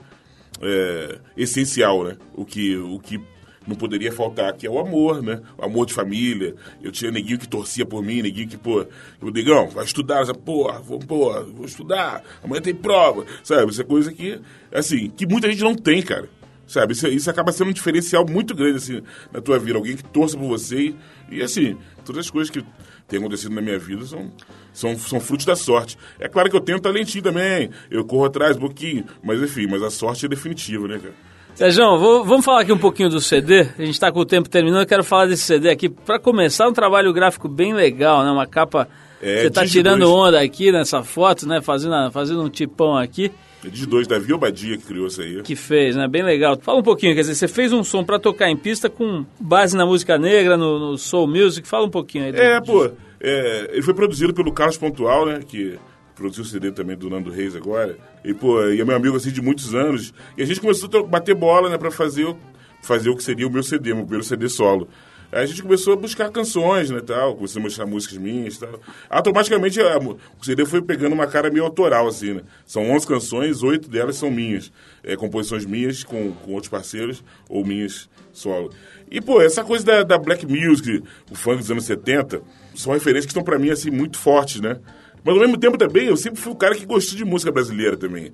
é, 0.64 1.18
essencial, 1.36 2.04
né? 2.04 2.16
O 2.34 2.44
que, 2.44 2.76
o 2.76 2.98
que 2.98 3.20
não 3.66 3.76
poderia 3.76 4.12
faltar, 4.12 4.52
que 4.54 4.66
é 4.66 4.70
o 4.70 4.78
amor, 4.78 5.22
né? 5.22 5.40
O 5.56 5.64
amor 5.64 5.86
de 5.86 5.94
família. 5.94 6.54
Eu 6.82 6.92
tinha 6.92 7.10
neguinho 7.10 7.38
que 7.38 7.48
torcia 7.48 7.86
por 7.86 8.02
mim, 8.02 8.22
neguinho 8.22 8.48
que, 8.48 8.56
pô, 8.56 8.86
o 9.20 9.30
negão, 9.30 9.68
vai 9.68 9.84
estudar, 9.84 10.24
sabe? 10.26 10.38
pô, 10.38 10.72
vou, 10.80 10.98
pô, 10.98 11.44
vou 11.44 11.66
estudar, 11.66 12.22
amanhã 12.42 12.60
tem 12.60 12.74
prova, 12.74 13.24
sabe? 13.42 13.70
Essa 13.70 13.84
coisa 13.84 14.12
que, 14.12 14.40
assim, 14.72 15.10
que 15.10 15.26
muita 15.26 15.50
gente 15.50 15.62
não 15.62 15.74
tem, 15.74 16.02
cara. 16.02 16.28
Sabe? 16.66 16.92
Isso, 16.92 17.06
isso 17.08 17.30
acaba 17.30 17.52
sendo 17.52 17.68
um 17.70 17.72
diferencial 17.72 18.26
muito 18.26 18.54
grande, 18.54 18.76
assim, 18.78 19.02
na 19.32 19.40
tua 19.40 19.58
vida. 19.58 19.76
Alguém 19.78 19.96
que 19.96 20.04
torça 20.04 20.36
por 20.36 20.48
você 20.48 20.76
e, 20.78 20.96
e 21.30 21.42
assim, 21.42 21.76
todas 22.04 22.24
as 22.26 22.30
coisas 22.30 22.50
que 22.50 22.64
têm 23.06 23.18
acontecido 23.20 23.54
na 23.54 23.60
minha 23.60 23.78
vida 23.78 24.04
são, 24.06 24.30
são, 24.72 24.96
são 24.98 25.20
frutos 25.20 25.44
da 25.44 25.54
sorte. 25.54 25.98
É 26.18 26.28
claro 26.28 26.48
que 26.48 26.56
eu 26.56 26.60
tenho 26.60 26.80
talentinho 26.80 27.22
também, 27.22 27.68
eu 27.90 28.04
corro 28.04 28.24
atrás 28.24 28.56
um 28.56 28.60
pouquinho, 28.60 29.04
mas 29.22 29.40
enfim, 29.42 29.66
mas 29.70 29.82
a 29.82 29.90
sorte 29.90 30.24
é 30.24 30.28
definitiva, 30.28 30.88
né, 30.88 30.98
cara? 30.98 31.14
Sérgio, 31.54 31.98
vou- 31.98 32.24
vamos 32.24 32.44
falar 32.44 32.62
aqui 32.62 32.72
um 32.72 32.78
pouquinho 32.78 33.08
do 33.08 33.20
CD. 33.20 33.60
A 33.60 33.82
gente 33.84 33.90
está 33.90 34.10
com 34.10 34.18
o 34.20 34.24
tempo 34.26 34.48
terminando, 34.48 34.80
eu 34.80 34.86
quero 34.86 35.04
falar 35.04 35.26
desse 35.26 35.44
CD 35.44 35.70
aqui. 35.70 35.88
Para 35.88 36.18
começar, 36.18 36.66
um 36.68 36.72
trabalho 36.72 37.12
gráfico 37.12 37.46
bem 37.48 37.72
legal, 37.72 38.24
né? 38.24 38.30
Uma 38.30 38.46
capa. 38.46 38.88
É, 39.22 39.42
você 39.42 39.50
tá 39.50 39.60
Digi 39.62 39.74
tirando 39.74 40.12
onda 40.12 40.40
aqui 40.40 40.72
nessa 40.72 41.04
foto, 41.04 41.46
né? 41.46 41.60
Fazendo, 41.62 42.10
fazendo 42.10 42.42
um 42.42 42.48
tipão 42.48 42.96
aqui 42.96 43.30
de 43.70 43.86
dois, 43.86 44.06
Davi 44.06 44.32
Obadia 44.32 44.76
que 44.76 44.84
criou 44.84 45.06
isso 45.06 45.20
aí. 45.22 45.42
que 45.42 45.56
fez, 45.56 45.96
né? 45.96 46.06
Bem 46.08 46.22
legal. 46.22 46.58
Fala 46.60 46.78
um 46.78 46.82
pouquinho, 46.82 47.14
quer 47.14 47.20
dizer, 47.22 47.34
você 47.34 47.48
fez 47.48 47.72
um 47.72 47.82
som 47.84 48.04
para 48.04 48.18
tocar 48.18 48.48
em 48.50 48.56
pista 48.56 48.88
com 48.90 49.24
base 49.40 49.76
na 49.76 49.84
música 49.86 50.18
negra, 50.18 50.56
no, 50.56 50.78
no 50.78 50.98
soul 50.98 51.26
music. 51.26 51.66
Fala 51.66 51.86
um 51.86 51.90
pouquinho 51.90 52.24
aí. 52.24 52.32
do- 52.32 52.38
É, 52.40 52.60
pô, 52.60 52.90
é, 53.20 53.70
ele 53.72 53.82
foi 53.82 53.94
produzido 53.94 54.32
pelo 54.34 54.52
Carlos 54.52 54.76
Pontual, 54.76 55.26
né, 55.26 55.40
que 55.46 55.78
produziu 56.14 56.44
o 56.44 56.46
CD 56.46 56.70
também 56.70 56.96
do 56.96 57.10
Nando 57.10 57.30
Reis 57.30 57.56
agora. 57.56 57.96
E, 58.24 58.32
pô, 58.32 58.62
e 58.68 58.80
é 58.80 58.84
meu 58.84 58.94
amigo, 58.96 59.16
assim, 59.16 59.30
de 59.32 59.42
muitos 59.42 59.74
anos. 59.74 60.12
E 60.38 60.42
a 60.42 60.46
gente 60.46 60.60
começou 60.60 60.88
a 61.00 61.02
bater 61.02 61.34
bola, 61.34 61.68
né, 61.68 61.76
pra 61.76 61.90
fazer 61.90 62.24
o, 62.24 62.36
fazer 62.82 63.10
o 63.10 63.16
que 63.16 63.22
seria 63.24 63.46
o 63.46 63.50
meu 63.50 63.62
CD, 63.62 63.92
meu 63.94 64.02
primeiro 64.04 64.24
CD 64.24 64.48
solo. 64.48 64.88
A 65.34 65.46
gente 65.46 65.62
começou 65.62 65.94
a 65.94 65.96
buscar 65.96 66.30
canções, 66.30 66.90
né, 66.90 67.00
tal, 67.00 67.34
começou 67.34 67.58
a 67.58 67.62
mostrar 67.64 67.86
músicas 67.86 68.18
minhas 68.18 68.56
tal. 68.56 68.80
Automaticamente 69.10 69.80
a 69.80 69.98
o 69.98 70.44
CD 70.44 70.64
foi 70.64 70.80
pegando 70.80 71.12
uma 71.12 71.26
cara 71.26 71.50
meio 71.50 71.64
autoral, 71.64 72.06
assim, 72.06 72.34
né. 72.34 72.42
São 72.64 72.88
11 72.92 73.06
canções, 73.06 73.62
oito 73.62 73.88
delas 73.88 74.16
são 74.16 74.30
minhas. 74.30 74.72
É, 75.02 75.16
composições 75.16 75.66
minhas 75.66 76.04
com, 76.04 76.32
com 76.32 76.52
outros 76.52 76.70
parceiros 76.70 77.24
ou 77.48 77.64
minhas 77.64 78.08
solo. 78.32 78.70
E, 79.10 79.20
pô, 79.20 79.40
essa 79.40 79.64
coisa 79.64 79.84
da, 79.84 80.02
da 80.04 80.18
black 80.18 80.46
music, 80.46 81.02
o 81.30 81.34
funk 81.34 81.58
dos 81.58 81.70
anos 81.70 81.84
70, 81.84 82.40
são 82.74 82.92
referências 82.92 83.26
que 83.26 83.30
estão 83.30 83.42
pra 83.42 83.58
mim, 83.58 83.70
assim, 83.70 83.90
muito 83.90 84.18
fortes, 84.18 84.60
né? 84.60 84.78
Mas 85.24 85.34
ao 85.34 85.40
mesmo 85.40 85.56
tempo 85.56 85.78
também, 85.78 86.06
eu 86.06 86.16
sempre 86.16 86.40
fui 86.40 86.52
o 86.52 86.56
cara 86.56 86.74
que 86.74 86.84
gostou 86.84 87.16
de 87.16 87.24
música 87.24 87.50
brasileira 87.50 87.96
também. 87.96 88.32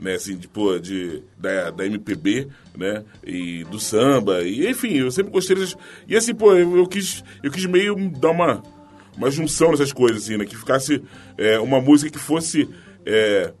Né, 0.00 0.14
assim, 0.14 0.34
de, 0.34 0.48
pô, 0.48 0.78
de, 0.78 1.22
da, 1.36 1.70
da 1.70 1.84
MPB, 1.84 2.48
né, 2.74 3.04
e 3.22 3.64
do 3.64 3.78
samba, 3.78 4.42
e 4.42 4.66
enfim, 4.66 4.94
eu 4.94 5.10
sempre 5.10 5.30
gostei 5.30 5.54
dessas... 5.54 5.76
E 6.08 6.16
assim, 6.16 6.34
pô, 6.34 6.54
eu, 6.54 6.78
eu 6.78 6.86
quis, 6.86 7.22
eu 7.42 7.50
quis 7.50 7.66
meio 7.66 7.94
dar 8.18 8.30
uma, 8.30 8.62
uma 9.14 9.30
junção 9.30 9.72
nessas 9.72 9.92
coisas, 9.92 10.22
assim, 10.22 10.38
né, 10.38 10.46
que 10.46 10.56
ficasse 10.56 11.02
é, 11.36 11.60
uma 11.60 11.82
música 11.82 12.10
que 12.10 12.18
fosse 12.18 12.66
é, 13.04 13.52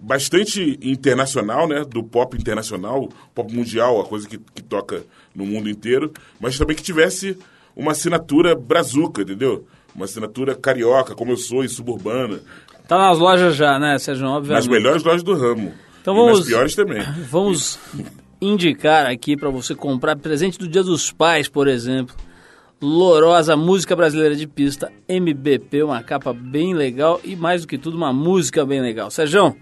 bastante 0.00 0.78
internacional, 0.82 1.66
né, 1.66 1.84
do 1.84 2.02
pop 2.02 2.36
internacional, 2.36 3.08
pop 3.34 3.54
mundial, 3.54 4.00
a 4.00 4.04
coisa 4.04 4.28
que, 4.28 4.36
que 4.36 4.62
toca 4.62 5.04
no 5.34 5.46
mundo 5.46 5.70
inteiro, 5.70 6.12
mas 6.40 6.58
também 6.58 6.76
que 6.76 6.82
tivesse 6.82 7.38
uma 7.74 7.92
assinatura 7.92 8.54
brazuca, 8.54 9.22
entendeu? 9.22 9.66
Uma 9.94 10.04
assinatura 10.06 10.54
carioca, 10.54 11.14
como 11.14 11.32
eu 11.32 11.36
sou, 11.36 11.64
e 11.64 11.68
suburbana, 11.68 12.40
Tá 12.88 12.98
nas 12.98 13.18
lojas 13.18 13.56
já, 13.56 13.78
né, 13.78 13.98
Sérgio? 13.98 14.24
nas 14.26 14.36
Obviamente. 14.36 14.68
melhores 14.68 15.02
lojas 15.02 15.22
do 15.22 15.34
ramo. 15.34 15.72
Então 16.02 16.14
e 16.14 16.16
vamos- 16.18 16.38
nas 16.40 16.48
piores 16.48 16.74
também. 16.74 17.02
Vamos 17.30 17.78
indicar 18.40 19.06
aqui 19.06 19.36
para 19.36 19.48
você 19.48 19.74
comprar 19.74 20.16
presente 20.16 20.58
do 20.58 20.68
Dia 20.68 20.82
dos 20.82 21.10
Pais, 21.10 21.48
por 21.48 21.66
exemplo. 21.66 22.14
Lorosa 22.82 23.56
Música 23.56 23.96
Brasileira 23.96 24.36
de 24.36 24.46
Pista, 24.46 24.92
MBP, 25.08 25.82
uma 25.84 26.02
capa 26.02 26.34
bem 26.34 26.74
legal 26.74 27.18
e 27.24 27.34
mais 27.34 27.62
do 27.62 27.68
que 27.68 27.78
tudo 27.78 27.96
uma 27.96 28.12
música 28.12 28.66
bem 28.66 28.82
legal. 28.82 29.10
Sérgio, 29.10 29.56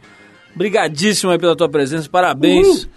brigadíssimo 0.56 1.30
aí 1.30 1.38
pela 1.38 1.54
tua 1.54 1.68
presença, 1.68 2.08
parabéns 2.10 2.88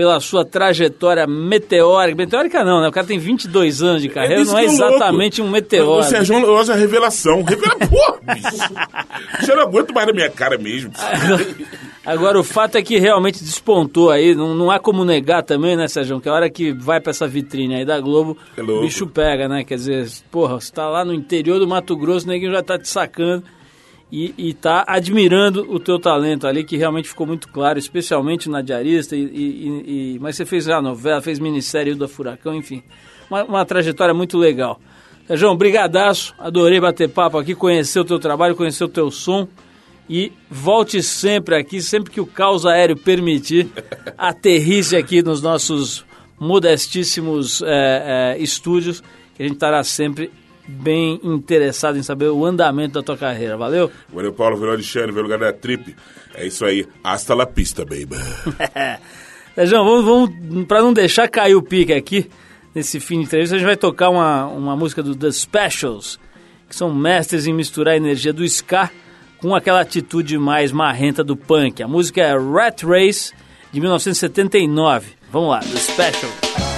pela 0.00 0.18
sua 0.18 0.46
trajetória 0.46 1.26
meteórica. 1.26 2.16
Meteórica 2.16 2.64
não, 2.64 2.80
né? 2.80 2.88
O 2.88 2.90
cara 2.90 3.06
tem 3.06 3.18
22 3.18 3.82
anos 3.82 4.00
de 4.00 4.08
carreira, 4.08 4.40
isso 4.40 4.50
não 4.52 4.58
é 4.58 4.64
é 4.64 4.66
louco. 4.68 4.82
exatamente 4.82 5.42
um 5.42 5.46
O 5.46 5.50
meteoro. 5.50 6.02
Sérgio 6.04 6.40
Rosa 6.46 6.72
é 6.72 6.76
revelação. 6.78 7.42
Revela, 7.42 7.76
pô, 7.76 8.18
bicho. 8.32 9.44
Já 9.46 9.54
não 9.56 9.62
aguento 9.64 9.92
mais 9.92 10.06
na 10.06 10.14
minha 10.14 10.30
cara 10.30 10.56
mesmo. 10.56 10.90
Agora, 12.06 12.40
o 12.40 12.42
fato 12.42 12.76
é 12.78 12.82
que 12.82 12.98
realmente 12.98 13.44
despontou 13.44 14.10
aí, 14.10 14.34
não, 14.34 14.54
não 14.54 14.70
há 14.70 14.78
como 14.78 15.04
negar 15.04 15.42
também, 15.42 15.76
né, 15.76 15.86
Sérgio? 15.86 16.18
Que 16.18 16.30
a 16.30 16.32
hora 16.32 16.48
que 16.48 16.72
vai 16.72 16.98
pra 16.98 17.10
essa 17.10 17.28
vitrine 17.28 17.74
aí 17.74 17.84
da 17.84 18.00
Globo, 18.00 18.38
É 18.56 18.62
o 18.62 18.64
louco. 18.64 18.82
bicho 18.86 19.06
pega, 19.06 19.46
né? 19.48 19.64
Quer 19.64 19.74
dizer, 19.74 20.08
porra, 20.30 20.58
você 20.58 20.72
tá 20.72 20.88
lá 20.88 21.04
no 21.04 21.12
interior 21.12 21.58
do 21.58 21.68
Mato 21.68 21.94
Grosso, 21.94 22.24
o 22.24 22.30
neguinho 22.30 22.52
já 22.52 22.62
tá 22.62 22.78
te 22.78 22.88
sacando 22.88 23.42
e, 24.12 24.34
e 24.36 24.54
tá 24.54 24.84
admirando 24.86 25.66
o 25.70 25.78
teu 25.78 25.98
talento 25.98 26.46
ali, 26.46 26.64
que 26.64 26.76
realmente 26.76 27.08
ficou 27.08 27.26
muito 27.26 27.48
claro, 27.48 27.78
especialmente 27.78 28.48
na 28.48 28.60
Diarista, 28.60 29.14
e, 29.14 29.22
e- 29.22 30.14
e- 30.14 30.18
mas 30.20 30.36
você 30.36 30.44
fez 30.44 30.68
a 30.68 30.82
novela, 30.82 31.22
fez 31.22 31.38
minissérie 31.38 31.94
da 31.94 32.08
Furacão, 32.08 32.54
enfim, 32.54 32.82
uma, 33.30 33.44
uma 33.44 33.64
trajetória 33.64 34.12
muito 34.12 34.36
legal. 34.36 34.80
Sérgio, 35.26 35.54
brigadaço, 35.54 36.34
adorei 36.38 36.80
bater 36.80 37.08
papo 37.08 37.38
aqui, 37.38 37.54
conhecer 37.54 38.00
o 38.00 38.04
teu 38.04 38.18
trabalho, 38.18 38.56
conhecer 38.56 38.82
o 38.82 38.88
teu 38.88 39.10
som. 39.12 39.46
E 40.12 40.32
volte 40.50 41.00
sempre 41.04 41.54
aqui, 41.54 41.80
sempre 41.80 42.10
que 42.10 42.20
o 42.20 42.26
caos 42.26 42.66
aéreo 42.66 42.96
permitir, 42.96 43.68
aterrisse 44.18 44.96
aqui 44.96 45.22
nos 45.22 45.40
nossos 45.40 46.04
modestíssimos 46.36 47.62
é, 47.62 48.34
é, 48.36 48.42
estúdios, 48.42 49.04
que 49.36 49.42
a 49.44 49.46
gente 49.46 49.54
estará 49.54 49.84
sempre 49.84 50.32
bem 50.70 51.20
interessado 51.22 51.98
em 51.98 52.02
saber 52.02 52.28
o 52.28 52.44
andamento 52.44 52.94
da 52.94 53.02
tua 53.02 53.16
carreira. 53.16 53.56
Valeu? 53.56 53.90
Valeu, 54.12 54.32
Paulo, 54.32 54.56
valeu, 54.56 54.74
Alexandre, 54.74 55.12
valeu, 55.12 55.28
galera 55.28 55.52
da 55.52 55.58
Trip. 55.58 55.94
É 56.34 56.46
isso 56.46 56.64
aí. 56.64 56.86
Hasta 57.02 57.34
la 57.34 57.46
pista, 57.46 57.84
baby. 57.84 58.16
Sérgio, 59.54 59.84
vamos, 59.84 60.04
vamos 60.04 60.66
para 60.66 60.80
não 60.80 60.92
deixar 60.92 61.28
cair 61.28 61.54
o 61.54 61.62
pique 61.62 61.92
aqui, 61.92 62.30
nesse 62.74 63.00
fim 63.00 63.18
de 63.18 63.24
entrevista, 63.24 63.56
a 63.56 63.58
gente 63.58 63.66
vai 63.66 63.76
tocar 63.76 64.08
uma, 64.08 64.46
uma 64.46 64.76
música 64.76 65.02
do 65.02 65.14
The 65.14 65.30
Specials, 65.32 66.18
que 66.68 66.74
são 66.74 66.94
mestres 66.94 67.46
em 67.46 67.52
misturar 67.52 67.94
a 67.94 67.96
energia 67.96 68.32
do 68.32 68.44
ska 68.44 68.90
com 69.38 69.54
aquela 69.54 69.80
atitude 69.80 70.38
mais 70.38 70.70
marrenta 70.70 71.24
do 71.24 71.36
punk. 71.36 71.82
A 71.82 71.88
música 71.88 72.20
é 72.20 72.36
Rat 72.36 72.84
Race, 72.84 73.32
de 73.72 73.80
1979. 73.80 75.08
Vamos 75.30 75.50
lá, 75.50 75.60
The 75.60 75.76
Specials. 75.76 76.69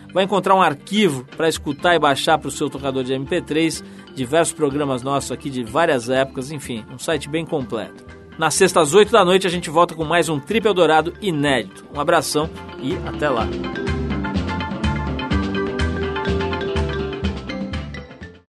Vai 0.13 0.25
encontrar 0.25 0.55
um 0.55 0.61
arquivo 0.61 1.25
para 1.37 1.47
escutar 1.47 1.95
e 1.95 1.99
baixar 1.99 2.37
para 2.37 2.47
o 2.47 2.51
seu 2.51 2.69
tocador 2.69 3.03
de 3.03 3.13
MP3, 3.13 3.83
diversos 4.13 4.53
programas 4.53 5.01
nossos 5.03 5.31
aqui 5.31 5.49
de 5.49 5.63
várias 5.63 6.09
épocas, 6.09 6.51
enfim, 6.51 6.85
um 6.91 6.99
site 6.99 7.29
bem 7.29 7.45
completo. 7.45 8.05
Na 8.37 8.49
sexta 8.49 8.81
às 8.81 8.93
8 8.93 9.11
da 9.11 9.23
noite 9.23 9.45
a 9.45 9.49
gente 9.49 9.69
volta 9.69 9.93
com 9.93 10.03
mais 10.03 10.27
um 10.27 10.39
Trip 10.39 10.65
Eldorado 10.65 11.13
inédito. 11.21 11.85
Um 11.93 11.99
abração 11.99 12.49
e 12.81 12.95
até 13.07 13.29
lá. 13.29 13.47